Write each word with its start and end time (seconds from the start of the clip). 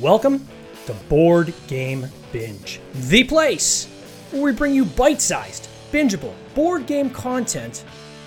Welcome 0.00 0.46
to 0.86 0.94
Board 1.08 1.52
Game 1.66 2.06
Binge, 2.30 2.80
the 2.94 3.24
place 3.24 3.86
where 4.30 4.42
we 4.42 4.52
bring 4.52 4.72
you 4.72 4.84
bite 4.84 5.20
sized, 5.20 5.68
bingeable 5.90 6.34
board 6.54 6.86
game 6.86 7.10
content 7.10 7.84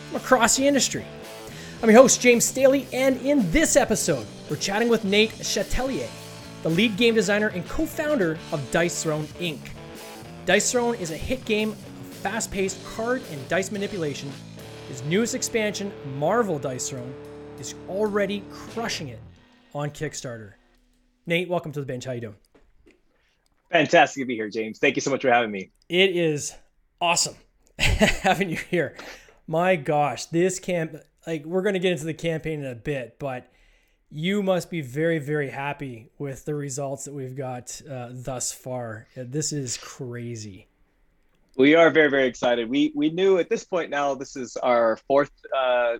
from 0.09 0.17
across 0.17 0.57
the 0.57 0.67
industry. 0.67 1.05
I'm 1.81 1.89
your 1.89 2.01
host, 2.01 2.19
James 2.19 2.43
Staley, 2.43 2.87
and 2.91 3.21
in 3.21 3.49
this 3.51 3.77
episode, 3.77 4.27
we're 4.49 4.57
chatting 4.57 4.89
with 4.89 5.05
Nate 5.05 5.31
Chatellier, 5.31 6.09
the 6.63 6.69
lead 6.69 6.97
game 6.97 7.15
designer 7.15 7.47
and 7.47 7.65
co 7.69 7.85
founder 7.85 8.37
of 8.51 8.69
Dice 8.71 9.01
Throne 9.01 9.27
Inc. 9.39 9.61
Dice 10.45 10.73
Throne 10.73 10.95
is 10.95 11.11
a 11.11 11.17
hit 11.17 11.45
game 11.45 11.69
of 11.69 11.77
fast 11.77 12.51
paced 12.51 12.83
card 12.83 13.21
and 13.31 13.47
dice 13.47 13.71
manipulation. 13.71 14.29
His 14.89 15.01
newest 15.03 15.35
expansion, 15.35 15.93
Marvel 16.17 16.59
Dice 16.59 16.89
Throne, 16.89 17.13
is 17.59 17.75
already 17.87 18.43
crushing 18.51 19.07
it 19.07 19.21
on 19.73 19.89
Kickstarter. 19.91 20.55
Nate, 21.27 21.49
welcome 21.49 21.71
to 21.71 21.79
the 21.79 21.85
bench. 21.85 22.05
How 22.05 22.13
you 22.13 22.21
doing? 22.21 22.35
Fantastic 23.71 24.23
to 24.23 24.25
be 24.25 24.35
here, 24.35 24.49
James. 24.49 24.79
Thank 24.79 24.95
you 24.95 25.01
so 25.01 25.11
much 25.11 25.21
for 25.21 25.31
having 25.31 25.51
me. 25.51 25.69
It 25.87 26.15
is 26.15 26.53
awesome 26.99 27.35
having 27.79 28.49
you 28.49 28.57
here. 28.57 28.97
My 29.47 29.75
gosh, 29.75 30.25
this 30.25 30.59
camp 30.59 30.95
like 31.27 31.45
we're 31.45 31.61
going 31.61 31.73
to 31.73 31.79
get 31.79 31.91
into 31.91 32.05
the 32.05 32.13
campaign 32.13 32.61
in 32.61 32.65
a 32.65 32.75
bit, 32.75 33.17
but 33.19 33.51
you 34.09 34.41
must 34.41 34.71
be 34.71 34.81
very 34.81 35.19
very 35.19 35.49
happy 35.49 36.09
with 36.17 36.45
the 36.45 36.55
results 36.55 37.05
that 37.05 37.13
we've 37.13 37.35
got 37.35 37.79
uh, 37.89 38.09
thus 38.11 38.51
far. 38.51 39.07
This 39.15 39.53
is 39.53 39.77
crazy. 39.77 40.67
We 41.55 41.75
are 41.75 41.91
very 41.91 42.09
very 42.09 42.25
excited. 42.25 42.67
We 42.67 42.91
we 42.95 43.11
knew 43.11 43.37
at 43.37 43.47
this 43.47 43.63
point 43.63 43.91
now 43.91 44.15
this 44.15 44.35
is 44.35 44.57
our 44.57 44.97
fourth 45.07 45.31
uh, 45.55 45.97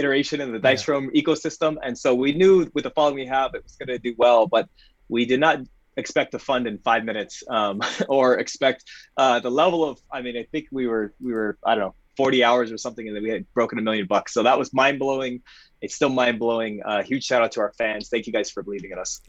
iteration 0.00 0.40
in 0.40 0.52
the 0.52 0.58
Dice 0.58 0.86
yeah. 0.88 1.06
ecosystem, 1.14 1.76
and 1.82 1.96
so 1.96 2.14
we 2.14 2.32
knew 2.32 2.68
with 2.74 2.84
the 2.84 2.90
following 2.90 3.14
we 3.14 3.26
have 3.26 3.54
it 3.54 3.62
was 3.62 3.76
going 3.76 3.88
to 3.88 3.98
do 3.98 4.14
well, 4.18 4.46
but 4.46 4.68
we 5.08 5.24
did 5.24 5.40
not 5.40 5.60
expect 5.96 6.32
to 6.32 6.38
fund 6.38 6.66
in 6.66 6.78
five 6.78 7.04
minutes 7.04 7.42
um, 7.48 7.80
or 8.08 8.38
expect 8.38 8.84
uh, 9.16 9.38
the 9.40 9.50
level 9.50 9.84
of. 9.88 10.00
I 10.10 10.22
mean, 10.22 10.36
I 10.36 10.44
think 10.52 10.66
we 10.72 10.86
were 10.86 11.14
we 11.20 11.32
were 11.32 11.58
I 11.64 11.74
don't 11.74 11.84
know 11.84 11.94
40 12.16 12.44
hours 12.44 12.72
or 12.72 12.78
something, 12.78 13.06
and 13.06 13.14
then 13.16 13.22
we 13.22 13.30
had 13.30 13.44
broken 13.54 13.78
a 13.78 13.82
million 13.82 14.06
bucks. 14.06 14.34
So 14.34 14.42
that 14.42 14.58
was 14.58 14.72
mind 14.74 14.98
blowing. 14.98 15.42
It's 15.80 15.94
still 15.94 16.10
mind 16.10 16.38
blowing. 16.38 16.82
Uh, 16.84 17.02
huge 17.02 17.24
shout 17.24 17.42
out 17.42 17.52
to 17.52 17.60
our 17.60 17.72
fans. 17.78 18.08
Thank 18.08 18.26
you 18.26 18.32
guys 18.32 18.50
for 18.50 18.62
believing 18.62 18.90
in 18.90 18.98
us. 18.98 19.20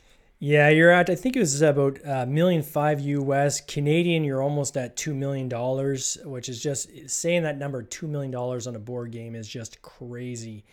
Yeah, 0.43 0.69
you're 0.69 0.89
at. 0.89 1.07
I 1.07 1.13
think 1.13 1.35
it 1.35 1.39
was 1.39 1.61
about 1.61 1.99
a 1.99 2.23
uh, 2.23 2.25
million 2.25 2.63
five 2.63 2.99
US 2.99 3.61
Canadian. 3.61 4.23
You're 4.23 4.41
almost 4.41 4.75
at 4.75 4.97
two 4.97 5.13
million 5.13 5.47
dollars, 5.47 6.17
which 6.25 6.49
is 6.49 6.61
just 6.61 6.89
saying 7.07 7.43
that 7.43 7.59
number 7.59 7.83
two 7.83 8.07
million 8.07 8.31
dollars 8.31 8.65
on 8.65 8.75
a 8.75 8.79
board 8.79 9.11
game 9.11 9.35
is 9.35 9.47
just 9.47 9.83
crazy. 9.83 10.65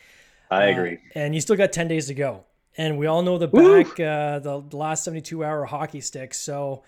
I 0.50 0.68
uh, 0.68 0.70
agree. 0.70 0.94
Uh, 1.14 1.18
and 1.18 1.34
you 1.34 1.42
still 1.42 1.54
got 1.54 1.70
ten 1.72 1.86
days 1.86 2.06
to 2.06 2.14
go, 2.14 2.44
and 2.78 2.96
we 2.96 3.08
all 3.08 3.20
know 3.20 3.36
the 3.36 3.46
back 3.46 4.00
uh, 4.00 4.38
the, 4.38 4.64
the 4.70 4.76
last 4.78 5.04
seventy 5.04 5.20
two 5.20 5.44
hour 5.44 5.66
hockey 5.66 6.00
stick. 6.00 6.32
So 6.32 6.82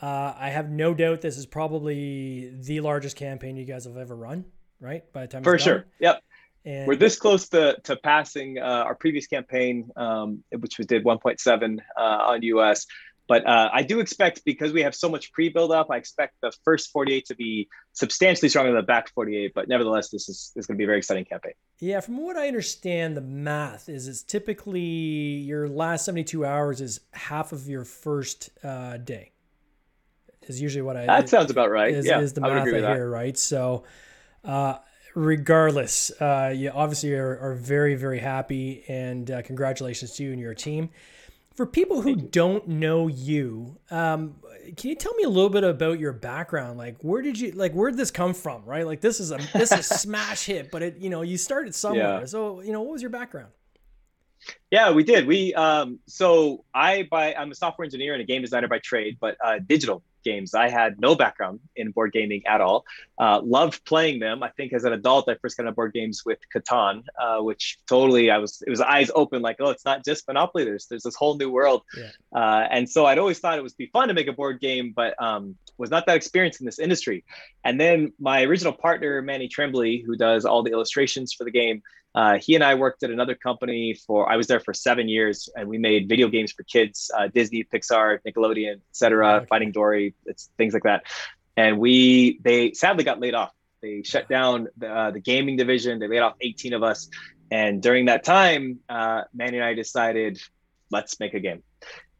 uh, 0.00 0.32
I 0.34 0.48
have 0.48 0.70
no 0.70 0.94
doubt 0.94 1.20
this 1.20 1.36
is 1.36 1.44
probably 1.44 2.54
the 2.58 2.80
largest 2.80 3.16
campaign 3.16 3.58
you 3.58 3.66
guys 3.66 3.84
have 3.84 3.98
ever 3.98 4.16
run. 4.16 4.46
Right 4.80 5.12
by 5.12 5.22
the 5.22 5.28
time 5.28 5.42
for 5.42 5.58
sure. 5.58 5.80
Done. 5.80 5.86
Yep. 6.00 6.22
And 6.64 6.86
we're 6.86 6.96
this 6.96 7.18
close 7.18 7.48
to, 7.50 7.76
to 7.84 7.96
passing 7.96 8.58
uh, 8.58 8.62
our 8.62 8.94
previous 8.94 9.26
campaign, 9.26 9.90
um, 9.96 10.42
which 10.50 10.78
we 10.78 10.84
did 10.84 11.04
1.7 11.04 11.78
uh, 11.96 12.00
on 12.00 12.42
US. 12.42 12.86
But 13.26 13.46
uh, 13.46 13.70
I 13.72 13.82
do 13.82 14.00
expect 14.00 14.44
because 14.44 14.72
we 14.72 14.82
have 14.82 14.94
so 14.94 15.08
much 15.08 15.32
pre 15.32 15.48
build 15.48 15.72
up, 15.72 15.90
I 15.90 15.96
expect 15.96 16.34
the 16.42 16.52
first 16.64 16.90
48 16.90 17.26
to 17.26 17.34
be 17.34 17.68
substantially 17.92 18.50
stronger 18.50 18.70
than 18.70 18.80
the 18.80 18.86
back 18.86 19.10
48. 19.14 19.52
But 19.54 19.68
nevertheless, 19.68 20.10
this 20.10 20.28
is, 20.28 20.52
is 20.56 20.66
going 20.66 20.76
to 20.76 20.78
be 20.78 20.84
a 20.84 20.86
very 20.86 20.98
exciting 20.98 21.24
campaign. 21.24 21.54
Yeah, 21.78 22.00
from 22.00 22.18
what 22.18 22.36
I 22.36 22.48
understand, 22.48 23.16
the 23.16 23.22
math 23.22 23.88
is 23.88 24.08
it's 24.08 24.22
typically 24.22 24.80
your 24.80 25.68
last 25.68 26.04
72 26.04 26.44
hours 26.44 26.82
is 26.82 27.00
half 27.12 27.52
of 27.52 27.66
your 27.66 27.84
first 27.84 28.50
uh, 28.62 28.98
day. 28.98 29.32
Is 30.42 30.60
usually 30.60 30.82
what 30.82 30.98
I. 30.98 31.06
That 31.06 31.30
sounds 31.30 31.50
about 31.50 31.70
right. 31.70 31.94
Is, 31.94 32.04
yeah, 32.04 32.20
is 32.20 32.34
the 32.34 32.42
math 32.42 32.68
I, 32.68 32.76
I 32.76 32.94
hear, 32.94 33.08
right? 33.08 33.38
So, 33.38 33.84
uh, 34.44 34.76
regardless, 35.14 36.10
uh, 36.20 36.52
you 36.54 36.70
obviously 36.70 37.14
are, 37.14 37.38
are, 37.38 37.54
very, 37.54 37.94
very 37.94 38.18
happy, 38.18 38.84
and 38.88 39.30
uh, 39.30 39.42
congratulations 39.42 40.12
to 40.16 40.24
you 40.24 40.32
and 40.32 40.40
your 40.40 40.54
team. 40.54 40.90
For 41.54 41.66
people 41.66 42.00
who 42.00 42.16
don't 42.16 42.66
know 42.66 43.06
you, 43.06 43.78
um, 43.90 44.34
can 44.76 44.90
you 44.90 44.96
tell 44.96 45.14
me 45.14 45.22
a 45.22 45.28
little 45.28 45.50
bit 45.50 45.62
about 45.62 46.00
your 46.00 46.12
background? 46.12 46.78
Like, 46.78 46.96
where 47.02 47.22
did 47.22 47.38
you 47.38 47.52
like? 47.52 47.72
Where 47.72 47.90
did 47.90 47.98
this 47.98 48.10
come 48.10 48.34
from? 48.34 48.64
Right? 48.64 48.84
Like, 48.84 49.00
this 49.00 49.20
is 49.20 49.30
a 49.30 49.36
this 49.52 49.70
is 49.70 49.78
a 49.78 49.82
smash 49.98 50.46
hit, 50.46 50.72
but 50.72 50.82
it 50.82 50.96
you 50.98 51.10
know 51.10 51.22
you 51.22 51.38
started 51.38 51.74
somewhere. 51.74 52.20
Yeah. 52.20 52.26
So 52.26 52.60
you 52.60 52.72
know, 52.72 52.82
what 52.82 52.92
was 52.92 53.02
your 53.02 53.10
background? 53.10 53.52
Yeah, 54.70 54.90
we 54.90 55.04
did. 55.04 55.26
We 55.26 55.54
um, 55.54 56.00
so 56.06 56.64
I 56.74 57.06
by 57.08 57.34
I'm 57.34 57.52
a 57.52 57.54
software 57.54 57.84
engineer 57.84 58.14
and 58.14 58.22
a 58.22 58.24
game 58.24 58.42
designer 58.42 58.66
by 58.66 58.80
trade, 58.80 59.18
but 59.20 59.36
uh, 59.44 59.60
digital 59.64 60.02
games. 60.24 60.54
I 60.54 60.68
had 60.68 61.00
no 61.00 61.14
background 61.14 61.60
in 61.76 61.90
board 61.90 62.12
gaming 62.12 62.42
at 62.46 62.60
all. 62.60 62.84
Uh, 63.18 63.40
loved 63.42 63.84
playing 63.84 64.20
them. 64.20 64.42
I 64.42 64.50
think 64.50 64.72
as 64.72 64.84
an 64.84 64.92
adult, 64.92 65.28
I 65.28 65.36
first 65.36 65.56
got 65.56 65.64
into 65.64 65.72
board 65.72 65.92
games 65.92 66.22
with 66.24 66.38
Catan, 66.54 67.04
uh, 67.20 67.42
which 67.42 67.78
totally 67.88 68.30
I 68.30 68.38
was 68.38 68.62
it 68.66 68.70
was 68.70 68.80
eyes 68.80 69.10
open 69.14 69.42
like, 69.42 69.56
oh, 69.60 69.70
it's 69.70 69.84
not 69.84 70.04
just 70.04 70.26
Monopoly. 70.26 70.64
There's 70.64 70.86
there's 70.86 71.02
this 71.02 71.14
whole 71.14 71.36
new 71.36 71.50
world. 71.50 71.82
Yeah. 71.96 72.10
Uh, 72.34 72.66
and 72.70 72.88
so 72.88 73.06
I'd 73.06 73.18
always 73.18 73.38
thought 73.38 73.58
it 73.58 73.62
would 73.62 73.76
be 73.76 73.86
fun 73.86 74.08
to 74.08 74.14
make 74.14 74.28
a 74.28 74.32
board 74.32 74.60
game, 74.60 74.92
but 74.94 75.20
um, 75.22 75.56
was 75.78 75.90
not 75.90 76.06
that 76.06 76.16
experienced 76.16 76.60
in 76.60 76.66
this 76.66 76.78
industry. 76.78 77.24
And 77.64 77.80
then 77.80 78.12
my 78.18 78.42
original 78.42 78.72
partner 78.72 79.22
Manny 79.22 79.48
Tremblay, 79.48 80.02
who 80.02 80.16
does 80.16 80.44
all 80.44 80.62
the 80.62 80.72
illustrations 80.72 81.32
for 81.32 81.44
the 81.44 81.50
game. 81.50 81.82
Uh, 82.14 82.38
he 82.38 82.54
and 82.54 82.62
I 82.62 82.74
worked 82.76 83.02
at 83.02 83.10
another 83.10 83.34
company 83.34 83.94
for, 84.06 84.30
I 84.30 84.36
was 84.36 84.46
there 84.46 84.60
for 84.60 84.72
seven 84.72 85.08
years 85.08 85.48
and 85.56 85.68
we 85.68 85.78
made 85.78 86.08
video 86.08 86.28
games 86.28 86.52
for 86.52 86.62
kids, 86.62 87.10
uh, 87.16 87.28
Disney, 87.28 87.64
Pixar, 87.64 88.20
Nickelodeon, 88.26 88.80
etc., 88.90 89.34
okay. 89.36 89.46
Finding 89.46 89.72
Dory, 89.72 90.14
it's 90.24 90.50
things 90.56 90.74
like 90.74 90.84
that. 90.84 91.04
And 91.56 91.78
we, 91.78 92.38
they 92.42 92.72
sadly 92.72 93.04
got 93.04 93.20
laid 93.20 93.34
off. 93.34 93.50
They 93.82 94.02
shut 94.02 94.28
down 94.28 94.68
the, 94.76 94.88
uh, 94.88 95.10
the 95.10 95.20
gaming 95.20 95.56
division. 95.56 95.98
They 95.98 96.08
laid 96.08 96.20
off 96.20 96.34
18 96.40 96.72
of 96.72 96.82
us. 96.82 97.08
And 97.50 97.82
during 97.82 98.06
that 98.06 98.24
time, 98.24 98.78
uh, 98.88 99.22
Manny 99.34 99.58
and 99.58 99.64
I 99.64 99.74
decided, 99.74 100.40
let's 100.90 101.18
make 101.20 101.34
a 101.34 101.40
game. 101.40 101.62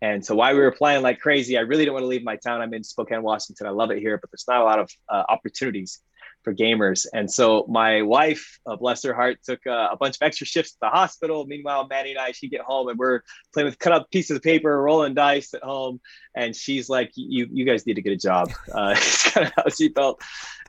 And 0.02 0.24
so 0.24 0.34
while 0.34 0.54
we 0.54 0.60
were 0.60 0.72
playing 0.72 1.02
like 1.02 1.20
crazy, 1.20 1.56
I 1.56 1.62
really 1.62 1.84
didn't 1.84 1.94
want 1.94 2.02
to 2.02 2.08
leave 2.08 2.24
my 2.24 2.36
town. 2.36 2.60
I'm 2.60 2.74
in 2.74 2.84
Spokane, 2.84 3.22
Washington. 3.22 3.66
I 3.66 3.70
love 3.70 3.90
it 3.90 4.00
here, 4.00 4.18
but 4.18 4.30
there's 4.30 4.44
not 4.46 4.60
a 4.60 4.64
lot 4.64 4.78
of 4.78 4.90
uh, 5.08 5.22
opportunities 5.28 6.00
for 6.44 6.54
gamers. 6.54 7.06
And 7.12 7.30
so 7.30 7.66
my 7.68 8.02
wife, 8.02 8.60
uh, 8.66 8.76
bless 8.76 9.02
her 9.02 9.14
heart, 9.14 9.38
took 9.42 9.66
uh, 9.66 9.88
a 9.90 9.96
bunch 9.96 10.16
of 10.16 10.22
extra 10.22 10.46
shifts 10.46 10.76
at 10.80 10.86
the 10.86 10.96
hospital. 10.96 11.46
Meanwhile, 11.46 11.88
Maddie 11.88 12.10
and 12.10 12.20
I, 12.20 12.32
she 12.32 12.48
get 12.48 12.60
home 12.60 12.88
and 12.88 12.98
we're 12.98 13.22
playing 13.52 13.66
with 13.66 13.78
cut 13.78 13.92
up 13.92 14.10
pieces 14.10 14.36
of 14.36 14.42
paper, 14.42 14.80
rolling 14.80 15.14
dice 15.14 15.54
at 15.54 15.62
home. 15.62 16.00
And 16.36 16.54
she's 16.54 16.88
like, 16.88 17.12
"You, 17.14 17.48
you 17.50 17.64
guys 17.64 17.86
need 17.86 17.94
to 17.94 18.02
get 18.02 18.12
a 18.12 18.16
job." 18.16 18.52
Uh, 18.74 18.94
it's 18.96 19.30
kind 19.30 19.46
of 19.46 19.52
how 19.56 19.68
she 19.68 19.88
felt, 19.88 20.20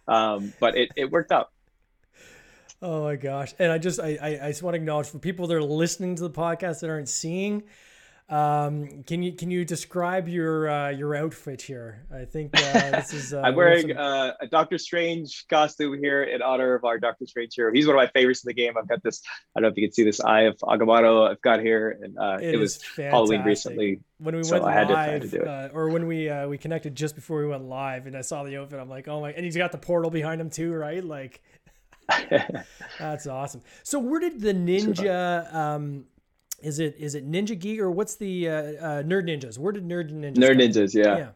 um, 0.07 0.53
but 0.59 0.77
it, 0.77 0.89
it 0.95 1.09
worked 1.09 1.31
out. 1.31 1.49
Oh 2.81 3.03
my 3.03 3.15
gosh! 3.15 3.53
And 3.57 3.71
I 3.71 3.79
just 3.79 3.99
I, 3.99 4.39
I 4.41 4.47
just 4.49 4.61
want 4.61 4.75
to 4.75 4.79
acknowledge 4.79 5.07
for 5.07 5.17
people 5.17 5.47
that 5.47 5.55
are 5.55 5.63
listening 5.63 6.15
to 6.15 6.21
the 6.21 6.29
podcast 6.29 6.81
that 6.81 6.89
aren't 6.89 7.09
seeing 7.09 7.63
um, 8.27 9.03
can 9.05 9.21
you 9.21 9.33
can 9.33 9.51
you 9.51 9.63
describe 9.63 10.27
your 10.27 10.67
uh, 10.67 10.89
your 10.89 11.15
outfit 11.15 11.61
here? 11.61 12.05
I 12.11 12.25
think 12.25 12.57
uh, 12.57 12.91
this 12.91 13.13
is. 13.13 13.25
Uh, 13.35 13.41
I'm 13.41 13.55
wearing 13.55 13.89
some... 13.89 13.97
uh, 13.97 14.31
a 14.39 14.47
Doctor 14.47 14.77
Strange 14.77 15.45
costume 15.49 15.97
here 15.99 16.23
in 16.23 16.41
honor 16.41 16.75
of 16.75 16.85
our 16.85 16.99
Doctor 16.99 17.25
Strange 17.25 17.53
hero. 17.55 17.71
He's 17.73 17.85
one 17.85 17.95
of 17.95 17.99
my 17.99 18.07
favorites 18.07 18.43
in 18.43 18.47
the 18.47 18.53
game. 18.53 18.73
I've 18.77 18.87
got 18.87 19.03
this. 19.03 19.21
I 19.55 19.59
don't 19.59 19.63
know 19.63 19.71
if 19.71 19.77
you 19.77 19.87
can 19.87 19.93
see 19.93 20.03
this 20.03 20.21
Eye 20.21 20.41
of 20.41 20.57
Agamotto. 20.59 21.29
I've 21.29 21.41
got 21.41 21.59
here, 21.59 21.99
and 22.01 22.17
uh, 22.17 22.37
it, 22.41 22.55
it 22.55 22.57
was 22.57 22.77
fantastic. 22.77 23.11
Halloween 23.11 23.41
recently. 23.43 23.99
When 24.19 24.35
we 24.35 24.43
so 24.43 24.53
went 24.53 24.65
I 24.65 24.73
had 24.73 24.89
live, 24.89 25.31
to, 25.31 25.39
to 25.39 25.49
uh, 25.49 25.69
or 25.73 25.89
when 25.89 26.07
we 26.07 26.29
uh, 26.29 26.47
we 26.47 26.57
connected 26.57 26.95
just 26.95 27.15
before 27.15 27.39
we 27.39 27.47
went 27.47 27.63
live, 27.65 28.07
and 28.07 28.15
I 28.15 28.21
saw 28.21 28.43
the 28.43 28.57
outfit, 28.57 28.79
I'm 28.79 28.89
like, 28.89 29.07
oh 29.07 29.21
my! 29.21 29.31
And 29.33 29.43
he's 29.43 29.57
got 29.57 29.71
the 29.71 29.77
portal 29.77 30.11
behind 30.11 30.39
him 30.39 30.49
too, 30.49 30.73
right? 30.73 31.03
Like. 31.03 31.41
That's 32.99 33.25
awesome. 33.25 33.61
So 33.81 33.97
where 33.97 34.19
did 34.19 34.39
the 34.39 34.53
ninja 34.53 35.51
um, 35.51 36.05
is 36.61 36.79
it 36.79 36.95
is 36.97 37.15
it 37.15 37.29
Ninja 37.29 37.57
Geek 37.57 37.79
or 37.79 37.91
what's 37.91 38.15
the 38.15 38.49
uh, 38.49 38.53
uh, 38.53 39.03
Nerd 39.03 39.27
Ninjas? 39.27 39.57
Where 39.57 39.71
did 39.71 39.87
Nerd 39.87 40.11
Ninjas? 40.11 40.35
Nerd 40.35 40.59
Ninjas, 40.59 40.93
yeah. 40.93 41.17
yeah, 41.17 41.29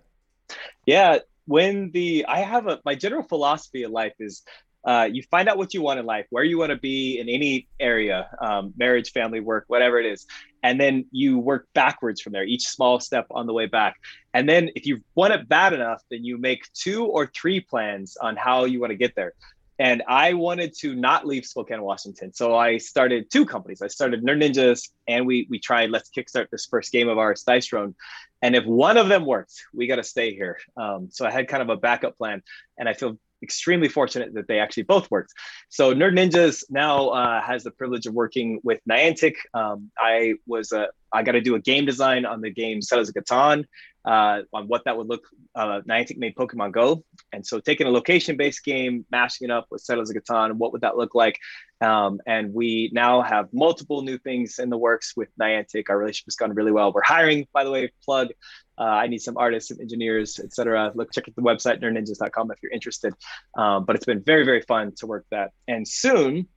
yeah. 0.85 1.19
When 1.45 1.91
the 1.91 2.25
I 2.27 2.39
have 2.39 2.67
a 2.67 2.79
my 2.85 2.95
general 2.95 3.23
philosophy 3.23 3.83
of 3.83 3.91
life 3.91 4.13
is 4.19 4.43
uh, 4.85 5.09
you 5.11 5.21
find 5.23 5.49
out 5.49 5.57
what 5.57 5.73
you 5.73 5.81
want 5.81 5.99
in 5.99 6.05
life, 6.05 6.25
where 6.29 6.43
you 6.43 6.57
want 6.57 6.69
to 6.69 6.77
be 6.77 7.19
in 7.19 7.27
any 7.27 7.67
area, 7.79 8.29
um, 8.39 8.73
marriage, 8.77 9.11
family, 9.11 9.39
work, 9.41 9.65
whatever 9.67 9.99
it 9.99 10.05
is, 10.05 10.25
and 10.63 10.79
then 10.79 11.05
you 11.11 11.37
work 11.37 11.67
backwards 11.73 12.21
from 12.21 12.33
there, 12.33 12.45
each 12.45 12.67
small 12.67 12.99
step 12.99 13.25
on 13.31 13.45
the 13.45 13.53
way 13.53 13.65
back. 13.65 13.95
And 14.33 14.47
then 14.47 14.69
if 14.75 14.85
you 14.85 15.01
want 15.15 15.33
it 15.33 15.49
bad 15.49 15.73
enough, 15.73 16.01
then 16.09 16.23
you 16.23 16.37
make 16.37 16.61
two 16.73 17.05
or 17.05 17.27
three 17.27 17.59
plans 17.59 18.15
on 18.17 18.37
how 18.37 18.65
you 18.65 18.79
want 18.79 18.91
to 18.91 18.97
get 18.97 19.15
there 19.15 19.33
and 19.79 20.03
I 20.07 20.33
wanted 20.33 20.75
to 20.79 20.93
not 20.93 21.25
leave 21.25 21.45
Spokane, 21.45 21.81
Washington. 21.81 22.33
So 22.33 22.55
I 22.55 22.77
started 22.77 23.31
two 23.31 23.45
companies. 23.45 23.81
I 23.81 23.87
started 23.87 24.23
Nerd 24.23 24.43
Ninjas, 24.43 24.89
and 25.07 25.25
we 25.25 25.47
we 25.49 25.57
tried 25.57 25.89
let's 25.89 26.09
kickstart 26.09 26.49
this 26.51 26.65
first 26.65 26.91
game 26.91 27.07
of 27.07 27.17
ours, 27.17 27.43
Dice 27.43 27.67
Throne. 27.67 27.95
And 28.41 28.55
if 28.55 28.65
one 28.65 28.97
of 28.97 29.07
them 29.07 29.25
worked, 29.25 29.53
we 29.73 29.87
got 29.87 29.95
to 29.95 30.03
stay 30.03 30.33
here. 30.33 30.59
Um, 30.77 31.09
so 31.11 31.25
I 31.25 31.31
had 31.31 31.47
kind 31.47 31.63
of 31.63 31.69
a 31.69 31.77
backup 31.77 32.17
plan, 32.17 32.43
and 32.77 32.87
I 32.87 32.93
feel 32.93 33.17
extremely 33.41 33.87
fortunate 33.87 34.33
that 34.33 34.47
they 34.49 34.59
actually 34.59 34.83
both 34.83 35.09
worked. 35.09 35.33
So 35.69 35.93
Nerd 35.93 36.13
Ninjas 36.13 36.63
now 36.69 37.09
uh, 37.09 37.41
has 37.41 37.63
the 37.63 37.71
privilege 37.71 38.05
of 38.05 38.13
working 38.13 38.59
with 38.63 38.81
Niantic. 38.89 39.35
Um, 39.53 39.91
I 39.97 40.35
was 40.45 40.73
a 40.73 40.89
I 41.11 41.23
got 41.23 41.33
to 41.33 41.41
do 41.41 41.55
a 41.55 41.59
game 41.59 41.85
design 41.85 42.25
on 42.25 42.41
the 42.41 42.49
game 42.49 42.81
Settlers 42.81 43.09
of 43.09 43.15
Catan, 43.15 43.65
uh, 44.05 44.41
on 44.53 44.67
what 44.67 44.85
that 44.85 44.97
would 44.97 45.07
look. 45.07 45.23
Uh, 45.55 45.81
Niantic 45.81 46.17
made 46.17 46.35
Pokemon 46.35 46.71
Go, 46.71 47.03
and 47.33 47.45
so 47.45 47.59
taking 47.59 47.87
a 47.87 47.89
location-based 47.89 48.63
game, 48.63 49.05
mashing 49.11 49.49
it 49.49 49.51
up 49.51 49.67
with 49.71 49.81
Settlers 49.81 50.09
of 50.09 50.15
Catan, 50.15 50.53
what 50.53 50.71
would 50.71 50.81
that 50.81 50.95
look 50.95 51.15
like? 51.15 51.37
Um, 51.81 52.19
and 52.25 52.53
we 52.53 52.89
now 52.93 53.21
have 53.21 53.47
multiple 53.51 54.01
new 54.01 54.17
things 54.17 54.59
in 54.59 54.69
the 54.69 54.77
works 54.77 55.13
with 55.15 55.29
Niantic. 55.39 55.85
Our 55.89 55.97
relationship 55.97 56.27
has 56.27 56.35
gone 56.35 56.53
really 56.53 56.71
well. 56.71 56.91
We're 56.91 57.01
hiring, 57.01 57.47
by 57.53 57.63
the 57.63 57.71
way, 57.71 57.91
plug. 58.03 58.29
Uh, 58.77 58.83
I 58.83 59.07
need 59.07 59.19
some 59.19 59.37
artists, 59.37 59.69
some 59.69 59.81
engineers, 59.81 60.39
etc. 60.39 60.91
Look, 60.95 61.11
check 61.11 61.27
out 61.27 61.35
the 61.35 61.41
website 61.41 61.81
nerdninjas.com 61.81 62.51
if 62.51 62.57
you're 62.63 62.71
interested. 62.71 63.13
Um, 63.57 63.85
but 63.85 63.95
it's 63.95 64.05
been 64.05 64.21
very, 64.23 64.45
very 64.45 64.61
fun 64.61 64.93
to 64.97 65.07
work 65.07 65.25
that. 65.31 65.51
And 65.67 65.87
soon, 65.87 66.47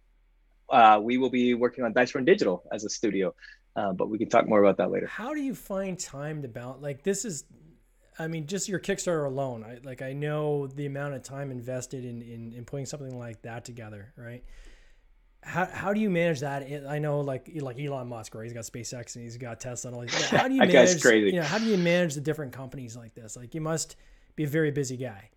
uh, 0.70 1.00
we 1.02 1.19
will 1.19 1.31
be 1.31 1.55
working 1.55 1.84
on 1.84 1.93
Dice 1.93 2.12
Throne 2.12 2.25
Digital 2.25 2.62
as 2.72 2.84
a 2.84 2.90
studio. 2.90 3.34
Uh, 3.74 3.92
but 3.92 4.10
we 4.10 4.19
can 4.19 4.28
talk 4.28 4.48
more 4.48 4.62
about 4.62 4.76
that 4.76 4.90
later. 4.90 5.06
How 5.06 5.34
do 5.34 5.40
you 5.40 5.54
find 5.54 5.98
time 5.98 6.42
to 6.42 6.48
balance? 6.48 6.82
Like 6.82 7.02
this 7.02 7.24
is, 7.24 7.44
I 8.19 8.28
mean, 8.28 8.46
just 8.46 8.69
your 8.69 8.78
Kickstarter 8.78 9.26
alone. 9.26 9.64
I 9.64 9.78
like 9.82 10.02
I 10.02 10.12
know 10.12 10.66
the 10.66 10.86
amount 10.86 11.14
of 11.14 11.22
time 11.22 11.50
invested 11.50 12.04
in 12.04 12.20
in, 12.22 12.52
in 12.52 12.64
putting 12.64 12.86
something 12.86 13.19
like 13.19 13.42
that 13.42 13.64
together, 13.64 14.12
right? 14.16 14.44
How, 15.44 15.64
how 15.66 15.92
do 15.92 16.00
you 16.00 16.08
manage 16.08 16.40
that? 16.40 16.64
I 16.86 16.98
know 16.98 17.20
like 17.20 17.50
like 17.54 17.80
Elon 17.80 18.08
Musk, 18.08 18.34
right? 18.34 18.44
He's 18.44 18.52
got 18.52 18.64
SpaceX 18.64 19.16
and 19.16 19.24
he's 19.24 19.38
got 19.38 19.58
Tesla 19.58 19.88
and 19.88 19.96
all 19.96 20.02
these. 20.02 20.30
How 20.30 20.48
do 20.48 20.54
you 20.54 20.60
manage? 20.66 21.00
crazy. 21.00 21.34
You 21.34 21.40
know, 21.40 21.46
how 21.46 21.58
do 21.58 21.64
you 21.64 21.78
manage 21.78 22.14
the 22.14 22.20
different 22.20 22.52
companies 22.52 22.94
like 22.94 23.14
this? 23.14 23.36
Like 23.36 23.54
you 23.54 23.60
must 23.60 23.96
be 24.36 24.44
a 24.44 24.48
very 24.48 24.70
busy 24.70 24.96
guy. 24.96 25.30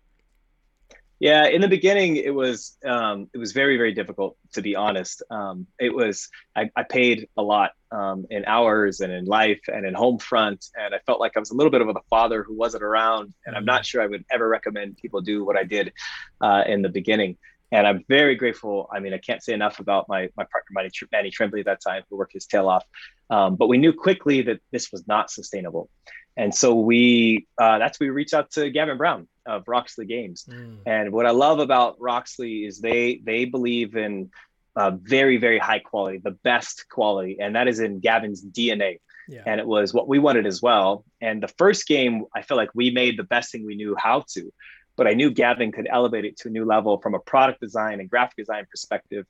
Yeah, 1.18 1.46
in 1.46 1.62
the 1.62 1.68
beginning, 1.68 2.16
it 2.16 2.34
was 2.34 2.76
um, 2.84 3.30
it 3.32 3.38
was 3.38 3.52
very 3.52 3.78
very 3.78 3.92
difficult 3.92 4.36
to 4.52 4.60
be 4.60 4.76
honest. 4.76 5.22
Um, 5.30 5.66
it 5.78 5.94
was 5.94 6.28
I, 6.54 6.70
I, 6.76 6.82
paid 6.82 7.28
a 7.38 7.42
lot 7.42 7.70
um, 7.96 8.26
in 8.30 8.44
hours 8.44 9.00
and 9.00 9.12
in 9.12 9.24
life 9.24 9.60
and 9.68 9.86
in 9.86 9.94
home 9.94 10.18
front, 10.18 10.66
and 10.78 10.94
I 10.94 10.98
felt 11.06 11.18
like 11.18 11.32
I 11.36 11.40
was 11.40 11.50
a 11.50 11.54
little 11.54 11.70
bit 11.70 11.80
of 11.80 11.88
a 11.88 11.94
father 12.10 12.42
who 12.42 12.54
wasn't 12.54 12.82
around. 12.82 13.32
And 13.46 13.56
I'm 13.56 13.64
not 13.64 13.86
sure 13.86 14.02
I 14.02 14.06
would 14.06 14.24
ever 14.30 14.46
recommend 14.48 14.98
people 14.98 15.20
do 15.22 15.44
what 15.44 15.56
I 15.56 15.64
did 15.64 15.92
uh, 16.40 16.62
in 16.66 16.82
the 16.82 16.90
beginning. 16.90 17.38
And 17.72 17.86
I'm 17.86 18.04
very 18.08 18.36
grateful. 18.36 18.88
I 18.92 19.00
mean, 19.00 19.12
I 19.12 19.18
can't 19.18 19.42
say 19.42 19.52
enough 19.52 19.80
about 19.80 20.08
my 20.08 20.28
my 20.36 20.44
partner 20.44 20.70
Manny, 20.72 20.90
Manny 21.10 21.30
Tremblay 21.30 21.60
at 21.60 21.66
that 21.66 21.80
time, 21.80 22.02
who 22.08 22.16
worked 22.16 22.34
his 22.34 22.46
tail 22.46 22.68
off. 22.68 22.84
Um, 23.30 23.56
but 23.56 23.68
we 23.68 23.78
knew 23.78 23.92
quickly 23.92 24.42
that 24.42 24.60
this 24.70 24.92
was 24.92 25.02
not 25.08 25.30
sustainable. 25.30 25.88
And 26.36 26.54
so 26.54 26.74
we 26.74 27.46
uh, 27.58 27.78
that's 27.78 27.98
we 27.98 28.10
reached 28.10 28.34
out 28.34 28.50
to 28.52 28.70
Gavin 28.70 28.98
Brown 28.98 29.26
of 29.46 29.66
Roxley 29.66 30.06
Games. 30.06 30.44
Mm. 30.48 30.78
And 30.86 31.12
what 31.12 31.26
I 31.26 31.30
love 31.30 31.60
about 31.60 31.96
Roxley 31.98 32.66
is 32.66 32.78
they 32.78 33.20
they 33.24 33.46
believe 33.46 33.96
in 33.96 34.30
uh, 34.76 34.90
very 34.90 35.38
very 35.38 35.58
high 35.58 35.78
quality, 35.78 36.18
the 36.18 36.30
best 36.30 36.86
quality, 36.88 37.38
and 37.40 37.56
that 37.56 37.68
is 37.68 37.80
in 37.80 38.00
Gavin's 38.00 38.44
DNA. 38.44 38.98
Yeah. 39.28 39.42
And 39.44 39.58
it 39.58 39.66
was 39.66 39.92
what 39.92 40.06
we 40.06 40.20
wanted 40.20 40.46
as 40.46 40.62
well. 40.62 41.04
And 41.20 41.42
the 41.42 41.48
first 41.48 41.88
game, 41.88 42.26
I 42.32 42.42
feel 42.42 42.56
like 42.56 42.70
we 42.74 42.90
made 42.90 43.18
the 43.18 43.24
best 43.24 43.50
thing 43.50 43.66
we 43.66 43.74
knew 43.74 43.96
how 43.98 44.24
to, 44.34 44.52
but 44.96 45.06
I 45.06 45.14
knew 45.14 45.30
Gavin 45.30 45.72
could 45.72 45.88
elevate 45.90 46.24
it 46.24 46.36
to 46.38 46.48
a 46.48 46.50
new 46.50 46.64
level 46.64 46.98
from 46.98 47.14
a 47.14 47.18
product 47.18 47.60
design 47.60 48.00
and 48.00 48.08
graphic 48.08 48.36
design 48.36 48.66
perspective. 48.70 49.26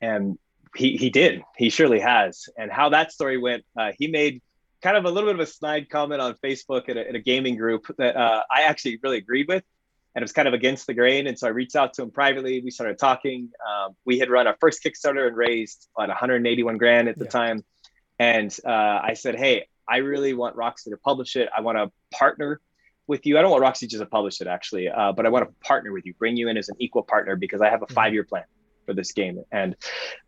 And 0.00 0.38
he, 0.76 0.96
he 0.96 1.10
did, 1.10 1.42
he 1.56 1.68
surely 1.70 2.00
has. 2.00 2.48
And 2.56 2.70
how 2.70 2.90
that 2.90 3.12
story 3.12 3.38
went, 3.38 3.64
uh, 3.76 3.90
he 3.98 4.06
made 4.06 4.40
kind 4.82 4.96
of 4.96 5.04
a 5.04 5.10
little 5.10 5.28
bit 5.28 5.34
of 5.34 5.40
a 5.40 5.50
snide 5.50 5.90
comment 5.90 6.20
on 6.20 6.34
Facebook 6.42 6.88
in 6.88 6.96
a, 6.96 7.02
in 7.02 7.16
a 7.16 7.20
gaming 7.20 7.56
group 7.56 7.86
that 7.98 8.16
uh, 8.16 8.42
I 8.50 8.62
actually 8.62 8.98
really 9.02 9.18
agreed 9.18 9.48
with. 9.48 9.64
And 10.14 10.22
it 10.22 10.24
was 10.24 10.32
kind 10.32 10.48
of 10.48 10.54
against 10.54 10.86
the 10.86 10.94
grain. 10.94 11.26
And 11.26 11.38
so 11.38 11.46
I 11.46 11.50
reached 11.50 11.76
out 11.76 11.94
to 11.94 12.02
him 12.02 12.10
privately. 12.10 12.60
We 12.62 12.70
started 12.70 12.98
talking. 12.98 13.50
Um, 13.68 13.94
we 14.04 14.18
had 14.18 14.28
run 14.28 14.46
our 14.46 14.56
first 14.60 14.82
Kickstarter 14.82 15.28
and 15.28 15.36
raised 15.36 15.88
about 15.96 16.08
181 16.08 16.78
grand 16.78 17.08
at 17.08 17.16
the 17.16 17.24
yeah. 17.24 17.30
time. 17.30 17.64
And 18.18 18.56
uh, 18.66 19.00
I 19.02 19.14
said, 19.14 19.36
Hey, 19.36 19.66
I 19.88 19.98
really 19.98 20.34
want 20.34 20.56
Roxley 20.56 20.90
to 20.90 20.96
publish 20.96 21.36
it. 21.36 21.48
I 21.56 21.60
want 21.60 21.78
to 21.78 21.90
partner 22.16 22.60
with 23.06 23.24
you. 23.24 23.38
I 23.38 23.42
don't 23.42 23.50
want 23.50 23.62
Roxley 23.62 23.88
just 23.88 24.02
to 24.02 24.06
publish 24.06 24.40
it 24.40 24.46
actually, 24.46 24.88
uh, 24.88 25.12
but 25.12 25.26
I 25.26 25.28
want 25.28 25.48
to 25.48 25.54
partner 25.66 25.92
with 25.92 26.06
you, 26.06 26.14
bring 26.14 26.36
you 26.36 26.48
in 26.48 26.56
as 26.56 26.68
an 26.68 26.76
equal 26.78 27.02
partner 27.02 27.36
because 27.36 27.60
I 27.60 27.70
have 27.70 27.82
a 27.82 27.86
mm-hmm. 27.86 27.94
five 27.94 28.12
year 28.12 28.24
plan 28.24 28.44
for 28.90 28.94
this 28.94 29.12
game. 29.12 29.40
And 29.52 29.76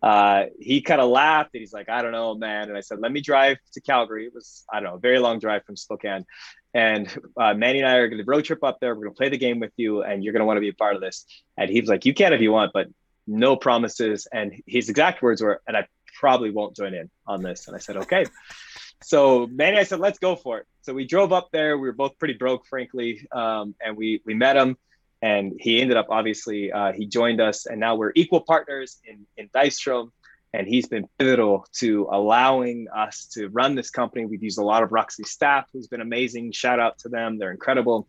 uh, 0.03 0.45
he 0.61 0.83
kind 0.83 1.01
of 1.01 1.11
laughed 1.11 1.51
and 1.53 1.61
he's 1.61 1.73
like, 1.73 1.89
I 1.89 2.01
don't 2.01 2.13
know, 2.13 2.37
man. 2.37 2.69
And 2.69 2.79
I 2.79 2.81
said, 2.81 3.01
let 3.01 3.11
me 3.11 3.21
drive 3.21 3.57
to 3.73 3.81
Calgary. 3.81 4.27
It 4.27 4.33
was, 4.33 4.65
I 4.73 4.79
don't 4.79 4.91
know, 4.91 4.97
a 4.97 5.01
very 5.01 5.19
long 5.19 5.41
drive 5.41 5.65
from 5.65 5.77
Spokane. 5.77 6.25
And 6.73 7.09
uh, 7.37 7.55
Manny 7.55 7.81
and 7.81 7.89
I 7.89 7.97
are 7.97 8.07
going 8.07 8.19
to 8.19 8.25
road 8.25 8.45
trip 8.45 8.63
up 8.63 8.79
there. 8.81 8.95
We're 8.95 9.07
going 9.07 9.15
to 9.15 9.19
play 9.19 9.31
the 9.31 9.39
game 9.39 9.59
with 9.59 9.73
you 9.77 10.05
and 10.05 10.23
you're 10.23 10.33
going 10.33 10.43
to 10.43 10.47
want 10.47 10.59
to 10.59 10.61
be 10.61 10.69
a 10.69 10.75
part 10.75 10.95
of 10.95 11.01
this. 11.01 11.27
And 11.59 11.69
he 11.69 11.81
was 11.81 11.91
like, 11.91 12.07
you 12.07 12.15
can 12.15 12.33
if 12.33 12.41
you 12.41 12.53
want, 12.53 12.71
but 12.73 12.87
no 13.27 13.57
promises. 13.57 14.29
And 14.33 14.63
his 14.65 14.89
exact 14.89 15.23
words 15.23 15.43
were, 15.43 15.61
and 15.67 15.77
I 15.77 15.89
probably 16.21 16.51
won't 16.51 16.77
join 16.77 16.95
in 16.95 17.11
on 17.27 17.43
this. 17.43 17.67
And 17.67 17.75
I 17.75 17.81
said, 17.81 17.97
okay. 17.97 18.27
so 19.03 19.49
Manny, 19.51 19.77
I 19.77 19.83
said, 19.83 19.99
let's 19.99 20.21
go 20.21 20.37
for 20.37 20.59
it. 20.59 20.67
So 20.83 20.95
we 20.95 21.05
drove 21.05 21.33
up 21.33 21.49
there. 21.53 21.77
We 21.77 21.89
were 21.89 21.95
both 21.95 22.17
pretty 22.17 22.35
broke, 22.35 22.65
frankly. 22.67 23.27
Um, 23.33 23.75
and 23.85 23.97
we, 23.97 24.23
we 24.25 24.35
met 24.35 24.57
him 24.57 24.77
and 25.23 25.53
he 25.59 25.81
ended 25.81 25.97
up 25.97 26.07
obviously 26.11 26.71
uh, 26.73 26.93
he 26.93 27.07
joined 27.07 27.41
us 27.41 27.67
and 27.67 27.81
now 27.81 27.95
we're 27.95 28.13
equal 28.15 28.41
partners 28.41 28.99
in 29.07 29.25
in 29.37 29.49
Dice 29.55 29.81
Throne 29.81 30.11
and 30.53 30.67
he's 30.67 30.87
been 30.87 31.09
pivotal 31.19 31.67
to 31.79 32.09
allowing 32.11 32.87
us 32.95 33.27
to 33.33 33.49
run 33.49 33.75
this 33.75 33.91
company. 33.91 34.27
We've 34.27 34.43
used 34.43 34.59
a 34.59 34.65
lot 34.65 34.83
of 34.83 34.93
Roxley 34.93 35.25
staff 35.25 35.67
who's 35.73 35.87
been 35.87 36.03
amazing. 36.03 36.53
Shout 36.53 36.79
out 36.79 36.99
to 36.99 37.09
them. 37.09 37.39
They're 37.39 37.53
incredible. 37.53 38.07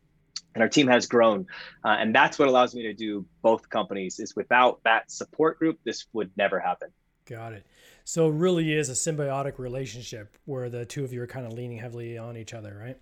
And 0.54 0.62
our 0.62 0.70
team 0.70 0.88
has 0.88 1.08
grown. 1.08 1.48
Uh, 1.86 1.96
and 2.00 2.14
that's 2.14 2.38
what 2.38 2.48
allows 2.48 2.76
me 2.76 2.84
to 2.84 2.94
do 2.94 3.26
both 3.42 3.70
companies 3.70 4.20
is 4.20 4.36
without 4.36 4.82
that 4.84 5.10
support 5.10 5.58
group 5.58 5.80
this 5.86 6.06
would 6.14 6.32
never 6.36 6.60
happen. 6.60 6.90
Got 7.26 7.54
it. 7.54 7.66
So 8.04 8.28
it 8.28 8.34
really 8.34 8.74
is 8.74 8.90
a 8.90 8.94
symbiotic 8.94 9.58
relationship 9.58 10.36
where 10.44 10.70
the 10.70 10.86
two 10.86 11.06
of 11.06 11.14
you 11.14 11.22
are 11.22 11.28
kind 11.28 11.46
of 11.46 11.54
leaning 11.54 11.78
heavily 11.78 12.18
on 12.18 12.36
each 12.36 12.54
other 12.54 12.78
right? 12.78 12.98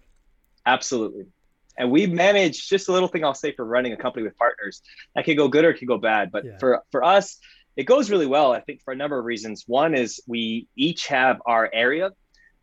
Absolutely 0.67 1.25
and 1.77 1.91
we 1.91 2.07
manage 2.07 2.67
just 2.67 2.89
a 2.89 2.91
little 2.91 3.07
thing 3.07 3.23
I'll 3.23 3.33
say 3.33 3.53
for 3.53 3.65
running 3.65 3.93
a 3.93 3.97
company 3.97 4.23
with 4.23 4.37
partners. 4.37 4.81
That 5.15 5.25
can 5.25 5.35
go 5.35 5.47
good 5.47 5.65
or 5.65 5.71
it 5.71 5.77
can 5.77 5.87
go 5.87 5.97
bad. 5.97 6.31
But 6.31 6.45
yeah. 6.45 6.57
for 6.59 6.83
for 6.91 7.03
us, 7.03 7.37
it 7.75 7.83
goes 7.83 8.09
really 8.09 8.27
well. 8.27 8.51
I 8.51 8.59
think 8.59 8.81
for 8.81 8.93
a 8.93 8.95
number 8.95 9.17
of 9.17 9.25
reasons. 9.25 9.63
One 9.67 9.95
is 9.95 10.21
we 10.27 10.67
each 10.75 11.07
have 11.07 11.41
our 11.45 11.69
area. 11.71 12.11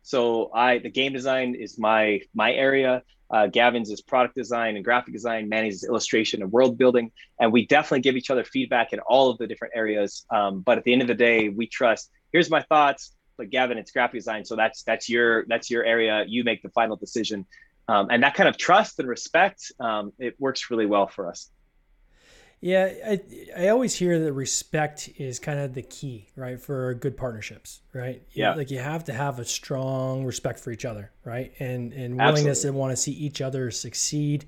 So 0.03 0.51
I 0.53 0.79
the 0.79 0.89
game 0.89 1.13
design 1.13 1.55
is 1.55 1.77
my 1.77 2.21
my 2.33 2.53
area. 2.53 3.03
Uh, 3.31 3.45
Gavin's 3.45 3.91
is 3.91 4.01
product 4.01 4.33
design 4.33 4.75
and 4.75 4.83
graphic 4.83 5.13
design. 5.13 5.49
Manny's 5.49 5.75
is 5.75 5.83
illustration 5.83 6.41
and 6.41 6.51
world 6.51 6.79
building. 6.79 7.11
And 7.39 7.53
we 7.53 7.67
definitely 7.67 8.01
give 8.01 8.15
each 8.15 8.31
other 8.31 8.43
feedback 8.43 8.91
in 8.91 8.99
all 9.01 9.29
of 9.29 9.37
the 9.37 9.45
different 9.45 9.75
areas. 9.75 10.25
Um, 10.31 10.61
but 10.61 10.79
at 10.79 10.83
the 10.83 10.93
end 10.93 11.03
of 11.03 11.07
the 11.07 11.13
day, 11.13 11.49
we 11.49 11.67
trust. 11.67 12.09
Here's 12.31 12.49
my 12.49 12.63
thoughts. 12.63 13.15
But 13.37 13.51
Gavin, 13.51 13.77
it's 13.77 13.91
graphic 13.91 14.19
design, 14.19 14.43
so 14.43 14.57
that's 14.57 14.83
that's 14.83 15.07
your 15.07 15.45
that's 15.47 15.69
your 15.69 15.85
area. 15.85 16.25
You 16.27 16.43
make 16.43 16.61
the 16.61 16.69
final 16.71 16.97
decision 16.97 17.45
um, 17.89 18.07
and 18.11 18.21
that 18.23 18.35
kind 18.35 18.47
of 18.47 18.55
trust 18.57 18.99
and 18.99 19.09
respect 19.09 19.71
um, 19.79 20.13
it 20.19 20.35
works 20.39 20.69
really 20.69 20.85
well 20.85 21.07
for 21.07 21.27
us. 21.27 21.49
Yeah 22.61 22.91
I, 23.07 23.21
I 23.57 23.67
always 23.69 23.95
hear 23.95 24.19
that 24.19 24.33
respect 24.33 25.09
is 25.17 25.39
kind 25.39 25.59
of 25.59 25.73
the 25.73 25.81
key 25.81 26.27
right 26.35 26.59
for 26.59 26.93
good 26.93 27.15
partnerships 27.17 27.81
right? 27.93 28.21
Yeah. 28.33 28.53
like 28.53 28.69
you 28.69 28.79
have 28.79 29.05
to 29.05 29.13
have 29.13 29.39
a 29.39 29.45
strong 29.45 30.25
respect 30.25 30.59
for 30.59 30.71
each 30.71 30.85
other 30.85 31.11
right? 31.23 31.51
And 31.59 31.93
and 31.93 32.17
willingness 32.17 32.59
Absolutely. 32.59 32.77
to 32.77 32.79
want 32.79 32.91
to 32.91 32.97
see 32.97 33.11
each 33.13 33.41
other 33.41 33.71
succeed 33.71 34.45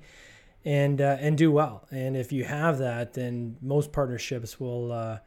and 0.64 1.00
uh, 1.00 1.16
and 1.18 1.36
do 1.36 1.50
well. 1.50 1.86
And 1.90 2.16
if 2.16 2.32
you 2.32 2.44
have 2.44 2.78
that 2.78 3.14
then 3.14 3.56
most 3.60 3.92
partnerships 3.92 4.60
will 4.60 4.92
uh, 4.92 5.18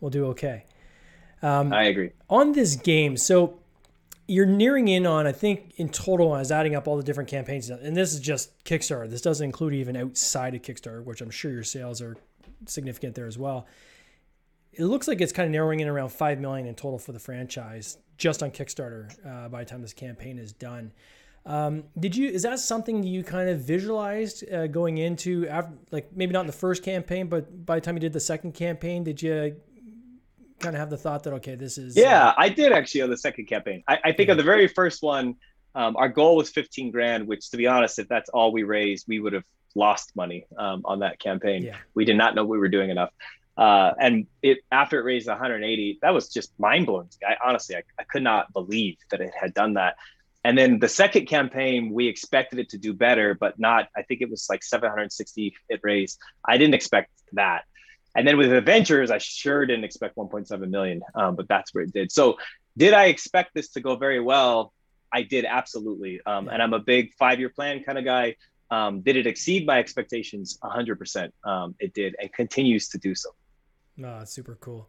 will 0.00 0.10
do 0.10 0.26
okay. 0.26 0.66
Um, 1.42 1.72
i 1.72 1.84
agree. 1.84 2.10
on 2.30 2.52
this 2.52 2.76
game 2.76 3.16
so 3.16 3.61
you're 4.26 4.46
nearing 4.46 4.88
in 4.88 5.06
on, 5.06 5.26
I 5.26 5.32
think 5.32 5.74
in 5.76 5.88
total, 5.88 6.32
I 6.32 6.38
was 6.38 6.52
adding 6.52 6.74
up 6.74 6.86
all 6.86 6.96
the 6.96 7.02
different 7.02 7.28
campaigns, 7.28 7.70
and 7.70 7.96
this 7.96 8.14
is 8.14 8.20
just 8.20 8.64
Kickstarter. 8.64 9.08
This 9.08 9.20
doesn't 9.20 9.44
include 9.44 9.74
even 9.74 9.96
outside 9.96 10.54
of 10.54 10.62
Kickstarter, 10.62 11.04
which 11.04 11.20
I'm 11.20 11.30
sure 11.30 11.50
your 11.50 11.64
sales 11.64 12.00
are 12.00 12.16
significant 12.66 13.14
there 13.14 13.26
as 13.26 13.36
well. 13.38 13.66
It 14.72 14.84
looks 14.84 15.06
like 15.06 15.20
it's 15.20 15.32
kind 15.32 15.46
of 15.46 15.52
narrowing 15.52 15.80
in 15.80 15.88
around 15.88 16.10
five 16.10 16.40
million 16.40 16.66
in 16.66 16.74
total 16.74 16.98
for 16.98 17.12
the 17.12 17.18
franchise 17.18 17.98
just 18.16 18.42
on 18.42 18.50
Kickstarter 18.50 19.10
uh, 19.26 19.48
by 19.48 19.64
the 19.64 19.70
time 19.70 19.82
this 19.82 19.92
campaign 19.92 20.38
is 20.38 20.52
done. 20.52 20.92
Um, 21.44 21.84
did 21.98 22.14
you 22.14 22.28
is 22.28 22.44
that 22.44 22.60
something 22.60 23.02
you 23.02 23.24
kind 23.24 23.50
of 23.50 23.60
visualized 23.60 24.50
uh, 24.50 24.68
going 24.68 24.98
into 24.98 25.48
after, 25.48 25.72
like 25.90 26.10
maybe 26.14 26.32
not 26.32 26.42
in 26.42 26.46
the 26.46 26.52
first 26.52 26.84
campaign, 26.84 27.26
but 27.26 27.66
by 27.66 27.74
the 27.74 27.80
time 27.80 27.96
you 27.96 28.00
did 28.00 28.12
the 28.12 28.20
second 28.20 28.52
campaign, 28.52 29.02
did 29.02 29.20
you 29.20 29.56
kind 30.62 30.74
of 30.74 30.80
have 30.80 30.90
the 30.90 30.96
thought 30.96 31.22
that 31.24 31.34
okay, 31.34 31.54
this 31.54 31.76
is 31.76 31.96
yeah, 31.96 32.28
uh, 32.28 32.34
I 32.36 32.48
did 32.48 32.72
actually 32.72 33.02
on 33.02 33.10
the 33.10 33.16
second 33.16 33.46
campaign. 33.46 33.82
I, 33.86 33.98
I 34.04 34.12
think 34.12 34.28
yeah. 34.28 34.32
of 34.32 34.36
the 34.38 34.44
very 34.44 34.68
first 34.68 35.02
one, 35.02 35.36
um, 35.74 35.96
our 35.96 36.08
goal 36.08 36.36
was 36.36 36.50
15 36.50 36.90
grand, 36.90 37.26
which 37.26 37.50
to 37.50 37.56
be 37.56 37.66
honest, 37.66 37.98
if 37.98 38.08
that's 38.08 38.30
all 38.30 38.52
we 38.52 38.62
raised, 38.62 39.06
we 39.08 39.20
would 39.20 39.32
have 39.32 39.44
lost 39.74 40.14
money 40.14 40.46
um, 40.56 40.82
on 40.84 41.00
that 41.00 41.18
campaign. 41.18 41.64
Yeah. 41.64 41.76
We 41.94 42.04
did 42.04 42.16
not 42.16 42.34
know 42.34 42.44
we 42.44 42.58
were 42.58 42.68
doing 42.68 42.90
enough. 42.90 43.10
Uh, 43.56 43.92
and 44.00 44.26
it 44.42 44.58
after 44.70 44.98
it 44.98 45.04
raised 45.04 45.28
180, 45.28 45.98
that 46.02 46.14
was 46.14 46.28
just 46.28 46.52
mind 46.58 46.86
blowing. 46.86 47.08
I 47.26 47.36
honestly, 47.44 47.76
I, 47.76 47.82
I 47.98 48.04
could 48.04 48.22
not 48.22 48.52
believe 48.52 48.96
that 49.10 49.20
it 49.20 49.32
had 49.38 49.52
done 49.52 49.74
that. 49.74 49.96
And 50.44 50.58
then 50.58 50.80
the 50.80 50.88
second 50.88 51.26
campaign, 51.26 51.92
we 51.92 52.08
expected 52.08 52.58
it 52.58 52.70
to 52.70 52.78
do 52.78 52.92
better, 52.92 53.34
but 53.34 53.58
not. 53.58 53.88
I 53.96 54.02
think 54.02 54.22
it 54.22 54.30
was 54.30 54.46
like 54.50 54.62
760 54.62 55.54
it 55.68 55.80
raised. 55.82 56.18
I 56.44 56.56
didn't 56.58 56.74
expect 56.74 57.10
that. 57.32 57.64
And 58.14 58.26
then 58.26 58.36
with 58.36 58.52
Adventures, 58.52 59.10
I 59.10 59.18
sure 59.18 59.64
didn't 59.64 59.84
expect 59.84 60.16
1.7 60.16 60.68
million, 60.68 61.00
um, 61.14 61.34
but 61.34 61.48
that's 61.48 61.72
where 61.74 61.84
it 61.84 61.92
did. 61.92 62.12
So, 62.12 62.36
did 62.76 62.94
I 62.94 63.06
expect 63.06 63.54
this 63.54 63.68
to 63.70 63.80
go 63.80 63.96
very 63.96 64.20
well? 64.20 64.72
I 65.12 65.22
did 65.22 65.44
absolutely. 65.44 66.20
Um, 66.24 66.48
and 66.48 66.62
I'm 66.62 66.72
a 66.72 66.78
big 66.78 67.12
five 67.14 67.38
year 67.38 67.50
plan 67.50 67.82
kind 67.84 67.98
of 67.98 68.04
guy. 68.04 68.36
Um, 68.70 69.02
did 69.02 69.16
it 69.16 69.26
exceed 69.26 69.66
my 69.66 69.78
expectations? 69.78 70.58
100%. 70.62 71.30
Um, 71.44 71.74
it 71.78 71.92
did 71.92 72.16
and 72.18 72.32
continues 72.32 72.88
to 72.88 72.98
do 72.98 73.14
so. 73.14 73.30
Ah, 74.02 74.24
super 74.24 74.56
cool. 74.56 74.88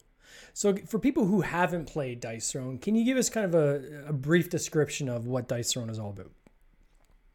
So, 0.54 0.74
for 0.86 0.98
people 0.98 1.26
who 1.26 1.42
haven't 1.42 1.86
played 1.86 2.20
Dice 2.20 2.50
Throne, 2.50 2.78
can 2.78 2.94
you 2.94 3.04
give 3.04 3.18
us 3.18 3.28
kind 3.28 3.44
of 3.44 3.54
a, 3.54 4.06
a 4.08 4.12
brief 4.12 4.48
description 4.48 5.08
of 5.08 5.26
what 5.26 5.48
Dice 5.48 5.72
Throne 5.72 5.90
is 5.90 5.98
all 5.98 6.10
about? 6.10 6.30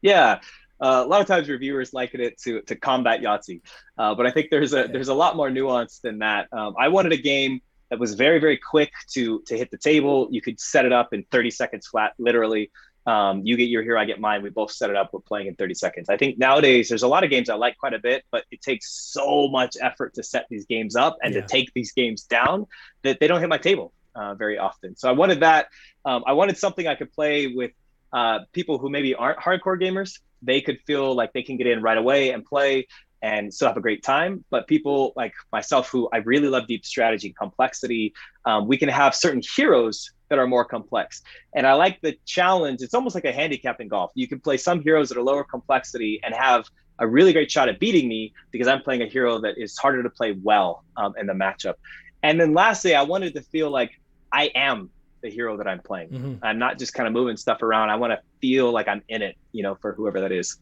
Yeah, 0.02 0.40
uh, 0.80 1.02
a 1.04 1.08
lot 1.08 1.20
of 1.20 1.26
times 1.26 1.48
reviewers 1.48 1.92
liken 1.92 2.20
it 2.20 2.38
to 2.38 2.62
to 2.62 2.76
combat 2.76 3.20
Yahtzee, 3.20 3.60
uh, 3.98 4.14
but 4.14 4.26
I 4.26 4.30
think 4.30 4.50
there's 4.50 4.72
a 4.72 4.88
there's 4.88 5.08
a 5.08 5.14
lot 5.14 5.36
more 5.36 5.50
nuance 5.50 5.98
than 5.98 6.18
that. 6.18 6.48
Um, 6.52 6.74
I 6.78 6.88
wanted 6.88 7.12
a 7.12 7.18
game 7.18 7.60
that 7.90 7.98
was 7.98 8.14
very 8.14 8.38
very 8.38 8.56
quick 8.56 8.92
to 9.12 9.42
to 9.46 9.56
hit 9.56 9.70
the 9.70 9.78
table. 9.78 10.28
You 10.30 10.40
could 10.40 10.58
set 10.60 10.84
it 10.84 10.92
up 10.92 11.12
in 11.12 11.24
30 11.30 11.50
seconds 11.50 11.86
flat, 11.86 12.14
literally. 12.18 12.70
Um, 13.06 13.42
you 13.44 13.56
get 13.56 13.68
your 13.68 13.82
hero, 13.82 14.00
I 14.00 14.04
get 14.04 14.20
mine. 14.20 14.42
We 14.42 14.50
both 14.50 14.70
set 14.70 14.90
it 14.90 14.96
up. 14.96 15.10
We're 15.12 15.20
playing 15.20 15.46
in 15.46 15.54
30 15.54 15.74
seconds. 15.74 16.08
I 16.08 16.16
think 16.16 16.38
nowadays 16.38 16.88
there's 16.88 17.02
a 17.02 17.08
lot 17.08 17.24
of 17.24 17.30
games 17.30 17.48
I 17.48 17.54
like 17.54 17.78
quite 17.78 17.94
a 17.94 17.98
bit, 17.98 18.24
but 18.30 18.44
it 18.50 18.60
takes 18.60 18.92
so 19.12 19.48
much 19.48 19.76
effort 19.80 20.14
to 20.14 20.22
set 20.22 20.46
these 20.50 20.66
games 20.66 20.96
up 20.96 21.16
and 21.22 21.34
yeah. 21.34 21.40
to 21.40 21.46
take 21.46 21.72
these 21.74 21.92
games 21.92 22.24
down 22.24 22.66
that 23.02 23.18
they 23.18 23.26
don't 23.26 23.40
hit 23.40 23.48
my 23.48 23.58
table 23.58 23.92
uh, 24.14 24.34
very 24.34 24.58
often. 24.58 24.96
So 24.96 25.08
I 25.08 25.12
wanted 25.12 25.40
that. 25.40 25.68
Um, 26.04 26.24
I 26.26 26.32
wanted 26.34 26.58
something 26.58 26.86
I 26.86 26.94
could 26.94 27.12
play 27.12 27.46
with 27.46 27.72
uh, 28.12 28.40
people 28.52 28.78
who 28.78 28.90
maybe 28.90 29.14
aren't 29.14 29.38
hardcore 29.38 29.80
gamers. 29.80 30.18
They 30.42 30.60
could 30.60 30.78
feel 30.86 31.14
like 31.14 31.32
they 31.32 31.42
can 31.42 31.56
get 31.56 31.66
in 31.66 31.82
right 31.82 31.98
away 31.98 32.30
and 32.30 32.44
play 32.44 32.86
and 33.22 33.52
still 33.52 33.68
have 33.68 33.76
a 33.76 33.80
great 33.80 34.02
time. 34.02 34.44
But 34.50 34.66
people 34.66 35.12
like 35.16 35.34
myself, 35.52 35.90
who 35.90 36.08
I 36.12 36.18
really 36.18 36.48
love 36.48 36.66
deep 36.66 36.84
strategy, 36.84 37.28
and 37.28 37.36
complexity, 37.36 38.14
um, 38.44 38.66
we 38.66 38.76
can 38.78 38.88
have 38.88 39.14
certain 39.14 39.42
heroes 39.56 40.10
that 40.28 40.38
are 40.38 40.46
more 40.46 40.64
complex. 40.64 41.22
And 41.54 41.66
I 41.66 41.74
like 41.74 42.00
the 42.00 42.16
challenge. 42.24 42.82
It's 42.82 42.94
almost 42.94 43.14
like 43.14 43.24
a 43.24 43.32
handicap 43.32 43.80
in 43.80 43.88
golf. 43.88 44.12
You 44.14 44.28
can 44.28 44.40
play 44.40 44.56
some 44.56 44.80
heroes 44.80 45.08
that 45.10 45.18
are 45.18 45.22
lower 45.22 45.44
complexity 45.44 46.20
and 46.22 46.34
have 46.34 46.64
a 46.98 47.06
really 47.06 47.32
great 47.32 47.50
shot 47.50 47.68
at 47.68 47.80
beating 47.80 48.08
me 48.08 48.32
because 48.50 48.68
I'm 48.68 48.82
playing 48.82 49.02
a 49.02 49.06
hero 49.06 49.40
that 49.40 49.58
is 49.58 49.76
harder 49.76 50.02
to 50.02 50.10
play 50.10 50.36
well 50.42 50.84
um, 50.96 51.14
in 51.18 51.26
the 51.26 51.32
matchup. 51.32 51.74
And 52.22 52.40
then 52.40 52.54
lastly, 52.54 52.94
I 52.94 53.02
wanted 53.02 53.34
to 53.34 53.42
feel 53.42 53.70
like 53.70 53.90
I 54.32 54.50
am 54.54 54.90
the 55.22 55.30
hero 55.30 55.56
that 55.56 55.66
I'm 55.66 55.80
playing. 55.80 56.10
Mm-hmm. 56.10 56.44
I'm 56.44 56.58
not 56.58 56.78
just 56.78 56.94
kind 56.94 57.06
of 57.06 57.12
moving 57.12 57.36
stuff 57.36 57.62
around. 57.62 57.90
I 57.90 57.96
want 57.96 58.12
to 58.12 58.20
feel 58.40 58.72
like 58.72 58.88
I'm 58.88 59.02
in 59.08 59.22
it, 59.22 59.36
you 59.52 59.62
know, 59.62 59.74
for 59.74 59.92
whoever 59.92 60.20
that 60.20 60.32
is. 60.32 60.58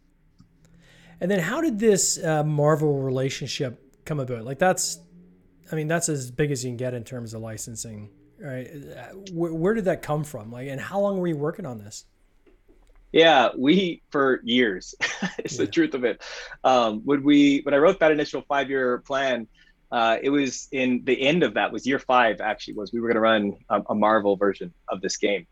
And 1.21 1.31
then 1.31 1.41
how 1.41 1.61
did 1.61 1.79
this 1.79 2.23
uh, 2.23 2.45
Marvel 2.45 3.01
relationship 3.01 3.81
come 4.05 4.21
about? 4.21 4.45
Like 4.45 4.59
that's, 4.59 5.01
I 5.71 5.75
mean, 5.75 5.89
that's 5.89 6.09
as 6.09 6.31
big 6.31 6.51
as 6.51 6.65
you 6.65 6.71
can 6.71 6.77
get 6.77 6.95
in 6.95 7.05
terms 7.05 7.35
of 7.35 7.43
licensing, 7.43 8.11
right? 8.41 8.69
Where, 9.33 9.53
where 9.53 9.75
did 9.75 9.87
that 9.87 10.03
come 10.03 10.25
from? 10.25 10.53
Like, 10.53 10.69
and 10.69 10.81
how 10.81 11.01
long 11.01 11.19
were 11.19 11.27
you 11.27 11.37
working 11.37 11.67
on 11.67 11.79
this? 11.79 12.05
Yeah, 13.13 13.49
we 13.57 14.03
for 14.11 14.41
years. 14.45 14.95
it's 15.39 15.55
yeah. 15.55 15.65
the 15.65 15.71
truth 15.71 15.95
of 15.95 16.05
it. 16.05 16.23
Um, 16.63 17.01
when 17.05 17.23
we 17.23 17.61
when 17.63 17.75
I 17.75 17.79
wrote 17.79 17.99
that 18.01 18.13
initial 18.13 18.43
five 18.43 18.69
year 18.69 18.99
plan, 18.99 19.49
uh, 19.91 20.19
it 20.23 20.31
was 20.31 20.69
in 20.73 21.03
the 21.05 21.21
end 21.21 21.43
of 21.43 21.55
that 21.55 21.73
was 21.73 21.87
year 21.87 21.99
five 21.99 22.41
actually 22.41 22.75
was 22.75 22.93
we 22.93 23.01
were 23.01 23.09
going 23.09 23.17
to 23.17 23.21
run 23.21 23.57
a, 23.71 23.83
a, 23.91 23.95
Marvel 23.95 24.37
version 24.37 24.73
of 24.89 25.01
this 25.01 25.17
game, 25.17 25.47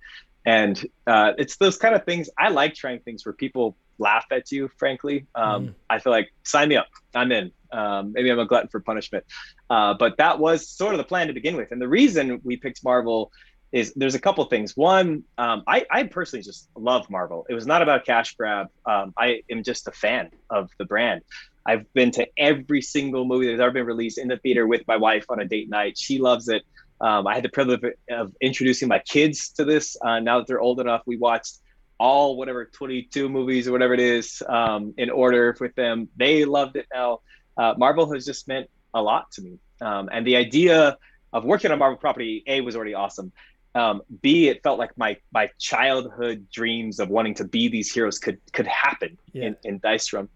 and 0.45 0.87
uh, 1.07 1.33
it's 1.39 1.57
those 1.57 1.79
kind 1.79 1.95
of 1.95 2.05
things 2.05 2.29
I 2.39 2.51
like 2.51 2.75
trying 2.75 3.01
things 3.01 3.25
where 3.25 3.33
people 3.33 3.77
laugh 3.99 4.27
at 4.31 4.53
you, 4.53 4.71
frankly. 4.77 5.27
Um, 5.35 5.69
mm. 5.69 5.75
I 5.89 5.99
feel 5.99 6.13
like 6.13 6.33
sign 6.45 6.69
me 6.69 6.77
up. 6.77 6.89
I'm 7.15 7.33
in. 7.33 7.51
Um, 7.73 8.13
maybe 8.13 8.31
I'm 8.31 8.39
a 8.39 8.47
glutton 8.47 8.69
for 8.69 8.81
punishment. 8.81 9.25
Uh, 9.69 9.95
but 9.95 10.19
that 10.19 10.39
was 10.39 10.69
sort 10.69 10.95
of 10.95 10.99
the 10.99 11.05
plan 11.05 11.27
to 11.29 11.33
begin 11.33 11.57
with. 11.57 11.73
And 11.73 11.81
the 11.81 11.89
reason 11.89 12.41
we 12.45 12.57
picked 12.57 12.85
Marvel 12.85 13.33
is 13.73 13.93
there's 13.95 14.15
a 14.15 14.21
couple 14.21 14.45
things. 14.45 14.77
One, 14.77 15.25
um, 15.39 15.63
I, 15.67 15.85
I, 15.91 16.05
personally 16.05 16.43
just 16.43 16.69
love 16.77 17.11
Marvel. 17.11 17.47
It 17.49 17.55
was 17.55 17.67
not 17.67 17.83
about 17.83 18.05
cash 18.05 18.35
grab. 18.37 18.69
Um, 18.85 19.13
I 19.19 19.43
am 19.51 19.63
just 19.63 19.89
a 19.89 19.93
fan 19.93 20.31
of 20.51 20.71
the 20.79 20.85
brand. 20.85 21.23
I've 21.67 21.93
been 21.93 22.13
to 22.13 22.29
every 22.39 22.81
single 22.81 23.25
movie 23.25 23.49
that's 23.49 23.61
ever 23.61 23.73
been 23.73 23.87
released 23.87 24.19
in 24.19 24.29
the 24.29 24.37
theater 24.37 24.67
with 24.67 24.87
my 24.87 24.97
wife 24.97 25.27
on 25.29 25.41
a 25.41 25.45
date 25.45 25.69
night. 25.69 25.99
She 25.99 26.19
loves 26.19 26.49
it. 26.49 26.63
Um, 27.01 27.27
I 27.27 27.35
had 27.35 27.45
the 27.45 27.49
privilege 27.49 27.83
of 28.09 28.33
introducing 28.41 28.89
my 28.89 29.01
kids 29.01 29.51
to 29.51 29.65
this. 29.65 29.97
Uh, 30.01 30.21
now 30.21 30.39
that 30.39 30.47
they're 30.47 30.61
old 30.61 30.81
enough, 30.81 31.03
we 31.07 31.17
watched 31.17 31.59
all 31.99 32.37
whatever 32.37 32.67
22 32.67 33.29
movies 33.29 33.67
or 33.67 33.73
whatever 33.73 33.95
it 33.95 34.01
is 34.01 34.43
um, 34.49 34.95
in 34.97 35.11
order 35.11 35.57
with 35.59 35.75
them. 35.75 36.09
They 36.17 36.45
loved 36.45 36.77
it 36.77 36.87
now. 36.93 37.21
Uh, 37.57 37.75
Marvel 37.77 38.13
has 38.13 38.25
just 38.25 38.47
meant 38.49 38.71
a 38.95 39.03
lot 39.03 39.31
to 39.33 39.43
me. 39.43 39.59
Um, 39.81 40.09
and 40.13 40.27
the 40.27 40.37
idea 40.37 40.97
of 41.33 41.45
working 41.45 41.71
on 41.71 41.79
Marvel 41.79 41.99
property, 41.99 42.45
A, 42.47 42.61
was 42.61 42.77
already 42.77 42.95
awesome. 42.95 43.33
Um, 43.77 44.03
B, 44.23 44.49
it 44.49 44.63
felt 44.63 44.79
like 44.79 44.97
my 44.97 45.17
my 45.33 45.51
childhood 45.59 46.47
dreams 46.51 46.99
of 46.99 47.09
wanting 47.09 47.35
to 47.35 47.45
be 47.45 47.69
these 47.69 47.93
heroes 47.93 48.19
could 48.19 48.39
could 48.53 48.67
happen 48.67 49.19
yeah. 49.33 49.49
in, 49.49 49.57
in 49.65 49.79
Dice 49.79 50.09
Throne. 50.09 50.29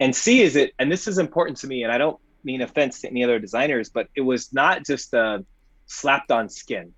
And 0.00 0.14
C 0.14 0.42
is 0.42 0.56
it, 0.56 0.72
and 0.78 0.90
this 0.90 1.06
is 1.08 1.18
important 1.18 1.58
to 1.58 1.66
me, 1.66 1.84
and 1.84 1.92
I 1.92 1.98
don't 1.98 2.18
mean 2.44 2.60
offense 2.60 3.00
to 3.02 3.08
any 3.08 3.22
other 3.24 3.38
designers, 3.38 3.88
but 3.88 4.08
it 4.14 4.20
was 4.20 4.52
not 4.52 4.84
just 4.84 5.14
a 5.14 5.44
slapped 5.86 6.30
on 6.30 6.48
skin 6.48 6.92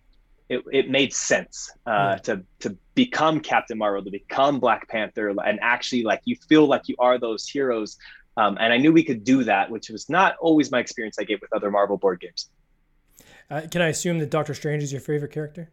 it, 0.48 0.62
it 0.70 0.90
made 0.90 1.12
sense 1.12 1.70
uh, 1.86 2.16
to 2.18 2.44
to 2.60 2.76
become 2.94 3.40
Captain 3.40 3.78
Marvel, 3.78 4.04
to 4.04 4.10
become 4.10 4.60
Black 4.60 4.88
Panther, 4.88 5.28
and 5.28 5.58
actually 5.62 6.02
like 6.02 6.20
you 6.24 6.36
feel 6.48 6.66
like 6.66 6.82
you 6.86 6.96
are 6.98 7.18
those 7.18 7.48
heroes. 7.48 7.96
Um, 8.36 8.58
and 8.60 8.72
I 8.72 8.78
knew 8.78 8.92
we 8.92 9.04
could 9.04 9.24
do 9.24 9.44
that, 9.44 9.70
which 9.70 9.90
was 9.90 10.08
not 10.08 10.36
always 10.40 10.70
my 10.70 10.80
experience 10.80 11.18
I 11.18 11.24
get 11.24 11.40
with 11.40 11.52
other 11.52 11.70
Marvel 11.70 11.96
board 11.96 12.20
games. 12.20 12.50
Uh, 13.48 13.62
can 13.70 13.80
I 13.80 13.88
assume 13.88 14.18
that 14.18 14.30
Doctor 14.30 14.54
Strange 14.54 14.82
is 14.82 14.90
your 14.90 15.00
favorite 15.00 15.30
character? 15.30 15.70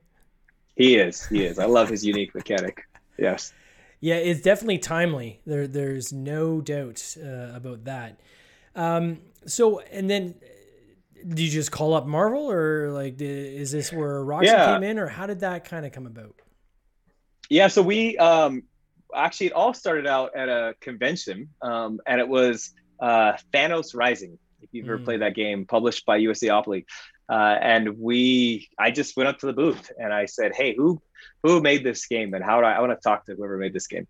He 0.75 0.96
is. 0.96 1.25
He 1.28 1.44
is. 1.44 1.60
I 1.60 1.66
love 1.66 1.90
his 1.90 2.06
unique 2.06 2.34
mechanic. 2.34 2.84
Yes. 3.18 3.54
Yeah, 4.00 4.16
it's 4.16 4.42
definitely 4.42 4.80
timely. 4.80 5.42
There, 5.46 5.68
there's 5.68 6.12
no 6.12 6.60
doubt 6.60 7.18
uh, 7.24 7.51
about 7.54 7.84
that. 7.86 8.20
Um, 8.75 9.20
so, 9.46 9.80
and 9.80 10.10
then 10.10 10.36
did 11.28 11.40
you 11.40 11.50
just 11.50 11.72
call 11.72 11.94
up 11.94 12.08
Marvel, 12.08 12.51
or 12.51 12.92
like, 12.92 13.18
did, 13.18 13.54
is 13.54 13.72
this 13.72 13.94
where 13.94 14.24
Roxley 14.24 14.48
yeah. 14.48 14.74
came 14.74 14.84
in, 14.84 14.98
or 14.98 15.08
how 15.08 15.28
did 15.28 15.42
that 15.42 15.66
kind 15.66 15.86
of 15.86 15.92
come 15.92 16.08
about? 16.08 16.36
Yeah, 17.50 17.68
so 17.68 17.82
we 17.82 18.18
um, 18.18 18.63
actually 19.13 19.48
it 19.48 19.54
all 19.54 19.74
started 19.74 20.08
out 20.08 20.36
at 20.36 20.50
a 20.50 20.74
convention, 20.80 21.50
um, 21.62 22.00
and 22.08 22.20
it 22.20 22.28
was 22.28 22.72
uh, 23.00 23.34
Thanos 23.54 23.96
Rising. 23.96 24.38
If 24.62 24.70
you've 24.72 24.86
ever 24.86 25.00
mm. 25.00 25.06
played 25.06 25.22
that 25.22 25.36
game, 25.36 25.66
published 25.66 26.06
by 26.06 26.20
USAopoly, 26.20 26.86
uh, 27.31 27.57
and 27.61 27.97
we, 27.97 28.67
I 28.77 28.91
just 28.91 29.15
went 29.15 29.29
up 29.29 29.39
to 29.39 29.45
the 29.45 29.53
booth 29.53 29.89
and 29.97 30.13
I 30.13 30.25
said, 30.25 30.51
"Hey, 30.53 30.75
who 30.75 31.01
who 31.43 31.61
made 31.61 31.81
this 31.81 32.05
game, 32.05 32.33
and 32.33 32.43
how 32.43 32.59
do 32.59 32.67
I, 32.67 32.73
I 32.73 32.79
want 32.81 32.91
to 32.91 33.01
talk 33.01 33.25
to 33.25 33.35
whoever 33.35 33.57
made 33.57 33.71
this 33.73 33.88
game?" 33.88 34.05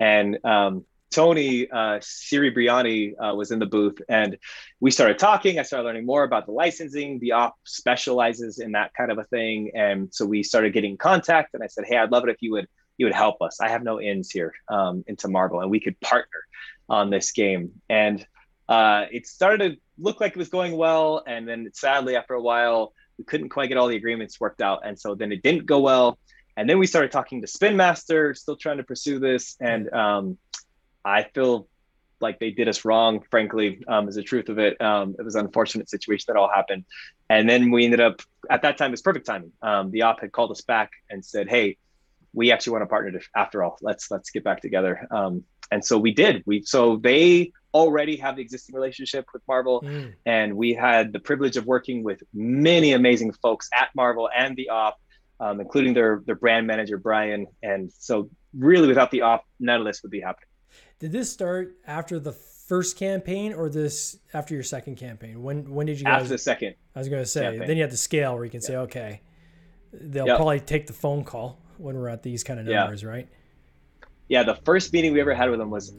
And 0.00 0.44
um, 0.44 0.84
Tony 1.12 1.70
uh, 1.70 2.00
Siri 2.02 2.52
Briani 2.52 3.14
uh, 3.16 3.32
was 3.36 3.52
in 3.52 3.60
the 3.60 3.66
booth, 3.66 4.02
and 4.08 4.36
we 4.80 4.90
started 4.90 5.20
talking. 5.20 5.60
I 5.60 5.62
started 5.62 5.84
learning 5.84 6.04
more 6.04 6.24
about 6.24 6.46
the 6.46 6.52
licensing. 6.52 7.20
The 7.20 7.32
op 7.32 7.54
specializes 7.62 8.58
in 8.58 8.72
that 8.72 8.92
kind 8.94 9.12
of 9.12 9.18
a 9.18 9.24
thing, 9.24 9.70
and 9.76 10.12
so 10.12 10.26
we 10.26 10.42
started 10.42 10.72
getting 10.72 10.96
contact. 10.96 11.54
And 11.54 11.62
I 11.62 11.68
said, 11.68 11.84
"Hey, 11.86 11.96
I'd 11.96 12.10
love 12.10 12.24
it 12.24 12.30
if 12.30 12.42
you 12.42 12.50
would 12.52 12.66
you 12.98 13.06
would 13.06 13.14
help 13.14 13.40
us. 13.40 13.60
I 13.60 13.68
have 13.68 13.84
no 13.84 14.00
ins 14.00 14.32
here 14.32 14.52
um, 14.68 15.04
into 15.06 15.28
Marvel, 15.28 15.60
and 15.60 15.70
we 15.70 15.78
could 15.78 16.00
partner 16.00 16.40
on 16.88 17.10
this 17.10 17.30
game." 17.30 17.70
And 17.88 18.26
uh, 18.68 19.04
it 19.12 19.28
started 19.28 19.78
to 19.96 20.02
look 20.02 20.20
like 20.20 20.32
it 20.32 20.38
was 20.38 20.48
going 20.48 20.76
well, 20.76 21.22
and 21.26 21.48
then 21.48 21.70
sadly, 21.72 22.16
after 22.16 22.34
a 22.34 22.42
while, 22.42 22.92
we 23.18 23.24
couldn't 23.24 23.48
quite 23.48 23.68
get 23.68 23.78
all 23.78 23.88
the 23.88 23.96
agreements 23.96 24.40
worked 24.40 24.60
out, 24.60 24.80
and 24.84 24.98
so 24.98 25.14
then 25.14 25.32
it 25.32 25.42
didn't 25.42 25.66
go 25.66 25.80
well. 25.80 26.18
And 26.56 26.68
then 26.68 26.78
we 26.78 26.86
started 26.86 27.10
talking 27.10 27.40
to 27.40 27.46
Spin 27.46 27.76
Master, 27.76 28.34
still 28.34 28.56
trying 28.56 28.76
to 28.78 28.84
pursue 28.84 29.18
this, 29.18 29.56
and 29.60 29.92
um, 29.92 30.38
I 31.04 31.24
feel 31.34 31.68
like 32.20 32.38
they 32.38 32.50
did 32.50 32.68
us 32.68 32.84
wrong, 32.84 33.22
frankly, 33.30 33.82
um, 33.86 34.08
is 34.08 34.14
the 34.14 34.22
truth 34.22 34.48
of 34.48 34.58
it. 34.58 34.80
Um, 34.80 35.14
it 35.18 35.22
was 35.22 35.34
an 35.34 35.44
unfortunate 35.44 35.90
situation 35.90 36.24
that 36.28 36.36
all 36.36 36.48
happened. 36.48 36.84
And 37.28 37.48
then 37.48 37.70
we 37.70 37.84
ended 37.84 38.00
up, 38.00 38.22
at 38.48 38.62
that 38.62 38.78
time, 38.78 38.92
it's 38.92 39.02
perfect 39.02 39.26
timing. 39.26 39.52
Um, 39.62 39.90
the 39.90 40.02
op 40.02 40.20
had 40.20 40.32
called 40.32 40.50
us 40.50 40.62
back 40.62 40.90
and 41.10 41.24
said, 41.24 41.48
hey, 41.48 41.76
we 42.32 42.50
actually 42.50 42.72
want 42.72 42.82
to 42.82 42.86
partner 42.86 43.18
to, 43.18 43.26
after 43.36 43.62
all, 43.62 43.78
let's, 43.82 44.10
let's 44.10 44.30
get 44.30 44.42
back 44.42 44.62
together. 44.62 45.06
Um, 45.10 45.44
and 45.70 45.84
so 45.84 45.98
we 45.98 46.12
did, 46.12 46.42
we, 46.46 46.62
so 46.62 46.96
they 46.96 47.52
already 47.74 48.16
have 48.16 48.36
the 48.36 48.42
existing 48.42 48.74
relationship 48.74 49.26
with 49.34 49.42
Marvel. 49.46 49.82
Mm. 49.82 50.14
And 50.24 50.56
we 50.56 50.72
had 50.72 51.12
the 51.12 51.18
privilege 51.18 51.56
of 51.56 51.66
working 51.66 52.02
with 52.04 52.22
many 52.32 52.92
amazing 52.92 53.32
folks 53.32 53.68
at 53.74 53.88
Marvel 53.94 54.30
and 54.34 54.56
the 54.56 54.70
op, 54.70 55.00
um, 55.40 55.60
including 55.60 55.92
their, 55.92 56.22
their 56.24 56.36
brand 56.36 56.66
manager, 56.66 56.96
Brian. 56.96 57.46
And 57.62 57.92
so 57.98 58.30
really 58.56 58.86
without 58.88 59.10
the 59.10 59.22
op, 59.22 59.44
none 59.58 59.80
of 59.80 59.86
this 59.86 60.02
would 60.02 60.12
be 60.12 60.20
happening. 60.20 60.48
Did 61.00 61.12
this 61.12 61.30
start 61.30 61.76
after 61.86 62.18
the 62.18 62.32
first 62.32 62.96
campaign 62.96 63.52
or 63.52 63.68
this 63.68 64.16
after 64.32 64.54
your 64.54 64.62
second 64.62 64.96
campaign? 64.96 65.42
When 65.42 65.74
when 65.74 65.86
did 65.86 65.98
you 65.98 66.04
guys 66.04 66.22
after 66.22 66.28
the 66.30 66.38
second? 66.38 66.76
I 66.94 67.00
was 67.00 67.08
going 67.08 67.22
to 67.22 67.28
say 67.28 67.42
campaign. 67.42 67.68
then 67.68 67.76
you 67.76 67.82
have 67.82 67.90
the 67.90 67.96
scale 67.96 68.34
where 68.34 68.44
you 68.44 68.50
can 68.50 68.62
say 68.62 68.76
okay, 68.76 69.20
they'll 69.92 70.26
yep. 70.26 70.36
probably 70.36 70.60
take 70.60 70.86
the 70.86 70.92
phone 70.92 71.24
call 71.24 71.58
when 71.76 71.96
we're 71.96 72.08
at 72.08 72.22
these 72.22 72.44
kind 72.44 72.60
of 72.60 72.66
numbers, 72.66 73.02
yeah. 73.02 73.08
right? 73.08 73.28
Yeah, 74.28 74.42
the 74.44 74.54
first 74.64 74.92
meeting 74.92 75.12
we 75.12 75.20
ever 75.20 75.34
had 75.34 75.50
with 75.50 75.58
them 75.58 75.70
was 75.70 75.92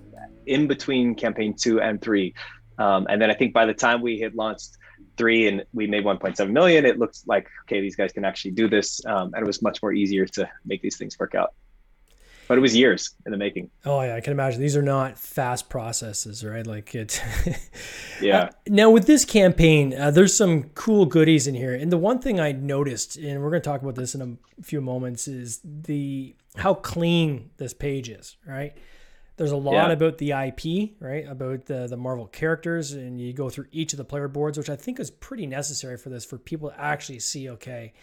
in 0.48 0.68
between 0.68 1.16
campaign 1.16 1.56
two 1.56 1.82
and 1.82 2.02
three, 2.02 2.34
um, 2.78 3.08
and 3.10 3.22
then 3.22 3.30
I 3.32 3.34
think 3.34 3.54
by 3.54 3.66
the 3.66 3.74
time 3.74 4.02
we 4.02 4.20
had 4.20 4.36
launched 4.36 4.78
three 5.18 5.48
and 5.48 5.64
we 5.74 5.88
made 5.88 6.04
1.7 6.04 6.50
million, 6.52 6.86
it 6.86 7.00
looked 7.00 7.20
like 7.26 7.48
okay, 7.64 7.80
these 7.82 7.96
guys 7.96 8.12
can 8.12 8.26
actually 8.26 8.52
do 8.52 8.68
this, 8.68 9.06
um, 9.06 9.34
and 9.34 9.44
it 9.44 9.48
was 9.48 9.62
much 9.62 9.82
more 9.82 9.94
easier 9.94 10.26
to 10.26 10.50
make 10.66 10.82
these 10.82 10.98
things 10.98 11.18
work 11.20 11.36
out. 11.36 11.54
but 12.48 12.58
it 12.58 12.62
was 12.62 12.76
years 12.76 13.12
in 13.26 13.32
the 13.32 13.38
making. 13.38 13.70
Oh 13.86 14.02
yeah, 14.02 14.16
I 14.16 14.22
can 14.22 14.32
imagine. 14.32 14.62
These 14.62 14.76
are 14.78 14.82
not 14.82 15.18
fast 15.18 15.70
processes, 15.70 16.44
right? 16.46 16.66
Like 16.66 16.94
it. 16.94 17.22
yeah. 18.22 18.40
Uh, 18.40 18.50
now 18.68 18.90
with 18.90 19.08
this 19.08 19.26
campaign, 19.26 19.94
uh, 19.94 20.12
there's 20.12 20.36
some 20.36 20.64
cool 20.76 21.06
goodies 21.06 21.48
in 21.48 21.56
here, 21.56 21.74
and 21.74 21.92
the 21.92 21.98
one 21.98 22.20
thing 22.20 22.40
I 22.40 22.52
noticed, 22.52 23.18
and 23.18 23.42
we're 23.42 23.50
going 23.50 23.62
to 23.62 23.70
talk 23.70 23.82
about 23.82 23.96
this 23.96 24.16
in 24.16 24.40
a 24.60 24.64
few 24.64 24.82
moments, 24.82 25.28
is 25.28 25.60
the 25.64 26.36
how 26.58 26.74
clean 26.74 27.50
this 27.58 27.74
page 27.74 28.10
is, 28.10 28.38
right? 28.46 28.74
There's 29.38 29.52
a 29.52 29.58
lot 29.58 29.74
yeah. 29.74 29.92
about 29.92 30.18
the 30.18 30.32
IP, 30.32 30.92
right? 31.00 31.28
About 31.28 31.66
the 31.66 31.88
the 31.88 31.98
Marvel 31.98 32.28
characters, 32.28 32.94
and 32.94 33.20
you 33.20 33.34
go 33.34 33.50
through 33.50 33.66
each 33.72 33.92
of 33.94 33.98
the 33.98 34.06
player 34.06 34.28
boards, 34.28 34.58
which 34.58 34.70
I 34.70 34.76
think 34.76 35.00
is 35.00 35.12
pretty 35.12 35.46
necessary 35.46 35.98
for 35.98 36.10
this, 36.10 36.24
for 36.24 36.38
people 36.38 36.70
to 36.70 36.80
actually 36.80 37.20
see, 37.20 37.50
okay, 37.50 37.94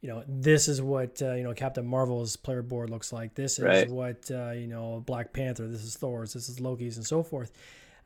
you 0.00 0.08
know, 0.08 0.24
this 0.26 0.66
is 0.68 0.82
what 0.82 1.22
uh, 1.22 1.34
you 1.34 1.44
know 1.44 1.54
Captain 1.54 1.86
Marvel's 1.86 2.36
player 2.36 2.62
board 2.62 2.90
looks 2.90 3.12
like. 3.12 3.34
This 3.34 3.58
is 3.58 3.64
right. 3.64 3.88
what 3.88 4.30
uh, 4.30 4.50
you 4.50 4.66
know 4.66 5.02
Black 5.06 5.32
Panther. 5.32 5.68
This 5.68 5.84
is 5.84 5.96
Thor's. 5.96 6.32
This 6.32 6.48
is 6.48 6.60
Loki's, 6.60 6.96
and 6.96 7.06
so 7.06 7.22
forth. 7.22 7.52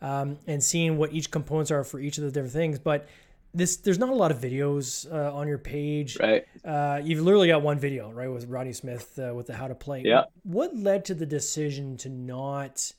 Um, 0.00 0.38
and 0.46 0.62
seeing 0.62 0.96
what 0.96 1.12
each 1.12 1.30
components 1.30 1.70
are 1.70 1.82
for 1.82 1.98
each 1.98 2.18
of 2.18 2.24
the 2.24 2.30
different 2.30 2.52
things, 2.52 2.78
but 2.78 3.08
this 3.54 3.76
there's 3.78 3.98
not 3.98 4.10
a 4.10 4.14
lot 4.14 4.30
of 4.30 4.40
videos 4.40 5.10
uh, 5.12 5.34
on 5.34 5.48
your 5.48 5.58
page. 5.58 6.18
Right. 6.18 6.44
Uh, 6.64 7.00
you've 7.02 7.20
literally 7.20 7.48
got 7.48 7.62
one 7.62 7.78
video, 7.78 8.10
right, 8.10 8.28
with 8.28 8.46
Rodney 8.46 8.72
Smith 8.72 9.18
uh, 9.18 9.34
with 9.34 9.46
the 9.46 9.56
how 9.56 9.68
to 9.68 9.74
play. 9.74 10.02
Yeah. 10.04 10.24
What 10.42 10.76
led 10.76 11.06
to 11.06 11.14
the 11.14 11.26
decision 11.26 11.96
to 11.98 12.08
not, 12.08 12.92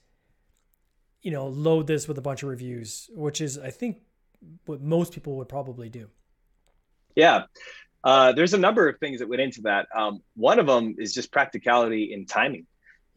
you 1.22 1.32
know, 1.32 1.48
load 1.48 1.88
this 1.88 2.08
with 2.08 2.18
a 2.18 2.22
bunch 2.22 2.44
of 2.44 2.50
reviews, 2.50 3.10
which 3.13 3.41
is 3.41 3.58
I 3.58 3.70
think 3.72 3.98
what 4.65 4.82
most 4.82 5.13
people 5.13 5.36
would 5.38 5.50
probably 5.50 5.89
do. 5.89 6.10
Yeah. 7.15 7.44
Uh, 8.03 8.32
there's 8.32 8.53
a 8.53 8.58
number 8.58 8.88
of 8.88 8.98
things 9.00 9.20
that 9.20 9.27
went 9.27 9.41
into 9.41 9.62
that. 9.62 9.88
Um, 9.94 10.22
one 10.36 10.60
of 10.60 10.68
them 10.68 10.96
is 10.98 11.13
just 11.13 11.32
practicality 11.32 12.13
in 12.13 12.25
timing. 12.25 12.65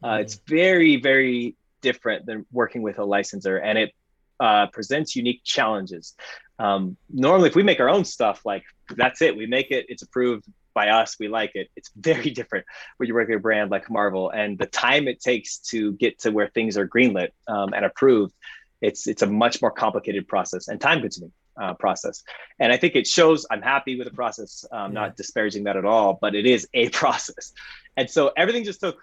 Uh, 0.03 0.15
mm. 0.15 0.21
It's 0.21 0.41
very, 0.45 0.97
very 0.97 1.55
different 1.81 2.25
than 2.25 2.45
working 2.51 2.81
with 2.81 2.99
a 2.99 3.05
licensor, 3.05 3.57
and 3.57 3.77
it 3.77 3.93
uh, 4.39 4.67
presents 4.67 5.15
unique 5.15 5.41
challenges. 5.43 6.15
Um, 6.63 6.95
normally, 7.09 7.49
if 7.49 7.55
we 7.55 7.63
make 7.63 7.81
our 7.81 7.89
own 7.89 8.05
stuff, 8.05 8.45
like 8.45 8.63
that's 8.95 9.21
it, 9.21 9.35
we 9.35 9.45
make 9.47 9.69
it, 9.69 9.85
it's 9.89 10.01
approved 10.01 10.45
by 10.73 10.89
us, 10.89 11.17
we 11.19 11.27
like 11.27 11.51
it. 11.55 11.69
It's 11.75 11.91
very 11.93 12.29
different 12.39 12.65
when 12.97 13.07
you 13.07 13.13
work 13.13 13.27
with 13.27 13.37
a 13.37 13.41
brand 13.41 13.69
like 13.69 13.89
Marvel, 13.89 14.29
and 14.29 14.57
the 14.57 14.65
time 14.65 15.09
it 15.09 15.19
takes 15.19 15.57
to 15.71 15.91
get 15.91 16.19
to 16.19 16.31
where 16.31 16.47
things 16.47 16.77
are 16.77 16.87
greenlit 16.87 17.29
um, 17.49 17.73
and 17.73 17.83
approved, 17.83 18.33
it's 18.81 19.07
it's 19.07 19.21
a 19.21 19.27
much 19.27 19.61
more 19.61 19.71
complicated 19.71 20.25
process 20.27 20.69
and 20.69 20.79
time 20.79 21.01
consuming. 21.01 21.33
Uh, 21.55 21.75
process. 21.75 22.23
And 22.57 22.73
I 22.73 22.77
think 22.77 22.95
it 22.95 23.05
shows 23.05 23.45
I'm 23.51 23.61
happy 23.61 23.95
with 23.95 24.07
the 24.07 24.13
process. 24.15 24.65
I'm 24.71 24.91
yeah. 24.91 25.01
not 25.01 25.15
disparaging 25.15 25.65
that 25.65 25.77
at 25.77 25.85
all, 25.85 26.17
but 26.19 26.33
it 26.33 26.47
is 26.47 26.67
a 26.73 26.89
process. 27.01 27.53
And 27.95 28.09
so 28.09 28.31
everything 28.35 28.63
just 28.63 28.79
took 28.79 28.97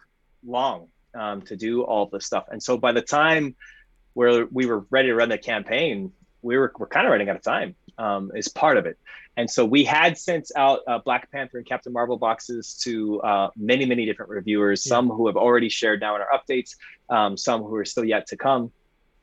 long 0.44 0.88
um, 1.14 1.42
to 1.42 1.56
do 1.56 1.84
all 1.84 2.06
this 2.06 2.26
stuff. 2.26 2.46
And 2.50 2.60
so 2.60 2.76
by 2.76 2.90
the 2.90 3.02
time 3.02 3.54
where 4.14 4.46
we 4.46 4.66
were 4.66 4.84
ready 4.90 5.10
to 5.10 5.14
run 5.14 5.28
the 5.28 5.38
campaign, 5.38 6.10
we 6.42 6.56
were, 6.56 6.72
we're 6.78 6.86
kind 6.86 7.06
of 7.06 7.10
running 7.10 7.28
out 7.28 7.36
of 7.36 7.42
time 7.42 7.74
um, 7.98 8.30
is 8.34 8.48
part 8.48 8.76
of 8.76 8.86
it. 8.86 8.98
And 9.36 9.48
so 9.48 9.64
we 9.64 9.84
had 9.84 10.18
sent 10.18 10.50
out 10.56 10.80
uh, 10.86 10.98
Black 10.98 11.30
Panther 11.30 11.58
and 11.58 11.66
Captain 11.66 11.92
Marvel 11.92 12.16
boxes 12.16 12.74
to 12.82 13.20
uh, 13.22 13.50
many, 13.56 13.86
many 13.86 14.04
different 14.04 14.30
reviewers, 14.30 14.84
some 14.84 15.08
who 15.08 15.26
have 15.26 15.36
already 15.36 15.68
shared 15.68 16.00
now 16.00 16.16
in 16.16 16.22
our 16.22 16.28
updates, 16.36 16.76
um, 17.08 17.36
some 17.36 17.62
who 17.62 17.74
are 17.76 17.84
still 17.84 18.04
yet 18.04 18.26
to 18.28 18.36
come. 18.36 18.72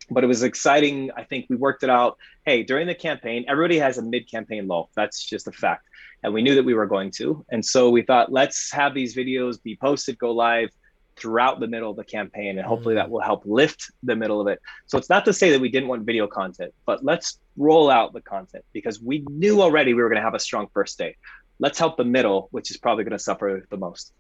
But 0.10 0.24
it 0.24 0.28
was 0.28 0.44
exciting. 0.44 1.12
I 1.18 1.24
think 1.24 1.48
we 1.50 1.58
worked 1.58 1.84
it 1.84 1.90
out. 1.90 2.18
Hey, 2.46 2.64
during 2.64 2.88
the 2.88 2.96
campaign, 2.96 3.44
everybody 3.48 3.78
has 3.78 3.98
a 3.98 4.02
mid 4.02 4.32
campaign 4.32 4.66
lull. 4.68 4.90
That's 4.96 5.22
just 5.22 5.48
a 5.48 5.52
fact. 5.52 5.86
And 6.24 6.34
we 6.34 6.42
knew 6.42 6.56
that 6.56 6.64
we 6.64 6.74
were 6.74 6.86
going 6.86 7.12
to. 7.18 7.46
And 7.52 7.64
so 7.64 7.90
we 7.90 8.02
thought, 8.02 8.32
let's 8.32 8.72
have 8.72 8.94
these 8.94 9.16
videos 9.16 9.62
be 9.62 9.76
posted, 9.76 10.18
go 10.18 10.32
live 10.32 10.70
throughout 11.18 11.60
the 11.60 11.68
middle 11.68 11.90
of 11.90 11.98
the 11.98 12.04
campaign 12.04 12.58
and 12.58 12.68
hopefully 12.68 12.96
that 12.96 13.08
mm. 13.08 13.12
will 13.12 13.22
help 13.22 13.44
lift 13.46 13.92
the 14.04 14.16
middle 14.16 14.40
of 14.40 14.48
it. 14.48 14.60
So 14.86 14.98
it's 14.98 15.10
not 15.10 15.26
to 15.26 15.34
say 15.34 15.52
that 15.52 15.60
we 15.60 15.70
didn't 15.70 15.90
want 15.90 16.04
video 16.04 16.28
content 16.28 16.74
but 16.86 17.04
let's 17.04 17.40
roll 17.56 17.90
out 17.90 18.14
the 18.14 18.22
content 18.22 18.64
because 18.74 19.02
we 19.02 19.26
knew 19.30 19.62
already 19.62 19.94
we 19.94 20.02
were 20.02 20.10
going 20.10 20.22
to 20.22 20.26
have 20.26 20.36
a 20.36 20.40
strong 20.40 20.68
first 20.74 20.98
day. 20.98 21.16
Let's 21.60 21.80
help 21.80 21.98
the 21.98 22.06
middle 22.06 22.48
which 22.52 22.72
is 22.72 22.78
probably 22.78 23.04
going 23.04 23.18
to 23.18 23.24
suffer 23.24 23.66
the 23.70 23.78
most. 23.78 24.14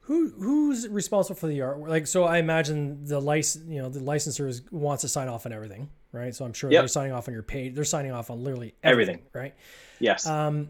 Who 0.00 0.30
who's 0.30 0.86
responsible 0.86 1.36
for 1.36 1.46
the 1.46 1.62
art 1.62 1.80
like 1.80 2.06
so 2.06 2.24
i 2.24 2.36
imagine 2.36 3.06
the 3.06 3.20
license 3.20 3.64
you 3.66 3.80
know 3.80 3.88
the 3.88 4.00
licensor 4.00 4.52
wants 4.70 5.00
to 5.00 5.08
sign 5.08 5.28
off 5.28 5.46
on 5.46 5.52
everything 5.54 5.88
right? 6.12 6.34
So 6.34 6.44
i'm 6.44 6.52
sure 6.52 6.70
yep. 6.70 6.82
they're 6.82 6.88
signing 6.88 7.12
off 7.12 7.26
on 7.26 7.32
your 7.32 7.42
page 7.42 7.74
they're 7.74 7.84
signing 7.84 8.12
off 8.12 8.30
on 8.30 8.44
literally 8.44 8.74
everything, 8.82 9.14
everything. 9.14 9.30
right? 9.32 9.54
Yes. 10.00 10.26
Um 10.26 10.68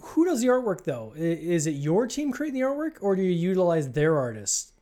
who 0.00 0.24
does 0.24 0.40
the 0.40 0.48
artwork 0.48 0.84
though? 0.84 1.12
Is 1.16 1.66
it 1.66 1.72
your 1.72 2.06
team 2.06 2.32
creating 2.32 2.60
the 2.60 2.66
artwork, 2.66 2.96
or 3.00 3.16
do 3.16 3.22
you 3.22 3.30
utilize 3.30 3.90
their 3.90 4.18
artists? 4.18 4.72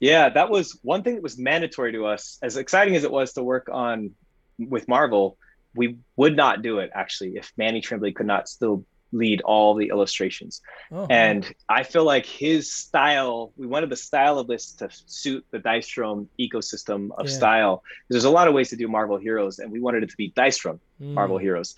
Yeah, 0.00 0.28
that 0.28 0.48
was 0.48 0.78
one 0.82 1.02
thing 1.02 1.14
that 1.14 1.22
was 1.22 1.38
mandatory 1.38 1.92
to 1.92 2.06
us. 2.06 2.38
As 2.42 2.56
exciting 2.56 2.94
as 2.94 3.04
it 3.04 3.10
was 3.10 3.32
to 3.32 3.42
work 3.42 3.68
on 3.72 4.12
with 4.58 4.86
Marvel, 4.86 5.36
we 5.74 5.98
would 6.16 6.36
not 6.36 6.62
do 6.62 6.78
it 6.78 6.90
actually 6.94 7.36
if 7.36 7.52
Manny 7.56 7.80
Tremblay 7.80 8.12
could 8.12 8.26
not 8.26 8.48
still 8.48 8.84
lead 9.12 9.40
all 9.40 9.74
the 9.74 9.88
illustrations. 9.88 10.60
Oh, 10.92 11.06
and 11.08 11.50
I 11.68 11.82
feel 11.82 12.04
like 12.04 12.26
his 12.26 12.72
style, 12.72 13.52
we 13.56 13.66
wanted 13.66 13.90
the 13.90 13.96
style 13.96 14.38
of 14.38 14.46
this 14.46 14.72
to 14.72 14.88
suit 14.90 15.44
the 15.50 15.58
Dice 15.58 15.88
Throne 15.88 16.28
ecosystem 16.38 17.08
of 17.16 17.26
yeah. 17.26 17.32
style. 17.32 17.82
There's 18.08 18.24
a 18.24 18.30
lot 18.30 18.48
of 18.48 18.54
ways 18.54 18.68
to 18.70 18.76
do 18.76 18.86
Marvel 18.86 19.16
heroes, 19.16 19.58
and 19.58 19.72
we 19.72 19.80
wanted 19.80 20.02
it 20.02 20.10
to 20.10 20.16
be 20.16 20.28
Dice 20.36 20.58
Throne 20.58 20.80
mm. 21.00 21.12
Marvel 21.14 21.38
heroes. 21.38 21.74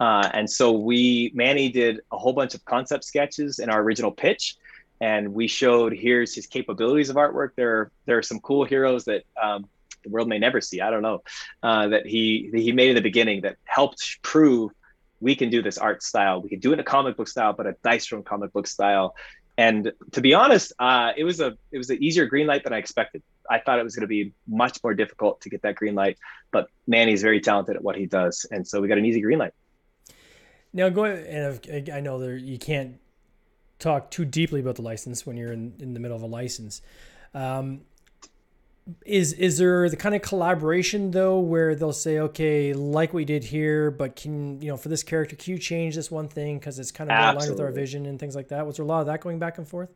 Uh, 0.00 0.28
and 0.32 0.50
so 0.50 0.72
we, 0.72 1.30
Manny 1.34 1.68
did 1.68 2.00
a 2.10 2.18
whole 2.18 2.32
bunch 2.32 2.54
of 2.54 2.64
concept 2.64 3.04
sketches 3.04 3.58
in 3.58 3.70
our 3.70 3.80
original 3.80 4.10
pitch. 4.10 4.56
And 5.00 5.34
we 5.34 5.48
showed 5.48 5.92
here's 5.92 6.34
his 6.34 6.46
capabilities 6.46 7.10
of 7.10 7.16
artwork. 7.16 7.50
There, 7.56 7.90
there 8.06 8.18
are 8.18 8.22
some 8.22 8.40
cool 8.40 8.64
heroes 8.64 9.04
that 9.04 9.24
um, 9.40 9.68
the 10.04 10.10
world 10.10 10.28
may 10.28 10.38
never 10.38 10.60
see. 10.60 10.80
I 10.80 10.90
don't 10.90 11.02
know 11.02 11.22
uh, 11.62 11.88
that 11.88 12.06
he 12.06 12.50
that 12.52 12.60
he 12.60 12.72
made 12.72 12.90
in 12.90 12.94
the 12.94 13.02
beginning 13.02 13.40
that 13.42 13.56
helped 13.64 14.22
prove 14.22 14.70
we 15.20 15.34
can 15.34 15.50
do 15.50 15.62
this 15.62 15.78
art 15.78 16.02
style. 16.02 16.40
We 16.40 16.48
can 16.48 16.60
do 16.60 16.70
it 16.70 16.74
in 16.74 16.80
a 16.80 16.84
comic 16.84 17.16
book 17.16 17.28
style, 17.28 17.52
but 17.52 17.66
a 17.66 17.74
Dice 17.82 18.06
Throne 18.06 18.22
comic 18.22 18.52
book 18.52 18.66
style. 18.66 19.14
And 19.56 19.92
to 20.12 20.20
be 20.20 20.34
honest, 20.34 20.72
uh, 20.78 21.12
it 21.16 21.24
was 21.24 21.40
a 21.40 21.56
it 21.72 21.78
was 21.78 21.90
an 21.90 22.02
easier 22.02 22.26
green 22.26 22.46
light 22.46 22.64
than 22.64 22.72
I 22.72 22.78
expected. 22.78 23.22
I 23.48 23.58
thought 23.58 23.78
it 23.78 23.84
was 23.84 23.94
going 23.94 24.02
to 24.02 24.06
be 24.08 24.32
much 24.46 24.78
more 24.82 24.94
difficult 24.94 25.40
to 25.42 25.50
get 25.50 25.62
that 25.62 25.74
green 25.76 25.94
light, 25.94 26.18
but 26.50 26.68
Manny's 26.86 27.22
very 27.22 27.40
talented 27.40 27.76
at 27.76 27.82
what 27.82 27.96
he 27.96 28.06
does, 28.06 28.46
and 28.50 28.66
so 28.66 28.80
we 28.80 28.88
got 28.88 28.98
an 28.98 29.04
easy 29.04 29.20
green 29.20 29.38
light. 29.38 29.52
Now, 30.74 30.88
go 30.88 31.04
and 31.04 31.88
I 31.88 32.00
know 32.00 32.18
there 32.18 32.36
you 32.36 32.58
can't 32.58 32.98
talk 33.78 34.10
too 34.10 34.24
deeply 34.24 34.60
about 34.60 34.74
the 34.74 34.82
license 34.82 35.24
when 35.24 35.36
you're 35.36 35.52
in, 35.52 35.74
in 35.78 35.94
the 35.94 36.00
middle 36.00 36.16
of 36.16 36.22
a 36.22 36.26
license. 36.26 36.82
Um, 37.32 37.82
is 39.06 39.32
is 39.32 39.56
there 39.56 39.88
the 39.88 39.96
kind 39.96 40.14
of 40.14 40.20
collaboration 40.20 41.12
though 41.12 41.38
where 41.38 41.74
they'll 41.74 41.92
say, 41.92 42.18
okay, 42.18 42.74
like 42.74 43.14
we 43.14 43.24
did 43.24 43.44
here, 43.44 43.90
but 43.90 44.16
can 44.16 44.60
you 44.60 44.68
know 44.68 44.76
for 44.76 44.88
this 44.88 45.04
character, 45.04 45.36
can 45.36 45.52
you 45.52 45.58
change 45.58 45.94
this 45.94 46.10
one 46.10 46.28
thing 46.28 46.58
because 46.58 46.78
it's 46.78 46.90
kind 46.90 47.10
of 47.10 47.16
aligned 47.16 47.50
with 47.50 47.60
our 47.60 47.70
vision 47.70 48.04
and 48.04 48.18
things 48.18 48.34
like 48.34 48.48
that? 48.48 48.66
Was 48.66 48.76
there 48.76 48.84
a 48.84 48.88
lot 48.88 49.00
of 49.00 49.06
that 49.06 49.20
going 49.20 49.38
back 49.38 49.58
and 49.58 49.66
forth? 49.66 49.90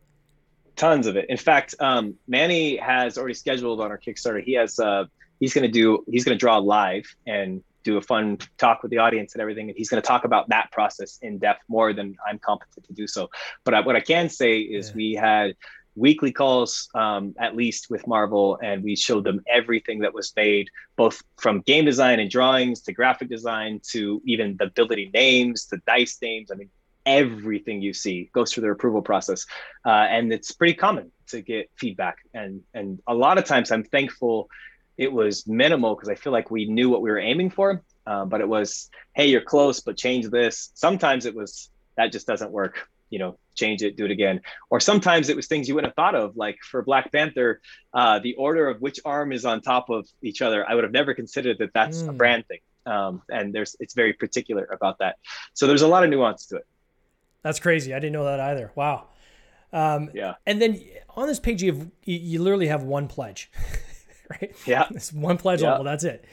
Tons 0.77 1.07
of 1.07 1.17
it. 1.17 1.25
In 1.27 1.37
fact, 1.37 1.75
um, 1.81 2.15
Manny 2.27 2.77
has 2.77 3.17
already 3.17 3.33
scheduled 3.33 3.81
on 3.81 3.91
our 3.91 3.99
Kickstarter. 3.99 4.41
He 4.41 4.53
has 4.53 4.79
uh, 4.79 5.03
he's 5.41 5.53
going 5.53 5.65
to 5.65 5.71
do 5.71 6.05
he's 6.09 6.23
going 6.23 6.37
to 6.37 6.39
draw 6.39 6.57
live 6.57 7.03
and 7.27 7.61
do 7.83 7.97
a 7.97 8.01
fun 8.01 8.37
talk 8.57 8.81
with 8.83 8.91
the 8.91 8.97
audience 8.97 9.33
and 9.33 9.41
everything. 9.41 9.69
And 9.69 9.77
he's 9.77 9.89
going 9.89 10.01
to 10.01 10.07
talk 10.07 10.25
about 10.25 10.49
that 10.49 10.71
process 10.71 11.19
in 11.21 11.37
depth 11.37 11.63
more 11.67 11.93
than 11.93 12.15
I'm 12.27 12.39
competent 12.39 12.85
to 12.87 12.93
do 12.93 13.07
so. 13.07 13.29
But 13.63 13.73
I, 13.73 13.81
what 13.81 13.95
I 13.95 14.01
can 14.01 14.29
say 14.29 14.59
is 14.59 14.89
yeah. 14.89 14.95
we 14.95 15.13
had 15.13 15.55
weekly 15.95 16.31
calls 16.31 16.89
um, 16.95 17.33
at 17.39 17.55
least 17.55 17.89
with 17.89 18.07
Marvel, 18.07 18.57
and 18.63 18.83
we 18.83 18.95
showed 18.95 19.23
them 19.23 19.41
everything 19.47 19.99
that 19.99 20.13
was 20.13 20.33
made, 20.35 20.69
both 20.95 21.21
from 21.37 21.61
game 21.61 21.85
design 21.85 22.19
and 22.19 22.29
drawings 22.29 22.81
to 22.81 22.93
graphic 22.93 23.29
design 23.29 23.81
to 23.91 24.21
even 24.25 24.55
the 24.57 24.65
ability 24.65 25.11
names 25.13 25.65
to 25.65 25.77
dice 25.85 26.17
names. 26.21 26.51
I 26.51 26.55
mean, 26.55 26.69
everything 27.05 27.81
you 27.81 27.93
see 27.93 28.29
goes 28.33 28.53
through 28.53 28.61
their 28.61 28.71
approval 28.71 29.01
process, 29.01 29.45
uh, 29.85 29.89
and 29.89 30.31
it's 30.31 30.51
pretty 30.51 30.73
common 30.73 31.11
to 31.27 31.41
get 31.41 31.69
feedback. 31.75 32.17
And 32.33 32.61
and 32.73 32.99
a 33.07 33.13
lot 33.13 33.37
of 33.37 33.45
times, 33.45 33.71
I'm 33.71 33.83
thankful 33.83 34.49
it 34.99 35.11
was 35.11 35.47
minimal 35.47 35.95
because 35.95 36.09
I 36.09 36.15
feel 36.15 36.33
like 36.33 36.51
we 36.51 36.65
knew 36.65 36.89
what 36.89 37.01
we 37.01 37.09
were 37.09 37.19
aiming 37.19 37.49
for. 37.51 37.81
Uh, 38.05 38.25
but 38.25 38.41
it 38.41 38.47
was, 38.47 38.89
hey, 39.13 39.27
you're 39.27 39.41
close, 39.41 39.79
but 39.79 39.95
change 39.95 40.27
this. 40.27 40.71
Sometimes 40.73 41.25
it 41.25 41.33
was 41.33 41.69
that 41.95 42.11
just 42.11 42.27
doesn't 42.27 42.51
work. 42.51 42.89
You 43.09 43.19
know, 43.19 43.39
change 43.55 43.81
it, 43.81 43.95
do 43.95 44.05
it 44.05 44.11
again. 44.11 44.41
Or 44.69 44.79
sometimes 44.79 45.29
it 45.29 45.35
was 45.35 45.47
things 45.47 45.67
you 45.67 45.73
wouldn't 45.73 45.91
have 45.91 45.95
thought 45.95 46.15
of, 46.15 46.35
like 46.35 46.57
for 46.69 46.83
Black 46.83 47.11
Panther, 47.11 47.61
uh, 47.93 48.19
the 48.19 48.35
order 48.35 48.67
of 48.67 48.81
which 48.81 48.99
arm 49.05 49.31
is 49.31 49.45
on 49.45 49.61
top 49.61 49.89
of 49.89 50.07
each 50.21 50.41
other. 50.41 50.69
I 50.69 50.75
would 50.75 50.83
have 50.83 50.93
never 50.93 51.13
considered 51.13 51.57
that 51.59 51.73
that's 51.73 52.01
mm. 52.01 52.09
a 52.09 52.11
hmm. 52.11 52.17
brand 52.17 52.47
thing. 52.47 52.59
Um, 52.85 53.21
and 53.29 53.55
there's 53.55 53.77
it's 53.79 53.93
very 53.93 54.13
particular 54.13 54.67
about 54.71 54.99
that. 54.99 55.15
So 55.53 55.65
there's 55.65 55.81
a 55.81 55.87
lot 55.87 56.03
of 56.03 56.09
nuance 56.09 56.45
to 56.47 56.57
it. 56.57 56.67
That's 57.41 57.59
crazy. 57.59 57.93
I 57.93 57.99
didn't 57.99 58.13
know 58.13 58.25
that 58.25 58.39
either. 58.41 58.71
Wow. 58.75 59.07
Um, 59.71 60.09
yeah. 60.13 60.35
And 60.45 60.61
then 60.61 60.83
on 61.15 61.27
this 61.27 61.39
page, 61.39 61.63
you 61.63 61.73
have 61.73 61.87
you, 62.03 62.17
you 62.17 62.41
literally 62.41 62.67
have 62.67 62.83
one 62.83 63.07
pledge. 63.07 63.49
right? 64.41 64.55
Yeah. 64.65 64.87
It's 64.91 65.13
one 65.13 65.37
pledge 65.37 65.61
yeah. 65.61 65.71
level. 65.71 65.85
That's 65.85 66.03
it. 66.03 66.25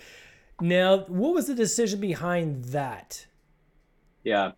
Now, 0.60 0.98
what 1.08 1.34
was 1.34 1.46
the 1.46 1.54
decision 1.54 2.00
behind 2.00 2.66
that? 2.66 3.26
Yeah. 4.24 4.52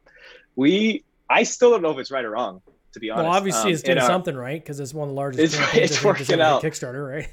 We, 0.55 1.05
I 1.29 1.43
still 1.43 1.71
don't 1.71 1.83
know 1.83 1.91
if 1.91 1.99
it's 1.99 2.11
right 2.11 2.25
or 2.25 2.31
wrong, 2.31 2.63
to 2.93 3.01
be 3.01 3.11
honest. 3.11 3.25
Well, 3.25 3.37
obviously 3.37 3.71
um, 3.71 3.75
it's 3.75 3.83
doing 3.83 3.99
our, 3.99 4.07
something 4.07 4.37
right 4.37 4.63
because 4.63 4.81
it's 4.81 4.95
one 4.95 5.09
of 5.09 5.15
the 5.15 5.17
largest. 5.17 5.55
It's, 5.55 5.75
it's 5.75 6.05
working 6.05 6.41
out. 6.41 6.63
Kickstarter, 6.63 7.09
right? 7.09 7.29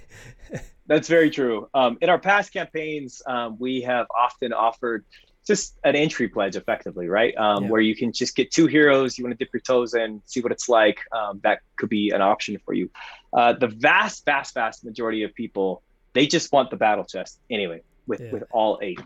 That's 0.87 1.07
very 1.07 1.29
true. 1.29 1.69
Um, 1.73 1.97
in 2.01 2.09
our 2.09 2.19
past 2.19 2.53
campaigns, 2.53 3.21
um, 3.25 3.57
we 3.59 3.81
have 3.81 4.05
often 4.15 4.53
offered 4.53 5.03
just 5.45 5.77
an 5.83 5.95
entry 5.95 6.27
pledge, 6.27 6.55
effectively, 6.55 7.07
right? 7.07 7.35
Um, 7.37 7.63
yeah. 7.63 7.69
Where 7.69 7.81
you 7.81 7.95
can 7.95 8.11
just 8.11 8.35
get 8.35 8.51
two 8.51 8.67
heroes. 8.67 9.17
You 9.17 9.23
want 9.23 9.37
to 9.37 9.43
dip 9.43 9.53
your 9.53 9.61
toes 9.61 9.93
in, 9.93 10.21
see 10.25 10.41
what 10.41 10.51
it's 10.51 10.67
like. 10.67 10.99
Um, 11.11 11.39
that 11.43 11.59
could 11.75 11.89
be 11.89 12.09
an 12.09 12.21
option 12.21 12.57
for 12.65 12.73
you. 12.73 12.89
Uh, 13.31 13.53
the 13.53 13.67
vast, 13.67 14.25
vast, 14.25 14.53
vast 14.53 14.83
majority 14.83 15.23
of 15.23 15.33
people, 15.35 15.83
they 16.15 16.25
just 16.25 16.51
want 16.51 16.71
the 16.71 16.77
battle 16.77 17.03
chest 17.03 17.39
anyway, 17.51 17.81
with 18.07 18.21
yeah. 18.21 18.31
with 18.31 18.43
all 18.51 18.79
eight. 18.81 18.99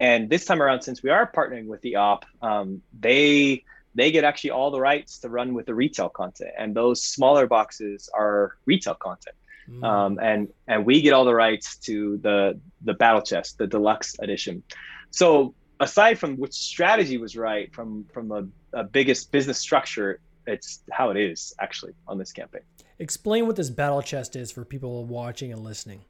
And 0.00 0.30
this 0.30 0.44
time 0.44 0.62
around, 0.62 0.82
since 0.82 1.02
we 1.02 1.10
are 1.10 1.30
partnering 1.30 1.66
with 1.66 1.82
the 1.82 1.96
op, 1.96 2.24
um, 2.40 2.80
they 2.98 3.64
they 3.94 4.10
get 4.10 4.24
actually 4.24 4.50
all 4.50 4.70
the 4.70 4.80
rights 4.80 5.18
to 5.18 5.28
run 5.28 5.52
with 5.52 5.66
the 5.66 5.74
retail 5.74 6.08
content, 6.08 6.52
and 6.56 6.74
those 6.74 7.02
smaller 7.02 7.46
boxes 7.46 8.08
are 8.14 8.56
retail 8.64 8.94
content. 8.94 9.36
Mm. 9.68 9.84
Um, 9.84 10.18
and 10.22 10.48
and 10.66 10.86
we 10.86 11.02
get 11.02 11.12
all 11.12 11.24
the 11.24 11.34
rights 11.34 11.76
to 11.88 12.18
the 12.18 12.60
the 12.82 12.94
battle 12.94 13.22
chest, 13.22 13.58
the 13.58 13.66
deluxe 13.66 14.16
edition. 14.20 14.62
So 15.10 15.54
aside 15.80 16.18
from 16.18 16.36
which 16.36 16.52
strategy 16.52 17.18
was 17.18 17.36
right 17.36 17.74
from 17.74 18.04
from 18.12 18.30
a, 18.32 18.78
a 18.80 18.84
biggest 18.84 19.32
business 19.32 19.58
structure, 19.58 20.20
it's 20.46 20.82
how 20.90 21.10
it 21.10 21.16
is 21.16 21.54
actually 21.60 21.94
on 22.06 22.18
this 22.18 22.32
campaign. 22.32 22.62
Explain 22.98 23.46
what 23.46 23.56
this 23.56 23.70
battle 23.70 24.02
chest 24.02 24.36
is 24.36 24.52
for 24.52 24.64
people 24.64 25.04
watching 25.04 25.52
and 25.52 25.62
listening. 25.62 26.02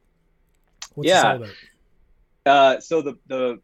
What's 0.95 1.07
yeah. 1.07 1.39
Uh, 2.45 2.79
so 2.79 3.01
the 3.01 3.17
the 3.27 3.59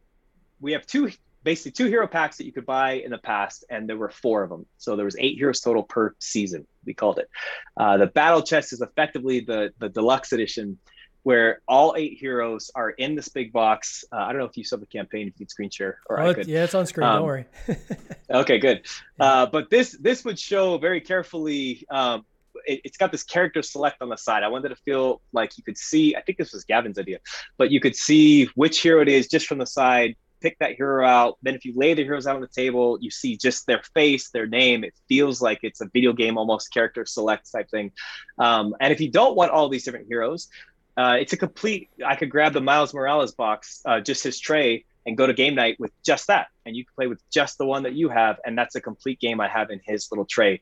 we 0.60 0.72
have 0.72 0.86
two 0.86 1.10
basically 1.44 1.72
two 1.72 1.86
hero 1.86 2.06
packs 2.06 2.36
that 2.36 2.46
you 2.46 2.52
could 2.52 2.66
buy 2.66 2.92
in 2.92 3.10
the 3.10 3.18
past, 3.18 3.64
and 3.68 3.88
there 3.88 3.96
were 3.96 4.10
four 4.10 4.42
of 4.42 4.50
them. 4.50 4.66
So 4.78 4.96
there 4.96 5.04
was 5.04 5.16
eight 5.18 5.36
heroes 5.36 5.60
total 5.60 5.82
per 5.82 6.14
season. 6.18 6.66
We 6.84 6.94
called 6.94 7.18
it. 7.18 7.28
Uh, 7.76 7.96
the 7.96 8.06
battle 8.06 8.42
chest 8.42 8.72
is 8.72 8.80
effectively 8.80 9.40
the 9.40 9.72
the 9.78 9.88
deluxe 9.88 10.32
edition, 10.32 10.78
where 11.22 11.60
all 11.68 11.94
eight 11.96 12.18
heroes 12.18 12.70
are 12.74 12.90
in 12.90 13.14
this 13.14 13.28
big 13.28 13.52
box. 13.52 14.04
Uh, 14.12 14.16
I 14.16 14.28
don't 14.28 14.38
know 14.38 14.46
if 14.46 14.56
you 14.56 14.64
saw 14.64 14.76
the 14.76 14.86
campaign, 14.86 15.28
if 15.28 15.34
you 15.34 15.46
can 15.46 15.48
screen 15.48 15.70
share, 15.70 15.98
or 16.06 16.20
oh, 16.20 16.30
I 16.30 16.34
could. 16.34 16.46
Yeah, 16.46 16.64
it's 16.64 16.74
on 16.74 16.86
screen. 16.86 17.06
Um, 17.06 17.16
don't 17.18 17.26
worry. 17.26 17.46
okay, 18.30 18.58
good. 18.58 18.86
Uh, 19.18 19.46
but 19.46 19.70
this 19.70 19.92
this 20.00 20.24
would 20.24 20.38
show 20.38 20.78
very 20.78 21.00
carefully. 21.00 21.84
Um, 21.90 22.24
it, 22.66 22.80
has 22.84 22.96
got 22.96 23.12
this 23.12 23.22
character 23.22 23.62
select 23.62 24.02
on 24.02 24.08
the 24.08 24.16
side. 24.16 24.42
I 24.42 24.48
wanted 24.48 24.70
to 24.70 24.76
feel 24.76 25.20
like 25.32 25.56
you 25.56 25.64
could 25.64 25.78
see. 25.78 26.16
I 26.16 26.22
think 26.22 26.38
this 26.38 26.52
was 26.52 26.64
Gavin's 26.64 26.98
idea, 26.98 27.18
but 27.58 27.70
you 27.70 27.80
could 27.80 27.96
see 27.96 28.46
which 28.54 28.80
hero 28.80 29.00
it 29.02 29.08
is 29.08 29.28
just 29.28 29.46
from 29.46 29.58
the 29.58 29.66
side 29.66 30.16
pick 30.42 30.58
that 30.58 30.74
hero 30.74 31.06
out. 31.06 31.38
Then 31.42 31.54
if 31.54 31.64
you 31.64 31.72
lay 31.74 31.94
the 31.94 32.02
heroes 32.02 32.26
out 32.26 32.34
on 32.34 32.42
the 32.42 32.48
table, 32.48 32.98
you 33.00 33.10
see 33.10 33.36
just 33.36 33.66
their 33.66 33.82
face, 33.94 34.30
their 34.30 34.46
name. 34.46 34.84
It 34.84 34.94
feels 35.08 35.40
like 35.40 35.60
it's 35.62 35.80
a 35.80 35.86
video 35.86 36.12
game 36.12 36.36
almost 36.36 36.72
character 36.72 37.06
select 37.06 37.50
type 37.50 37.70
thing. 37.70 37.92
Um, 38.38 38.74
and 38.80 38.92
if 38.92 39.00
you 39.00 39.10
don't 39.10 39.36
want 39.36 39.52
all 39.52 39.68
these 39.68 39.84
different 39.84 40.08
heroes, 40.08 40.48
uh, 40.96 41.16
it's 41.18 41.32
a 41.32 41.36
complete. 41.38 41.88
I 42.04 42.16
could 42.16 42.28
grab 42.28 42.52
the 42.52 42.60
Miles 42.60 42.92
Morales 42.92 43.32
box, 43.34 43.80
uh, 43.86 44.00
just 44.00 44.24
his 44.24 44.38
tray, 44.38 44.84
and 45.06 45.16
go 45.16 45.26
to 45.26 45.32
game 45.32 45.54
night 45.54 45.76
with 45.78 45.92
just 46.04 46.26
that, 46.26 46.48
and 46.66 46.76
you 46.76 46.84
can 46.84 46.92
play 46.94 47.06
with 47.06 47.22
just 47.30 47.56
the 47.56 47.64
one 47.64 47.84
that 47.84 47.94
you 47.94 48.10
have, 48.10 48.38
and 48.44 48.58
that's 48.58 48.74
a 48.74 48.80
complete 48.80 49.18
game 49.18 49.40
I 49.40 49.48
have 49.48 49.70
in 49.70 49.80
his 49.84 50.08
little 50.10 50.26
tray. 50.26 50.60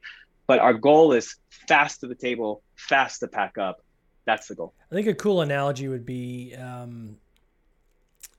But 0.51 0.59
our 0.59 0.75
goal 0.75 1.13
is 1.13 1.37
fast 1.69 2.01
to 2.01 2.09
the 2.09 2.17
table, 2.17 2.65
fast 2.75 3.21
to 3.21 3.29
pack 3.29 3.57
up. 3.57 3.85
That's 4.25 4.49
the 4.49 4.57
goal. 4.57 4.75
I 4.91 4.97
think 4.97 5.07
a 5.07 5.15
cool 5.15 5.43
analogy 5.43 5.87
would 5.87 6.05
be 6.05 6.57
um, 6.57 7.19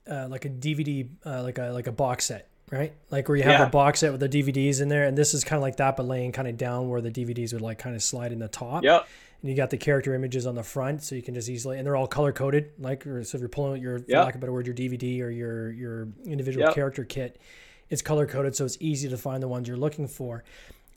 uh, 0.06 0.28
like 0.28 0.44
a 0.44 0.50
DVD, 0.50 1.08
uh, 1.24 1.42
like 1.42 1.56
a 1.56 1.70
like 1.70 1.86
a 1.86 1.92
box 1.92 2.26
set, 2.26 2.50
right? 2.70 2.92
Like 3.10 3.30
where 3.30 3.38
you 3.38 3.44
have 3.44 3.60
yeah. 3.60 3.66
a 3.66 3.70
box 3.70 4.00
set 4.00 4.12
with 4.12 4.20
the 4.20 4.28
DVDs 4.28 4.82
in 4.82 4.88
there, 4.88 5.06
and 5.06 5.16
this 5.16 5.32
is 5.32 5.42
kind 5.42 5.56
of 5.56 5.62
like 5.62 5.76
that, 5.76 5.96
but 5.96 6.04
laying 6.04 6.32
kind 6.32 6.46
of 6.46 6.58
down 6.58 6.90
where 6.90 7.00
the 7.00 7.10
DVDs 7.10 7.54
would 7.54 7.62
like 7.62 7.78
kind 7.78 7.96
of 7.96 8.02
slide 8.02 8.30
in 8.30 8.40
the 8.40 8.48
top. 8.48 8.84
Yep. 8.84 9.08
And 9.40 9.50
you 9.50 9.56
got 9.56 9.70
the 9.70 9.78
character 9.78 10.14
images 10.14 10.46
on 10.46 10.54
the 10.54 10.62
front, 10.62 11.02
so 11.02 11.14
you 11.14 11.22
can 11.22 11.32
just 11.32 11.48
easily, 11.48 11.78
and 11.78 11.86
they're 11.86 11.96
all 11.96 12.06
color 12.06 12.32
coded. 12.32 12.72
Like, 12.78 13.04
so 13.04 13.20
if 13.22 13.32
you're 13.36 13.48
pulling 13.48 13.72
out 13.72 13.80
your, 13.80 14.00
for 14.00 14.04
yep. 14.06 14.26
lack 14.26 14.34
of 14.34 14.40
a 14.40 14.42
better 14.42 14.52
word, 14.52 14.66
your 14.66 14.76
DVD 14.76 15.22
or 15.22 15.30
your 15.30 15.70
your 15.70 16.08
individual 16.26 16.66
yep. 16.66 16.74
character 16.74 17.04
kit, 17.04 17.40
it's 17.88 18.02
color 18.02 18.26
coded, 18.26 18.54
so 18.54 18.66
it's 18.66 18.76
easy 18.80 19.08
to 19.08 19.16
find 19.16 19.42
the 19.42 19.48
ones 19.48 19.66
you're 19.66 19.78
looking 19.78 20.08
for. 20.08 20.44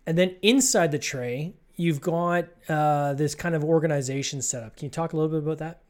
And 0.05 0.17
then 0.17 0.35
inside 0.41 0.91
the 0.91 0.99
tray, 0.99 1.53
you've 1.75 2.01
got 2.01 2.45
uh, 2.69 3.13
this 3.13 3.35
kind 3.35 3.55
of 3.55 3.63
organization 3.63 4.41
setup. 4.41 4.77
Can 4.77 4.85
you 4.85 4.91
talk 4.91 5.13
a 5.13 5.17
little 5.17 5.29
bit 5.29 5.39
about 5.39 5.57
that? 5.59 5.81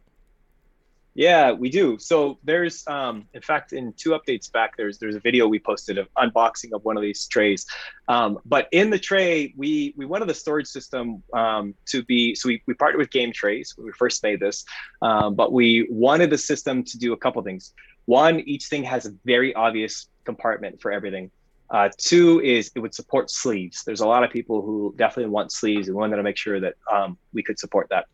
Yeah, 1.17 1.54
we 1.54 1.69
do. 1.69 1.97
So 1.97 2.39
there's, 2.43 2.86
um, 2.88 3.25
in 3.34 3.41
fact, 3.41 3.71
in 3.71 3.93
two 3.93 4.10
updates 4.10 4.51
back, 4.51 4.75
there's 4.75 4.97
there's 4.97 5.15
a 5.15 5.21
video 5.21 5.47
we 5.47 5.60
posted 5.60 5.97
of 5.97 6.10
unboxing 6.17 6.73
of 6.73 6.84
one 6.84 6.97
of 6.97 7.04
these 7.04 7.25
trays. 7.28 7.65
Um, 8.10 8.39
but 8.45 8.67
in 8.73 8.89
the 8.89 8.99
tray, 8.99 9.54
we 9.56 9.93
we 9.95 10.06
wanted 10.06 10.28
the 10.28 10.34
storage 10.34 10.67
system 10.67 11.23
um, 11.32 11.73
to 11.86 12.04
be 12.04 12.36
so 12.36 12.49
we, 12.49 12.62
we 12.67 12.73
partnered 12.73 12.99
with 12.99 13.12
Game 13.12 13.32
Trays 13.32 13.73
when 13.78 13.86
we 13.86 13.93
first 13.93 14.23
made 14.23 14.41
this, 14.41 14.65
um, 15.01 15.36
but 15.36 15.54
we 15.54 15.88
wanted 15.89 16.32
the 16.32 16.38
system 16.38 16.84
to 16.84 16.97
do 16.97 17.13
a 17.13 17.17
couple 17.17 17.41
things. 17.43 17.73
One, 18.08 18.41
each 18.41 18.65
thing 18.65 18.84
has 18.84 19.06
a 19.06 19.13
very 19.23 19.56
obvious 19.56 20.10
compartment 20.25 20.82
for 20.82 20.91
everything. 20.91 21.32
Uh, 21.69 21.89
two 21.97 22.41
is 22.41 22.71
it 22.75 22.80
would 22.80 22.93
support 22.93 23.32
sleeves. 23.32 23.84
There's 23.84 24.01
a 24.01 24.08
lot 24.08 24.23
of 24.23 24.32
people 24.32 24.62
who 24.62 24.93
definitely 24.97 25.32
want 25.32 25.51
sleeves, 25.51 25.88
and 25.88 25.95
we 25.95 25.99
wanted 25.99 26.17
to 26.17 26.23
make 26.23 26.38
sure 26.38 26.60
that 26.60 26.75
um, 26.91 27.17
we 27.34 27.43
could 27.43 27.60
support 27.60 27.88
that. 27.89 28.06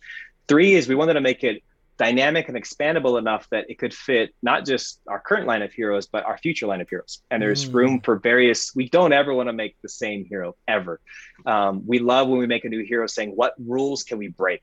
Three 0.47 0.73
is 0.73 0.87
we 0.87 0.95
wanted 0.95 1.13
to 1.13 1.21
make 1.21 1.43
it 1.43 1.63
dynamic 1.97 2.49
and 2.49 2.57
expandable 2.57 3.19
enough 3.19 3.47
that 3.51 3.69
it 3.69 3.77
could 3.77 3.93
fit 3.93 4.33
not 4.41 4.65
just 4.65 4.99
our 5.07 5.19
current 5.19 5.45
line 5.45 5.61
of 5.61 5.71
heroes, 5.71 6.07
but 6.07 6.25
our 6.25 6.37
future 6.37 6.65
line 6.65 6.81
of 6.81 6.89
heroes. 6.89 7.21
And 7.29 7.39
there's 7.39 7.69
mm. 7.69 7.73
room 7.75 8.01
for 8.01 8.17
various, 8.17 8.73
we 8.73 8.89
don't 8.89 9.13
ever 9.13 9.33
want 9.35 9.49
to 9.49 9.53
make 9.53 9.75
the 9.83 9.89
same 9.89 10.25
hero 10.25 10.55
ever. 10.67 10.99
Um, 11.45 11.83
we 11.85 11.99
love 11.99 12.27
when 12.27 12.39
we 12.39 12.47
make 12.47 12.65
a 12.65 12.69
new 12.69 12.83
hero 12.83 13.05
saying, 13.05 13.33
what 13.35 13.53
rules 13.59 14.03
can 14.03 14.17
we 14.17 14.29
break? 14.29 14.61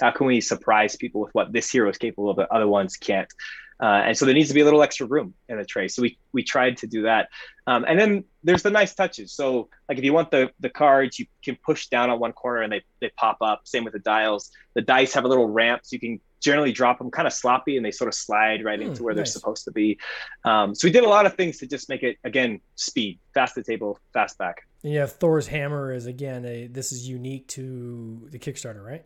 How 0.00 0.12
can 0.12 0.26
we 0.26 0.40
surprise 0.40 0.94
people 0.94 1.22
with 1.22 1.34
what 1.34 1.52
this 1.52 1.68
hero 1.70 1.90
is 1.90 1.98
capable 1.98 2.30
of 2.30 2.36
that 2.36 2.52
other 2.52 2.68
ones 2.68 2.96
can't? 2.96 3.32
Uh, 3.80 4.02
and 4.06 4.16
so 4.16 4.24
there 4.24 4.34
needs 4.34 4.48
to 4.48 4.54
be 4.54 4.60
a 4.60 4.64
little 4.64 4.82
extra 4.82 5.06
room 5.06 5.34
in 5.48 5.58
the 5.58 5.64
tray. 5.64 5.88
So 5.88 6.02
we 6.02 6.18
we 6.32 6.42
tried 6.42 6.78
to 6.78 6.86
do 6.86 7.02
that. 7.02 7.28
Um, 7.66 7.84
and 7.86 7.98
then 7.98 8.24
there's 8.42 8.62
the 8.62 8.70
nice 8.70 8.94
touches. 8.94 9.32
So 9.32 9.68
like 9.88 9.98
if 9.98 10.04
you 10.04 10.12
want 10.12 10.30
the 10.30 10.50
the 10.60 10.70
cards, 10.70 11.18
you 11.18 11.26
can 11.44 11.56
push 11.64 11.88
down 11.88 12.10
on 12.10 12.18
one 12.18 12.32
corner 12.32 12.62
and 12.62 12.72
they 12.72 12.82
they 13.00 13.10
pop 13.16 13.38
up. 13.40 13.62
Same 13.64 13.84
with 13.84 13.92
the 13.92 13.98
dials. 13.98 14.50
The 14.74 14.82
dice 14.82 15.12
have 15.14 15.24
a 15.24 15.28
little 15.28 15.48
ramp, 15.48 15.82
so 15.84 15.94
you 15.94 16.00
can 16.00 16.20
generally 16.40 16.72
drop 16.72 16.98
them 16.98 17.10
kind 17.10 17.26
of 17.26 17.32
sloppy 17.32 17.76
and 17.76 17.84
they 17.84 17.90
sort 17.90 18.08
of 18.08 18.14
slide 18.14 18.64
right 18.64 18.80
into 18.80 19.00
mm, 19.00 19.04
where 19.04 19.14
nice. 19.14 19.16
they're 19.16 19.40
supposed 19.40 19.64
to 19.64 19.72
be. 19.72 19.98
Um, 20.44 20.74
so 20.74 20.86
we 20.86 20.92
did 20.92 21.02
a 21.02 21.08
lot 21.08 21.26
of 21.26 21.34
things 21.34 21.58
to 21.58 21.66
just 21.66 21.88
make 21.88 22.02
it 22.02 22.18
again 22.24 22.60
speed, 22.76 23.18
fast 23.34 23.54
to 23.56 23.62
table, 23.62 23.98
fast 24.12 24.38
back. 24.38 24.66
And 24.82 24.92
you 24.92 25.00
have 25.00 25.12
Thor's 25.12 25.48
hammer 25.48 25.92
is 25.92 26.06
again 26.06 26.44
a 26.44 26.66
this 26.68 26.92
is 26.92 27.08
unique 27.08 27.48
to 27.48 28.28
the 28.30 28.38
Kickstarter, 28.38 28.84
right? 28.84 29.04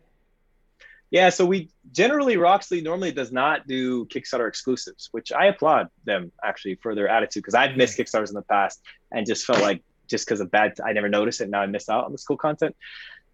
Yeah, 1.11 1.29
so 1.29 1.45
we 1.45 1.69
generally 1.91 2.37
Roxley 2.37 2.79
normally 2.79 3.11
does 3.11 3.33
not 3.33 3.67
do 3.67 4.05
Kickstarter 4.05 4.47
exclusives, 4.47 5.09
which 5.11 5.33
I 5.33 5.47
applaud 5.47 5.89
them 6.05 6.31
actually 6.41 6.75
for 6.75 6.95
their 6.95 7.09
attitude 7.09 7.43
because 7.43 7.53
I've 7.53 7.75
missed 7.75 7.97
Kickstarters 7.97 8.29
in 8.29 8.35
the 8.35 8.41
past 8.43 8.81
and 9.11 9.27
just 9.27 9.45
felt 9.45 9.61
like 9.61 9.83
just 10.07 10.25
because 10.25 10.39
of 10.39 10.49
bad, 10.49 10.73
I 10.83 10.93
never 10.93 11.09
noticed 11.09 11.41
it. 11.41 11.49
Now 11.49 11.61
I 11.61 11.65
miss 11.65 11.89
out 11.89 12.05
on 12.05 12.13
this 12.13 12.23
cool 12.23 12.37
content. 12.37 12.77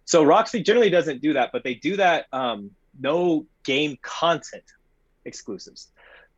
So 0.06 0.24
Roxley 0.24 0.62
generally 0.62 0.90
doesn't 0.90 1.22
do 1.22 1.34
that, 1.34 1.50
but 1.52 1.62
they 1.62 1.74
do 1.74 1.96
that 1.96 2.26
um, 2.32 2.72
no 2.98 3.46
game 3.64 3.96
content 4.02 4.64
exclusives. 5.24 5.88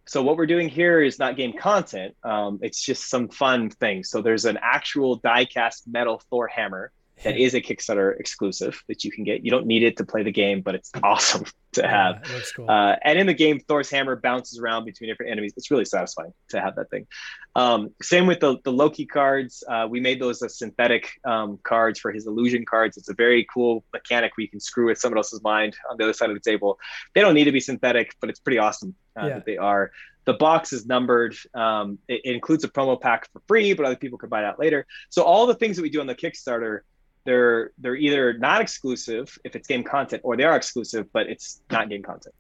So 0.07 0.23
what 0.23 0.37
we're 0.37 0.47
doing 0.47 0.69
here 0.69 1.01
is 1.01 1.19
not 1.19 1.37
game 1.37 1.57
content. 1.57 2.17
Um, 2.23 2.59
it's 2.63 2.83
just 2.83 3.09
some 3.09 3.29
fun 3.29 3.71
things. 3.71 4.11
So 4.11 4.21
there's 4.21 4.45
an 4.45 4.59
actual 4.61 5.17
die-cast 5.17 5.87
metal 5.87 6.21
Thor 6.29 6.49
hammer 6.49 6.91
that 7.23 7.37
is 7.37 7.55
a 7.55 7.61
Kickstarter 7.61 8.19
exclusive 8.19 8.83
that 8.89 9.05
you 9.05 9.11
can 9.11 9.25
get. 9.25 9.45
You 9.45 9.51
don't 9.51 9.67
need 9.67 9.83
it 9.83 9.97
to 9.99 10.05
play 10.05 10.23
the 10.23 10.33
game, 10.33 10.63
but 10.63 10.75
it's 10.75 10.91
awesome 11.03 11.45
to 11.73 11.87
have. 11.87 12.23
Yeah, 12.29 12.41
cool. 12.57 12.71
uh, 12.71 12.97
and 13.03 13.19
in 13.19 13.27
the 13.27 13.35
game, 13.35 13.61
Thor's 13.61 13.91
hammer 13.91 14.17
bounces 14.17 14.59
around 14.59 14.85
between 14.85 15.11
different 15.11 15.33
enemies. 15.33 15.53
It's 15.57 15.71
really 15.71 15.85
satisfying 15.85 16.33
to 16.49 16.61
have 16.61 16.77
that 16.77 16.91
thing. 16.91 17.07
Um, 17.55 17.91
same 18.01 18.27
with 18.27 18.41
the, 18.41 18.57
the 18.65 18.73
Loki 18.73 19.07
cards. 19.07 19.63
Uh, 19.69 19.87
we 19.89 20.01
made 20.01 20.21
those 20.21 20.43
as 20.43 20.57
synthetic 20.57 21.11
um, 21.25 21.59
cards 21.63 22.01
for 22.01 22.11
his 22.11 22.27
illusion 22.27 22.65
cards. 22.65 22.97
It's 22.97 23.11
a 23.11 23.15
very 23.15 23.47
cool 23.53 23.85
mechanic 23.93 24.37
where 24.37 24.43
you 24.43 24.49
can 24.49 24.61
screw 24.61 24.87
with 24.87 24.99
someone 24.99 25.19
else's 25.19 25.43
mind 25.43 25.77
on 25.91 25.97
the 25.99 26.05
other 26.05 26.13
side 26.13 26.31
of 26.31 26.37
the 26.37 26.51
table. 26.51 26.79
They 27.15 27.21
don't 27.21 27.35
need 27.35 27.45
to 27.45 27.53
be 27.53 27.61
synthetic, 27.61 28.15
but 28.21 28.31
it's 28.31 28.41
pretty 28.41 28.59
awesome 28.59 28.95
uh, 29.21 29.27
yeah. 29.27 29.35
that 29.35 29.47
they 29.47 29.59
are. 29.59 29.93
The 30.27 30.35
box 30.35 30.73
is 30.73 30.87
numbered. 30.87 31.35
Um, 31.55 31.99
it, 32.07 32.21
it 32.25 32.35
includes 32.35 32.65
a 32.65 32.69
promo 32.69 33.01
pack 33.01 33.29
for 33.33 33.43
free, 33.49 33.73
but 33.75 33.87
other 33.87 33.97
people 33.97 34.19
can 34.19 34.29
buy 34.29 34.43
that 34.43 34.59
later. 34.59 34.87
So 35.09 35.23
all 35.23 35.47
the 35.47 35.55
things 35.55 35.77
that 35.77 35.83
we 35.83 35.91
do 35.91 36.01
on 36.01 36.07
the 36.07 36.15
Kickstarter 36.15 36.81
they're 37.25 37.73
they're 37.79 37.97
either 37.97 38.33
not 38.35 38.61
exclusive 38.61 39.37
if 39.45 39.55
it's 39.55 39.69
game 39.69 39.85
content 39.85 40.23
or 40.25 40.37
they 40.37 40.45
are 40.45 40.57
exclusive 40.57 41.07
but 41.13 41.27
it's 41.29 41.63
not 41.71 41.89
game 41.89 42.03
content. 42.03 42.35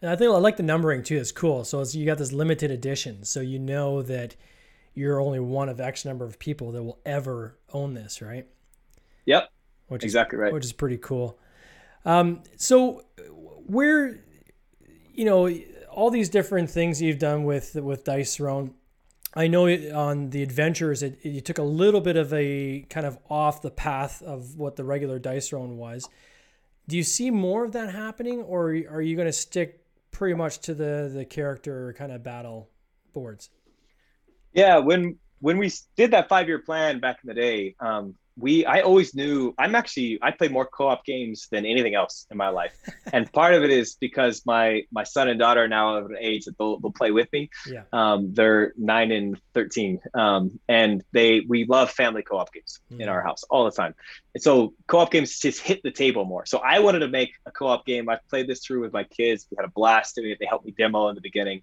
And 0.00 0.10
i 0.10 0.16
think 0.16 0.30
i 0.32 0.38
like 0.38 0.56
the 0.56 0.62
numbering 0.62 1.02
too 1.02 1.16
it's 1.16 1.32
cool. 1.32 1.64
So 1.64 1.80
it's, 1.80 1.94
you 1.94 2.06
got 2.06 2.18
this 2.18 2.32
limited 2.32 2.70
edition 2.70 3.24
so 3.24 3.40
you 3.40 3.58
know 3.58 4.02
that 4.02 4.36
you're 4.94 5.20
only 5.20 5.40
one 5.40 5.68
of 5.68 5.80
x 5.80 6.04
number 6.04 6.24
of 6.24 6.38
people 6.38 6.72
that 6.72 6.82
will 6.82 6.98
ever 7.04 7.58
own 7.72 7.94
this 7.94 8.22
right? 8.22 8.46
Yep. 9.26 9.50
Which 9.88 10.04
exactly 10.04 10.36
is, 10.36 10.40
right. 10.40 10.52
which 10.52 10.64
is 10.64 10.72
pretty 10.72 10.98
cool. 10.98 11.38
Um, 12.04 12.42
so 12.56 13.04
where 13.66 14.20
you 15.14 15.24
know 15.24 15.48
all 15.90 16.10
these 16.10 16.28
different 16.28 16.70
things 16.70 17.02
you've 17.02 17.18
done 17.18 17.44
with 17.44 17.74
with 17.74 18.04
dice 18.04 18.36
throne 18.36 18.74
I 19.34 19.46
know 19.46 19.66
on 19.66 20.30
the 20.30 20.42
adventures, 20.42 21.02
it, 21.02 21.18
it, 21.22 21.28
you 21.30 21.40
took 21.40 21.58
a 21.58 21.62
little 21.62 22.00
bit 22.00 22.16
of 22.16 22.32
a 22.32 22.86
kind 22.88 23.06
of 23.06 23.18
off 23.28 23.62
the 23.62 23.70
path 23.70 24.22
of 24.22 24.56
what 24.56 24.76
the 24.76 24.84
regular 24.84 25.18
dice 25.18 25.50
throne 25.50 25.76
was. 25.76 26.08
Do 26.88 26.96
you 26.96 27.02
see 27.02 27.30
more 27.30 27.64
of 27.64 27.72
that 27.72 27.92
happening, 27.92 28.40
or 28.42 28.68
are 28.68 29.02
you 29.02 29.16
going 29.16 29.26
to 29.26 29.32
stick 29.32 29.84
pretty 30.10 30.34
much 30.34 30.60
to 30.60 30.74
the 30.74 31.10
the 31.12 31.24
character 31.24 31.94
kind 31.98 32.10
of 32.10 32.22
battle 32.22 32.70
boards? 33.12 33.50
Yeah, 34.54 34.78
when 34.78 35.18
when 35.40 35.58
we 35.58 35.70
did 35.96 36.12
that 36.12 36.28
five 36.28 36.48
year 36.48 36.60
plan 36.60 36.98
back 36.98 37.18
in 37.22 37.28
the 37.28 37.34
day, 37.34 37.76
um, 37.80 38.14
we 38.38 38.64
I 38.64 38.80
always 38.80 39.14
knew 39.14 39.54
I'm 39.58 39.74
actually 39.74 40.18
I 40.22 40.30
play 40.30 40.48
more 40.48 40.66
co-op 40.66 41.04
games 41.04 41.48
than 41.50 41.66
anything 41.66 41.94
else 41.94 42.26
in 42.30 42.36
my 42.36 42.48
life, 42.48 42.72
and 43.12 43.30
part 43.32 43.54
of 43.54 43.64
it 43.64 43.70
is 43.70 43.96
because 44.00 44.46
my 44.46 44.82
my 44.92 45.02
son 45.02 45.28
and 45.28 45.38
daughter 45.38 45.64
are 45.64 45.68
now 45.68 45.96
of 45.96 46.06
an 46.06 46.16
age 46.20 46.44
that 46.44 46.56
they'll, 46.56 46.78
they'll 46.78 46.92
play 46.92 47.10
with 47.10 47.28
me. 47.32 47.50
Yeah. 47.66 47.82
Um, 47.92 48.32
they're 48.32 48.72
nine 48.76 49.10
and 49.10 49.40
thirteen, 49.54 50.00
um, 50.14 50.58
and 50.68 51.02
they 51.12 51.40
we 51.40 51.64
love 51.64 51.90
family 51.90 52.22
co-op 52.22 52.52
games 52.52 52.80
mm. 52.92 53.00
in 53.00 53.08
our 53.08 53.22
house 53.22 53.42
all 53.50 53.64
the 53.64 53.72
time. 53.72 53.94
And 54.34 54.42
so 54.42 54.74
co-op 54.86 55.10
games 55.10 55.38
just 55.38 55.60
hit 55.60 55.82
the 55.82 55.90
table 55.90 56.24
more. 56.24 56.46
So 56.46 56.58
I 56.58 56.78
wanted 56.78 57.00
to 57.00 57.08
make 57.08 57.32
a 57.44 57.50
co-op 57.50 57.84
game. 57.84 58.08
I 58.08 58.18
played 58.30 58.46
this 58.46 58.64
through 58.64 58.82
with 58.82 58.92
my 58.92 59.04
kids. 59.04 59.46
We 59.50 59.56
had 59.56 59.66
a 59.66 59.72
blast 59.72 60.14
doing 60.14 60.30
it. 60.30 60.38
They 60.38 60.46
helped 60.46 60.64
me 60.64 60.74
demo 60.76 61.08
in 61.08 61.16
the 61.16 61.20
beginning, 61.20 61.62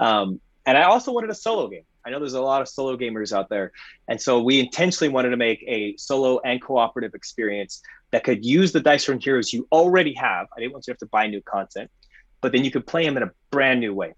um, 0.00 0.40
and 0.64 0.78
I 0.78 0.84
also 0.84 1.12
wanted 1.12 1.30
a 1.30 1.34
solo 1.34 1.68
game. 1.68 1.84
I 2.06 2.10
know 2.10 2.18
there's 2.18 2.34
a 2.34 2.40
lot 2.40 2.60
of 2.60 2.68
solo 2.68 2.96
gamers 2.96 3.32
out 3.32 3.48
there. 3.48 3.72
And 4.08 4.20
so 4.20 4.42
we 4.42 4.60
intentionally 4.60 5.12
wanted 5.12 5.30
to 5.30 5.36
make 5.36 5.64
a 5.66 5.96
solo 5.96 6.40
and 6.44 6.60
cooperative 6.60 7.14
experience 7.14 7.80
that 8.10 8.24
could 8.24 8.44
use 8.44 8.72
the 8.72 8.80
Dice 8.80 9.06
Throne 9.06 9.20
heroes 9.20 9.52
you 9.52 9.66
already 9.72 10.14
have. 10.14 10.46
I 10.56 10.60
didn't 10.60 10.72
want 10.72 10.86
you 10.86 10.92
to 10.92 10.94
have 10.94 10.98
to 10.98 11.06
buy 11.06 11.26
new 11.26 11.40
content, 11.40 11.90
but 12.40 12.52
then 12.52 12.64
you 12.64 12.70
could 12.70 12.86
play 12.86 13.04
them 13.04 13.16
in 13.16 13.22
a 13.22 13.30
brand 13.50 13.80
new 13.80 13.94
way. 13.94 14.14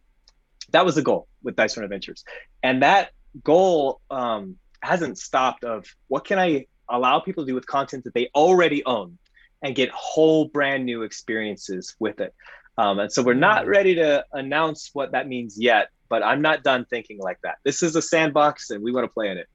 That 0.72 0.84
was 0.84 0.96
the 0.96 1.02
goal 1.02 1.28
with 1.42 1.54
Dice 1.54 1.74
Throne 1.74 1.84
Adventures. 1.84 2.24
And 2.62 2.82
that 2.82 3.10
goal 3.44 4.00
um, 4.10 4.56
hasn't 4.82 5.18
stopped 5.18 5.64
of 5.64 5.86
what 6.08 6.24
can 6.24 6.38
I 6.38 6.66
allow 6.88 7.20
people 7.20 7.44
to 7.44 7.48
do 7.48 7.54
with 7.54 7.66
content 7.66 8.04
that 8.04 8.14
they 8.14 8.30
already 8.34 8.84
own 8.84 9.18
and 9.62 9.74
get 9.74 9.90
whole 9.90 10.46
brand 10.48 10.84
new 10.84 11.02
experiences 11.02 11.94
with 11.98 12.20
it. 12.20 12.34
Um, 12.78 12.98
and 12.98 13.10
so 13.10 13.22
we're 13.22 13.34
not 13.34 13.66
ready 13.66 13.94
to 13.94 14.24
announce 14.32 14.90
what 14.92 15.12
that 15.12 15.26
means 15.28 15.58
yet, 15.58 15.88
but 16.08 16.22
I'm 16.22 16.42
not 16.42 16.62
done 16.62 16.84
thinking 16.84 17.18
like 17.18 17.40
that. 17.42 17.56
This 17.64 17.82
is 17.82 17.96
a 17.96 18.02
sandbox 18.02 18.70
and 18.70 18.82
we 18.82 18.92
want 18.92 19.04
to 19.04 19.12
play 19.12 19.30
in 19.30 19.38
it. 19.38 19.48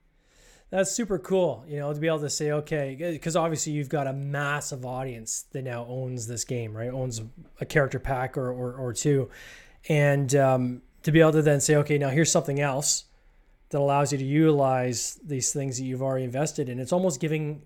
That's 0.69 0.89
super 0.89 1.19
cool, 1.19 1.65
you 1.67 1.79
know, 1.79 1.91
to 1.93 1.99
be 1.99 2.07
able 2.07 2.21
to 2.21 2.29
say, 2.29 2.51
okay, 2.51 2.95
because 3.11 3.35
obviously 3.35 3.73
you've 3.73 3.89
got 3.89 4.07
a 4.07 4.13
massive 4.13 4.85
audience 4.85 5.45
that 5.51 5.63
now 5.63 5.85
owns 5.89 6.27
this 6.27 6.45
game, 6.45 6.75
right? 6.75 6.89
Owns 6.89 7.21
a 7.59 7.65
character 7.65 7.99
pack 7.99 8.37
or, 8.37 8.49
or, 8.49 8.73
or 8.75 8.93
two. 8.93 9.29
And 9.89 10.33
um, 10.33 10.81
to 11.03 11.11
be 11.11 11.19
able 11.19 11.33
to 11.33 11.41
then 11.41 11.59
say, 11.59 11.75
okay, 11.75 11.97
now 11.97 12.07
here's 12.07 12.31
something 12.31 12.61
else 12.61 13.03
that 13.69 13.79
allows 13.79 14.13
you 14.13 14.17
to 14.17 14.23
utilize 14.23 15.19
these 15.25 15.51
things 15.51 15.77
that 15.77 15.83
you've 15.83 16.01
already 16.01 16.23
invested 16.23 16.69
in. 16.69 16.79
It's 16.79 16.93
almost 16.93 17.19
giving 17.19 17.63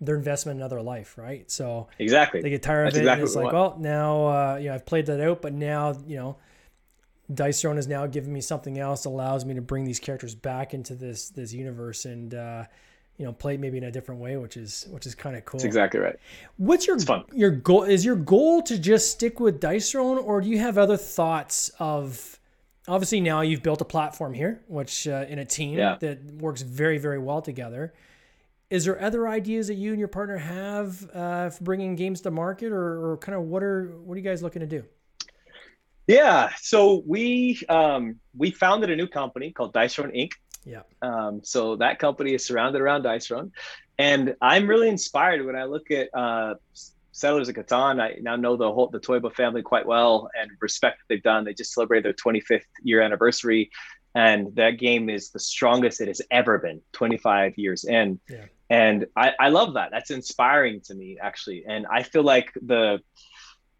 their 0.00 0.16
investment 0.16 0.58
another 0.58 0.80
life, 0.80 1.18
right? 1.18 1.50
So 1.50 1.88
exactly, 1.98 2.40
they 2.40 2.50
get 2.50 2.62
tired 2.62 2.86
That's 2.86 2.96
of 2.96 3.02
it. 3.02 3.04
Exactly 3.04 3.20
and 3.20 3.28
it's 3.28 3.36
like, 3.36 3.52
well, 3.52 3.76
now 3.78 4.26
uh, 4.26 4.56
you 4.56 4.68
know 4.68 4.74
I've 4.74 4.86
played 4.86 5.06
that 5.06 5.20
out, 5.20 5.42
but 5.42 5.52
now 5.52 5.96
you 6.06 6.16
know 6.16 6.36
Dice 7.32 7.60
Throne 7.60 7.78
is 7.78 7.86
now 7.86 8.06
given 8.06 8.32
me 8.32 8.40
something 8.40 8.78
else 8.78 9.04
allows 9.04 9.44
me 9.44 9.54
to 9.54 9.60
bring 9.60 9.84
these 9.84 10.00
characters 10.00 10.34
back 10.34 10.74
into 10.74 10.94
this 10.94 11.30
this 11.30 11.52
universe 11.52 12.04
and 12.04 12.34
uh, 12.34 12.64
you 13.18 13.24
know 13.24 13.32
play 13.32 13.56
maybe 13.56 13.78
in 13.78 13.84
a 13.84 13.90
different 13.90 14.20
way, 14.20 14.36
which 14.36 14.56
is 14.56 14.86
which 14.90 15.06
is 15.06 15.14
kind 15.14 15.36
of 15.36 15.44
cool. 15.44 15.58
That's 15.58 15.64
exactly 15.64 16.00
right. 16.00 16.16
What's 16.56 16.86
your 16.86 16.96
your 17.32 17.50
goal? 17.50 17.84
Is 17.84 18.04
your 18.04 18.16
goal 18.16 18.62
to 18.62 18.78
just 18.78 19.12
stick 19.12 19.38
with 19.38 19.60
Dice 19.60 19.90
Throne, 19.90 20.18
or 20.18 20.40
do 20.40 20.48
you 20.48 20.58
have 20.58 20.78
other 20.78 20.96
thoughts 20.96 21.70
of? 21.78 22.38
Obviously, 22.88 23.20
now 23.20 23.42
you've 23.42 23.62
built 23.62 23.80
a 23.80 23.84
platform 23.84 24.32
here, 24.32 24.62
which 24.66 25.06
uh, 25.06 25.26
in 25.28 25.38
a 25.38 25.44
team 25.44 25.78
yeah. 25.78 25.96
that 26.00 26.24
works 26.24 26.62
very 26.62 26.98
very 26.98 27.18
well 27.18 27.42
together. 27.42 27.92
Is 28.70 28.84
there 28.84 29.00
other 29.02 29.28
ideas 29.28 29.66
that 29.66 29.74
you 29.74 29.90
and 29.90 29.98
your 29.98 30.08
partner 30.08 30.38
have 30.38 31.10
uh, 31.12 31.50
for 31.50 31.62
bringing 31.62 31.96
games 31.96 32.20
to 32.22 32.30
market, 32.30 32.72
or, 32.72 33.12
or 33.12 33.16
kind 33.18 33.36
of 33.36 33.44
what 33.44 33.62
are 33.62 33.92
what 34.04 34.14
are 34.14 34.18
you 34.18 34.24
guys 34.24 34.42
looking 34.42 34.60
to 34.60 34.66
do? 34.66 34.84
Yeah, 36.06 36.50
so 36.60 37.02
we 37.06 37.60
um, 37.68 38.16
we 38.36 38.50
founded 38.50 38.90
a 38.90 38.96
new 38.96 39.06
company 39.06 39.52
called 39.52 39.72
Dice 39.72 39.94
Throne 39.94 40.10
Inc. 40.10 40.32
Yeah. 40.64 40.82
Um, 41.02 41.40
so 41.42 41.76
that 41.76 41.98
company 41.98 42.34
is 42.34 42.44
surrounded 42.44 42.82
around 42.82 43.02
Dice 43.02 43.26
Throne, 43.26 43.52
and 43.98 44.34
I'm 44.40 44.66
really 44.66 44.88
inspired 44.88 45.44
when 45.44 45.56
I 45.56 45.64
look 45.64 45.90
at 45.90 46.08
uh, 46.12 46.54
Settlers 47.12 47.48
of 47.48 47.54
Catan. 47.54 48.00
I 48.00 48.16
now 48.20 48.36
know 48.36 48.56
the 48.56 48.72
whole 48.72 48.88
the 48.88 49.00
Teuber 49.00 49.32
family 49.34 49.62
quite 49.62 49.86
well 49.86 50.30
and 50.38 50.50
respect 50.60 50.98
what 50.98 51.04
they've 51.08 51.22
done. 51.22 51.44
They 51.44 51.54
just 51.54 51.74
celebrated 51.74 52.04
their 52.04 52.14
25th 52.14 52.64
year 52.82 53.02
anniversary, 53.02 53.70
and 54.14 54.54
that 54.56 54.78
game 54.78 55.08
is 55.10 55.30
the 55.30 55.38
strongest 55.38 56.00
it 56.00 56.08
has 56.08 56.22
ever 56.30 56.58
been. 56.58 56.80
25 56.92 57.56
years 57.56 57.84
in, 57.84 58.18
yeah. 58.28 58.46
and 58.68 59.06
I, 59.16 59.32
I 59.38 59.48
love 59.50 59.74
that. 59.74 59.90
That's 59.92 60.10
inspiring 60.10 60.80
to 60.86 60.94
me 60.94 61.18
actually, 61.20 61.64
and 61.68 61.86
I 61.86 62.02
feel 62.02 62.22
like 62.22 62.52
the 62.60 63.00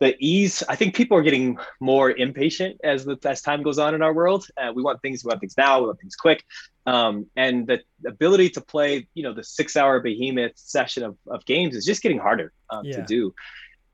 the 0.00 0.16
ease 0.18 0.64
i 0.68 0.74
think 0.74 0.94
people 0.94 1.16
are 1.16 1.22
getting 1.22 1.58
more 1.78 2.10
impatient 2.10 2.80
as 2.82 3.04
the 3.04 3.16
as 3.24 3.42
time 3.42 3.62
goes 3.62 3.78
on 3.78 3.94
in 3.94 4.02
our 4.02 4.12
world. 4.12 4.46
Uh, 4.56 4.72
we 4.74 4.82
want 4.82 5.00
things 5.02 5.22
we 5.24 5.28
want 5.28 5.40
things 5.40 5.56
now 5.56 5.80
we 5.80 5.86
want 5.86 6.00
things 6.00 6.16
quick. 6.16 6.42
Um, 6.86 7.26
and 7.36 7.66
the 7.66 7.80
ability 8.06 8.50
to 8.50 8.60
play 8.60 9.06
you 9.14 9.22
know 9.22 9.34
the 9.34 9.44
six 9.44 9.76
hour 9.76 10.00
behemoth 10.00 10.56
session 10.56 11.04
of, 11.04 11.16
of 11.26 11.44
games 11.44 11.76
is 11.76 11.84
just 11.84 12.02
getting 12.02 12.18
harder 12.18 12.52
um, 12.70 12.84
yeah. 12.84 12.96
to 12.96 13.02
do. 13.02 13.34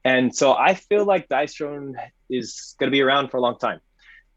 And 0.05 0.35
so 0.35 0.55
i 0.55 0.75
feel 0.75 1.05
like 1.05 1.29
dice 1.29 1.55
throne 1.57 1.97
is 2.31 2.75
going 2.79 2.89
to 2.91 2.97
be 2.99 3.03
around 3.03 3.29
for 3.31 3.39
a 3.39 3.41
long 3.41 3.59
time. 3.59 3.81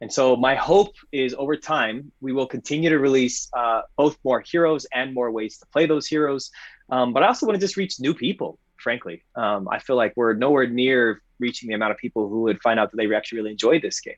And 0.02 0.12
so 0.12 0.36
my 0.38 0.56
hope 0.56 0.96
is 1.12 1.36
over 1.38 1.56
time 1.56 2.12
we 2.22 2.32
will 2.34 2.48
continue 2.48 2.90
to 2.90 3.00
release 3.00 3.50
uh, 3.54 3.82
both 3.98 4.18
more 4.24 4.42
heroes 4.52 4.88
and 4.94 5.14
more 5.14 5.30
ways 5.30 5.58
to 5.60 5.66
play 5.68 5.86
those 5.86 6.08
heroes. 6.08 6.50
Um, 6.90 7.14
but 7.14 7.22
i 7.22 7.28
also 7.28 7.46
want 7.46 7.56
to 7.60 7.64
just 7.66 7.78
reach 7.78 8.00
new 8.00 8.16
people 8.16 8.58
frankly. 8.78 9.24
Um, 9.36 9.68
i 9.76 9.78
feel 9.78 9.98
like 10.04 10.14
we're 10.16 10.34
nowhere 10.34 10.68
near 10.68 11.22
reaching 11.40 11.70
the 11.70 11.76
amount 11.76 11.92
of 11.92 11.98
people 11.98 12.28
who 12.28 12.42
would 12.42 12.62
find 12.62 12.80
out 12.80 12.92
that 12.92 12.98
they 12.98 13.14
actually 13.14 13.40
really 13.40 13.52
enjoyed 13.52 13.82
this 13.82 14.00
game. 14.00 14.16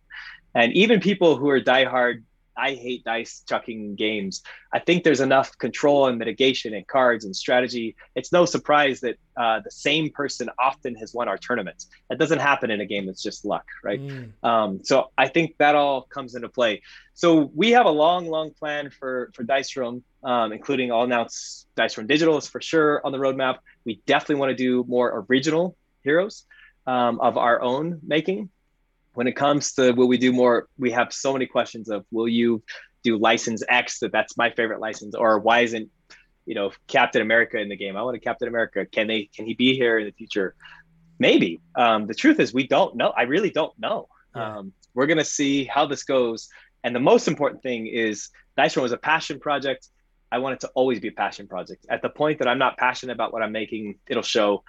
And 0.54 0.74
even 0.74 1.00
people 1.00 1.38
who 1.38 1.50
are 1.50 1.62
diehard, 1.62 2.24
I 2.58 2.74
hate 2.74 3.06
dice 3.06 3.44
chucking 3.48 3.96
games. 3.96 4.44
I 4.74 4.80
think 4.80 5.04
there's 5.04 5.22
enough 5.22 5.58
control 5.58 6.08
and 6.08 6.20
mitigation 6.20 6.74
and 6.74 6.86
cards 6.86 7.24
and 7.24 7.34
strategy. 7.34 7.96
It's 8.14 8.32
no 8.34 8.46
surprise 8.46 9.00
that 9.02 9.16
uh, 9.38 9.62
the 9.64 9.72
same 9.72 10.10
person 10.10 10.50
often 10.60 10.96
has 10.96 11.14
won 11.14 11.30
our 11.30 11.38
tournaments. 11.38 11.88
That 12.10 12.20
doesn't 12.20 12.40
happen 12.40 12.70
in 12.70 12.82
a 12.82 12.86
game 12.86 13.06
that's 13.06 13.24
just 13.24 13.46
luck, 13.46 13.66
right? 13.84 14.02
Mm. 14.02 14.32
Um, 14.44 14.84
so 14.84 15.12
I 15.18 15.30
think 15.30 15.58
that 15.60 15.76
all 15.76 16.02
comes 16.04 16.36
into 16.36 16.50
play. 16.50 16.82
So 17.14 17.50
we 17.56 17.72
have 17.72 17.86
a 17.86 17.92
long, 17.92 18.28
long 18.28 18.52
plan 18.52 18.90
for 18.90 19.32
for 19.34 19.44
Dice 19.44 19.72
Throne. 19.72 20.04
um, 20.24 20.52
including 20.54 20.92
all 20.92 21.04
announced 21.04 21.68
Dice 21.76 21.94
Throne 21.96 22.08
Digital 22.08 22.38
is 22.38 22.48
for 22.48 22.62
sure 22.62 23.02
on 23.06 23.12
the 23.12 23.18
roadmap. 23.18 23.58
We 23.86 24.02
definitely 24.06 24.36
want 24.36 24.52
to 24.52 24.56
do 24.56 24.86
more 24.88 25.26
original 25.30 25.76
heroes 26.04 26.46
um, 26.88 27.20
of 27.20 27.38
our 27.38 27.62
own 27.62 28.00
making. 28.06 28.50
When 29.14 29.28
it 29.28 29.36
comes 29.36 29.74
to 29.74 29.92
will 29.92 30.08
we 30.08 30.18
do 30.18 30.32
more, 30.32 30.68
we 30.78 30.92
have 30.92 31.12
so 31.12 31.34
many 31.34 31.46
questions 31.46 31.90
of 31.90 32.06
will 32.12 32.30
you 32.30 32.64
do 33.04 33.18
license 33.18 33.64
X 33.68 34.00
that 34.00 34.12
that's 34.12 34.38
my 34.38 34.52
favorite 34.52 34.80
license, 34.80 35.16
or 35.16 35.40
why 35.40 35.62
isn't 35.62 35.90
you 36.46 36.56
know 36.56 36.72
Captain 36.88 37.22
America 37.22 37.60
in 37.60 37.70
the 37.70 37.76
game? 37.76 37.98
I 37.98 38.04
want 38.04 38.16
a 38.16 38.20
Captain 38.20 38.48
America. 38.48 38.86
Can 38.86 39.08
they 39.08 39.30
can 39.36 39.46
he 39.46 39.54
be 39.54 39.76
here 39.76 40.00
in 40.00 40.06
the 40.06 40.14
future? 40.14 40.56
Maybe. 41.20 41.60
Um, 41.76 42.08
the 42.08 42.16
truth 42.16 42.40
is 42.40 42.54
we 42.54 42.68
don't 42.68 42.96
know. 42.96 43.10
I 43.10 43.24
really 43.24 43.52
don't 43.52 43.78
know. 43.78 44.08
Yeah. 44.36 44.58
Um, 44.58 44.74
we're 44.94 45.08
gonna 45.08 45.26
see 45.26 45.66
how 45.66 45.86
this 45.86 46.04
goes. 46.04 46.48
And 46.84 46.96
the 46.96 47.00
most 47.00 47.28
important 47.28 47.62
thing 47.62 47.88
is 47.88 48.30
Dice 48.58 48.74
Throne 48.74 48.84
was 48.84 48.92
a 48.92 48.98
passion 48.98 49.40
project. 49.40 49.88
I 50.32 50.40
want 50.40 50.54
it 50.54 50.60
to 50.62 50.70
always 50.74 51.00
be 51.00 51.10
a 51.10 51.12
passion 51.12 51.48
project. 51.48 51.86
At 51.90 52.02
the 52.02 52.10
point 52.10 52.40
that 52.40 52.48
I'm 52.48 52.58
not 52.58 52.78
passionate 52.78 53.14
about 53.14 53.34
what 53.34 53.44
I'm 53.44 53.52
making, 53.52 54.00
it'll 54.08 54.24
show. 54.24 54.64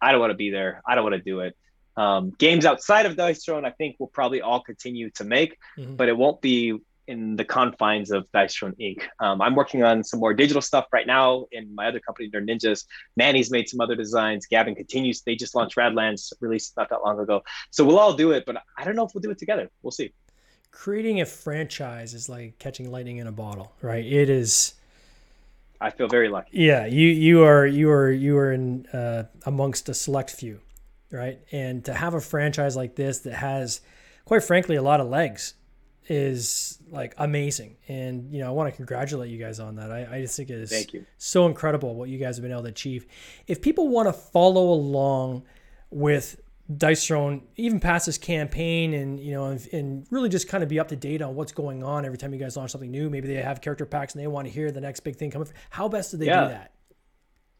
I 0.00 0.12
don't 0.12 0.20
want 0.20 0.30
to 0.30 0.36
be 0.36 0.50
there. 0.50 0.82
I 0.86 0.94
don't 0.94 1.04
want 1.04 1.16
to 1.16 1.22
do 1.22 1.40
it. 1.40 1.56
Um, 1.96 2.30
games 2.38 2.64
outside 2.64 3.06
of 3.06 3.16
Dice 3.16 3.44
Throne, 3.44 3.64
I 3.64 3.70
think, 3.70 3.96
we'll 3.98 4.08
probably 4.08 4.40
all 4.40 4.60
continue 4.60 5.10
to 5.16 5.24
make, 5.24 5.56
mm-hmm. 5.76 5.96
but 5.96 6.08
it 6.08 6.16
won't 6.16 6.40
be 6.40 6.78
in 7.08 7.36
the 7.36 7.44
confines 7.44 8.10
of 8.12 8.30
Dice 8.32 8.54
Throne 8.54 8.74
Inc. 8.78 9.02
Um, 9.18 9.40
I'm 9.40 9.56
working 9.56 9.82
on 9.82 10.04
some 10.04 10.20
more 10.20 10.34
digital 10.34 10.62
stuff 10.62 10.84
right 10.92 11.06
now 11.06 11.46
in 11.50 11.74
my 11.74 11.88
other 11.88 11.98
company, 11.98 12.30
Nerd 12.30 12.48
Ninjas. 12.48 12.84
Manny's 13.16 13.50
made 13.50 13.68
some 13.68 13.80
other 13.80 13.96
designs. 13.96 14.46
Gavin 14.46 14.74
continues. 14.74 15.22
They 15.22 15.34
just 15.34 15.54
launched 15.54 15.76
Radlands, 15.76 16.32
released 16.40 16.76
not 16.76 16.90
that 16.90 17.02
long 17.02 17.18
ago. 17.18 17.42
So 17.70 17.84
we'll 17.84 17.98
all 17.98 18.12
do 18.12 18.32
it, 18.32 18.44
but 18.46 18.58
I 18.76 18.84
don't 18.84 18.94
know 18.94 19.06
if 19.06 19.12
we'll 19.14 19.22
do 19.22 19.30
it 19.30 19.38
together. 19.38 19.70
We'll 19.82 19.90
see. 19.90 20.12
Creating 20.70 21.22
a 21.22 21.26
franchise 21.26 22.12
is 22.12 22.28
like 22.28 22.58
catching 22.58 22.92
lightning 22.92 23.16
in 23.16 23.26
a 23.26 23.32
bottle, 23.32 23.72
right? 23.80 24.04
It 24.04 24.28
is 24.28 24.74
I 25.80 25.90
feel 25.90 26.08
very 26.08 26.28
lucky. 26.28 26.50
Yeah, 26.52 26.86
you 26.86 27.08
you 27.08 27.42
are 27.44 27.66
you 27.66 27.90
are 27.90 28.10
you 28.10 28.36
are 28.36 28.52
in 28.52 28.86
uh, 28.86 29.24
amongst 29.46 29.88
a 29.88 29.94
select 29.94 30.30
few, 30.30 30.60
right? 31.10 31.38
And 31.52 31.84
to 31.84 31.94
have 31.94 32.14
a 32.14 32.20
franchise 32.20 32.76
like 32.76 32.96
this 32.96 33.20
that 33.20 33.34
has, 33.34 33.80
quite 34.24 34.42
frankly, 34.42 34.76
a 34.76 34.82
lot 34.82 35.00
of 35.00 35.08
legs, 35.08 35.54
is 36.08 36.78
like 36.90 37.14
amazing. 37.18 37.76
And 37.86 38.32
you 38.32 38.40
know, 38.40 38.48
I 38.48 38.50
want 38.50 38.72
to 38.72 38.76
congratulate 38.76 39.30
you 39.30 39.38
guys 39.38 39.60
on 39.60 39.76
that. 39.76 39.92
I, 39.92 40.16
I 40.16 40.20
just 40.20 40.36
think 40.36 40.50
it 40.50 40.58
is 40.58 40.70
Thank 40.70 40.94
you. 40.94 41.04
so 41.18 41.46
incredible 41.46 41.94
what 41.94 42.08
you 42.08 42.18
guys 42.18 42.36
have 42.36 42.42
been 42.42 42.52
able 42.52 42.62
to 42.62 42.68
achieve. 42.68 43.06
If 43.46 43.62
people 43.62 43.88
want 43.88 44.08
to 44.08 44.12
follow 44.12 44.72
along 44.72 45.44
with 45.90 46.40
Dice 46.74 47.06
Throne, 47.06 47.46
even 47.56 47.80
past 47.80 48.06
this 48.06 48.18
campaign, 48.18 48.92
and 48.92 49.18
you 49.18 49.32
know, 49.32 49.46
and, 49.46 49.68
and, 49.72 50.06
really 50.10 50.28
just 50.28 50.48
kind 50.48 50.62
of 50.62 50.68
be 50.68 50.78
up 50.78 50.88
to 50.88 50.96
date 50.96 51.22
on 51.22 51.34
what's 51.34 51.52
going 51.52 51.82
on 51.82 52.04
every 52.04 52.18
time 52.18 52.32
you 52.34 52.38
guys 52.38 52.58
launch 52.58 52.72
something 52.72 52.90
new. 52.90 53.08
Maybe 53.08 53.26
they 53.26 53.36
have 53.36 53.62
character 53.62 53.86
packs 53.86 54.14
and 54.14 54.22
they 54.22 54.26
want 54.26 54.46
to 54.46 54.52
hear 54.52 54.70
the 54.70 54.80
next 54.80 55.00
big 55.00 55.16
thing 55.16 55.30
coming. 55.30 55.48
How 55.70 55.88
best 55.88 56.10
do 56.10 56.18
they 56.18 56.26
yeah. 56.26 56.44
do 56.44 56.48
that? 56.50 56.72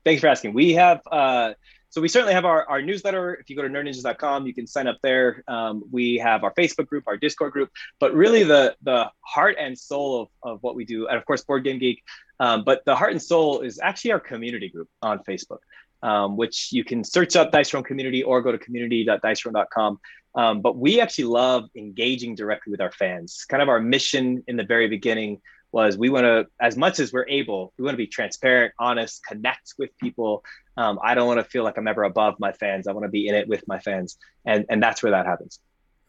Thanks 0.04 0.20
for 0.20 0.26
asking. 0.26 0.52
We 0.52 0.74
have 0.74 1.00
uh, 1.10 1.54
so 1.90 2.02
we 2.02 2.08
certainly 2.08 2.34
have 2.34 2.44
our, 2.44 2.68
our 2.68 2.82
newsletter. 2.82 3.34
If 3.34 3.48
you 3.48 3.56
go 3.56 3.62
to 3.62 3.68
nerdninjas.com, 3.68 4.46
you 4.46 4.52
can 4.52 4.66
sign 4.66 4.86
up 4.86 4.98
there. 5.02 5.42
Um, 5.48 5.84
we 5.90 6.16
have 6.18 6.44
our 6.44 6.52
Facebook 6.52 6.86
group, 6.86 7.04
our 7.06 7.16
Discord 7.16 7.52
group, 7.52 7.70
but 7.98 8.12
really 8.14 8.44
the 8.44 8.76
the 8.82 9.10
heart 9.20 9.56
and 9.58 9.78
soul 9.78 10.22
of, 10.22 10.28
of 10.42 10.62
what 10.62 10.74
we 10.74 10.84
do, 10.84 11.08
and 11.08 11.16
of 11.16 11.24
course, 11.24 11.42
Board 11.44 11.64
Game 11.64 11.78
Geek. 11.78 12.02
Um, 12.40 12.62
but 12.62 12.84
the 12.84 12.94
heart 12.94 13.12
and 13.12 13.22
soul 13.22 13.60
is 13.60 13.80
actually 13.82 14.12
our 14.12 14.20
community 14.20 14.68
group 14.68 14.88
on 15.02 15.20
Facebook 15.20 15.58
um, 16.02 16.36
which 16.36 16.72
you 16.72 16.84
can 16.84 17.04
search 17.04 17.36
up 17.36 17.52
Dice 17.52 17.70
Throne 17.70 17.84
Community 17.84 18.22
or 18.22 18.40
go 18.42 18.52
to 18.52 18.58
community.dicethrone.com. 18.58 19.98
Um, 20.34 20.60
but 20.60 20.76
we 20.76 21.00
actually 21.00 21.24
love 21.24 21.64
engaging 21.76 22.34
directly 22.34 22.70
with 22.70 22.80
our 22.80 22.92
fans. 22.92 23.44
Kind 23.48 23.62
of 23.62 23.68
our 23.68 23.80
mission 23.80 24.44
in 24.46 24.56
the 24.56 24.64
very 24.64 24.88
beginning 24.88 25.40
was 25.72 25.98
we 25.98 26.08
want 26.08 26.24
to, 26.24 26.46
as 26.60 26.76
much 26.76 26.98
as 26.98 27.12
we're 27.12 27.28
able, 27.28 27.72
we 27.78 27.84
want 27.84 27.94
to 27.94 27.98
be 27.98 28.06
transparent, 28.06 28.72
honest, 28.78 29.24
connect 29.24 29.74
with 29.78 29.90
people. 29.98 30.44
Um, 30.76 30.98
I 31.02 31.14
don't 31.14 31.26
want 31.26 31.40
to 31.40 31.44
feel 31.44 31.64
like 31.64 31.76
I'm 31.76 31.88
ever 31.88 32.04
above 32.04 32.36
my 32.38 32.52
fans. 32.52 32.86
I 32.86 32.92
want 32.92 33.04
to 33.04 33.10
be 33.10 33.28
in 33.28 33.34
it 33.34 33.48
with 33.48 33.66
my 33.66 33.78
fans, 33.78 34.16
and 34.46 34.64
and 34.68 34.82
that's 34.82 35.02
where 35.02 35.12
that 35.12 35.26
happens. 35.26 35.60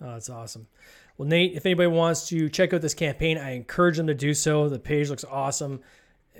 Oh, 0.01 0.13
that's 0.13 0.29
awesome. 0.29 0.67
Well, 1.17 1.27
Nate, 1.27 1.53
if 1.53 1.65
anybody 1.65 1.87
wants 1.87 2.29
to 2.29 2.47
check 2.47 2.73
out 2.73 2.81
this 2.81 2.93
campaign, 2.93 3.37
I 3.37 3.51
encourage 3.51 3.97
them 3.97 4.07
to 4.07 4.13
do 4.13 4.33
so. 4.33 4.69
The 4.69 4.79
page 4.79 5.09
looks 5.09 5.25
awesome. 5.25 5.81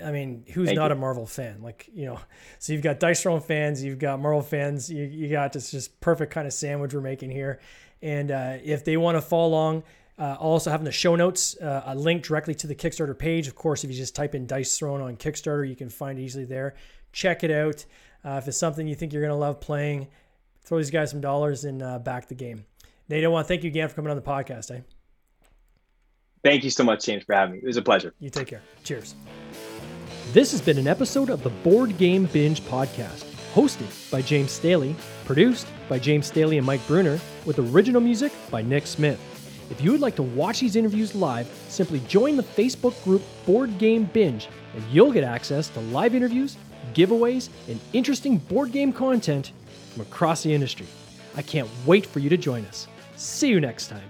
I 0.04 0.12
mean, 0.12 0.46
who's 0.54 0.68
Thank 0.68 0.78
not 0.78 0.92
you. 0.92 0.98
a 0.98 1.00
Marvel 1.00 1.26
fan? 1.26 1.62
Like, 1.62 1.90
you 1.94 2.06
know, 2.06 2.20
so 2.60 2.74
you've 2.74 2.82
got 2.82 3.00
Dice 3.00 3.22
Throne 3.22 3.42
fans, 3.42 3.84
you've 3.84 4.00
got 4.00 4.20
Marvel 4.20 4.42
fans, 4.42 4.90
you, 4.90 5.04
you 5.04 5.30
got 5.30 5.54
this 5.54 5.72
just 5.72 6.00
perfect 6.02 6.32
kind 6.34 6.48
of 6.48 6.54
sandwich 6.54 6.94
we're 6.94 7.02
making 7.02 7.32
here. 7.32 7.60
And 8.02 8.32
uh, 8.32 8.58
if 8.64 8.86
they 8.86 8.98
want 8.98 9.18
to 9.18 9.22
follow 9.22 9.50
along, 9.50 9.84
uh, 10.18 10.36
also 10.40 10.70
have 10.70 10.82
in 10.82 10.86
the 10.86 10.92
show 10.92 11.16
notes 11.16 11.58
uh, 11.58 11.84
a 11.86 11.96
link 11.96 12.24
directly 12.24 12.54
to 12.56 12.68
the 12.68 12.76
Kickstarter 12.76 13.18
page. 13.18 13.48
Of 13.48 13.56
course, 13.56 13.84
if 13.84 13.90
you 13.90 13.96
just 13.96 14.16
type 14.16 14.36
in 14.36 14.46
Dice 14.46 14.78
Throne 14.78 15.02
on 15.02 15.16
Kickstarter, 15.16 15.68
you 15.68 15.76
can 15.76 15.90
find 15.90 16.20
it 16.20 16.24
easily 16.24 16.46
there. 16.46 16.76
Check 17.14 17.44
it 17.44 17.52
out. 17.52 17.86
Uh, 18.24 18.32
if 18.42 18.48
it's 18.48 18.58
something 18.58 18.86
you 18.88 18.96
think 18.96 19.14
you're 19.14 19.22
going 19.22 19.32
to 19.32 19.36
love 19.36 19.62
playing, 19.62 20.08
throw 20.64 20.78
these 20.78 20.92
guys 20.92 21.12
some 21.12 21.22
dollars 21.22 21.64
and 21.64 21.82
uh, 21.82 22.00
back 22.00 22.28
the 22.28 22.36
game. 22.36 22.66
Nate, 23.08 23.24
I 23.24 23.28
want 23.28 23.46
to 23.46 23.48
thank 23.48 23.64
you 23.64 23.70
again 23.70 23.88
for 23.88 23.96
coming 23.96 24.12
on 24.12 24.18
the 24.18 24.22
podcast. 24.22 24.76
Eh? 24.76 24.82
Thank 26.44 26.64
you 26.64 26.70
so 26.70 26.84
much, 26.84 27.06
James, 27.06 27.24
for 27.24 27.36
having 27.36 27.56
me. 27.56 27.60
It 27.60 27.66
was 27.66 27.78
a 27.78 27.82
pleasure. 27.82 28.14
You 28.20 28.30
take 28.30 28.48
care. 28.48 28.62
Cheers. 28.84 29.16
This 30.32 30.52
has 30.52 30.62
been 30.62 30.78
an 30.78 30.88
episode 30.88 31.32
of 31.32 31.42
the 31.42 31.50
Board 31.50 31.98
Game 31.98 32.26
Binge 32.26 32.62
podcast, 32.62 33.24
hosted 33.56 34.12
by 34.12 34.22
James 34.22 34.52
Staley, 34.52 34.96
produced 35.26 35.65
by 35.88 35.98
James 35.98 36.28
Staley 36.28 36.60
and 36.60 36.68
Mike 36.68 36.86
Bruner, 36.86 37.20
with 37.48 37.58
original 37.58 38.00
music 38.00 38.32
by 38.52 38.62
Nick 38.62 38.86
Smith. 38.86 39.20
If 39.72 39.82
you 39.82 39.92
would 39.92 40.02
like 40.02 40.15
to 40.18 40.22
watch 40.22 40.60
these 40.60 40.76
interviews 40.76 41.15
live, 41.15 41.48
simply 41.68 42.00
join 42.02 42.38
the 42.38 42.44
Facebook 42.44 43.04
group 43.04 43.24
Board 43.48 43.76
Game 43.80 44.04
Binge, 44.04 44.48
and 44.76 44.84
you'll 44.92 45.12
get 45.12 45.24
access 45.24 45.68
to 45.70 45.80
live 45.80 46.13
interviews, 46.13 46.58
giveaways, 46.94 47.50
and 47.68 47.80
interesting 47.94 48.38
board 48.38 48.72
game 48.72 48.94
content 48.94 49.52
from 49.94 50.04
across 50.04 50.44
the 50.44 50.54
industry. 50.54 50.86
I 51.36 51.42
can't 51.42 51.70
wait 51.88 52.06
for 52.06 52.20
you 52.20 52.30
to 52.30 52.38
join 52.38 52.65
us. 52.65 52.88
See 53.15 53.50
you 53.50 53.60
next 53.60 53.88
time. 53.88 54.10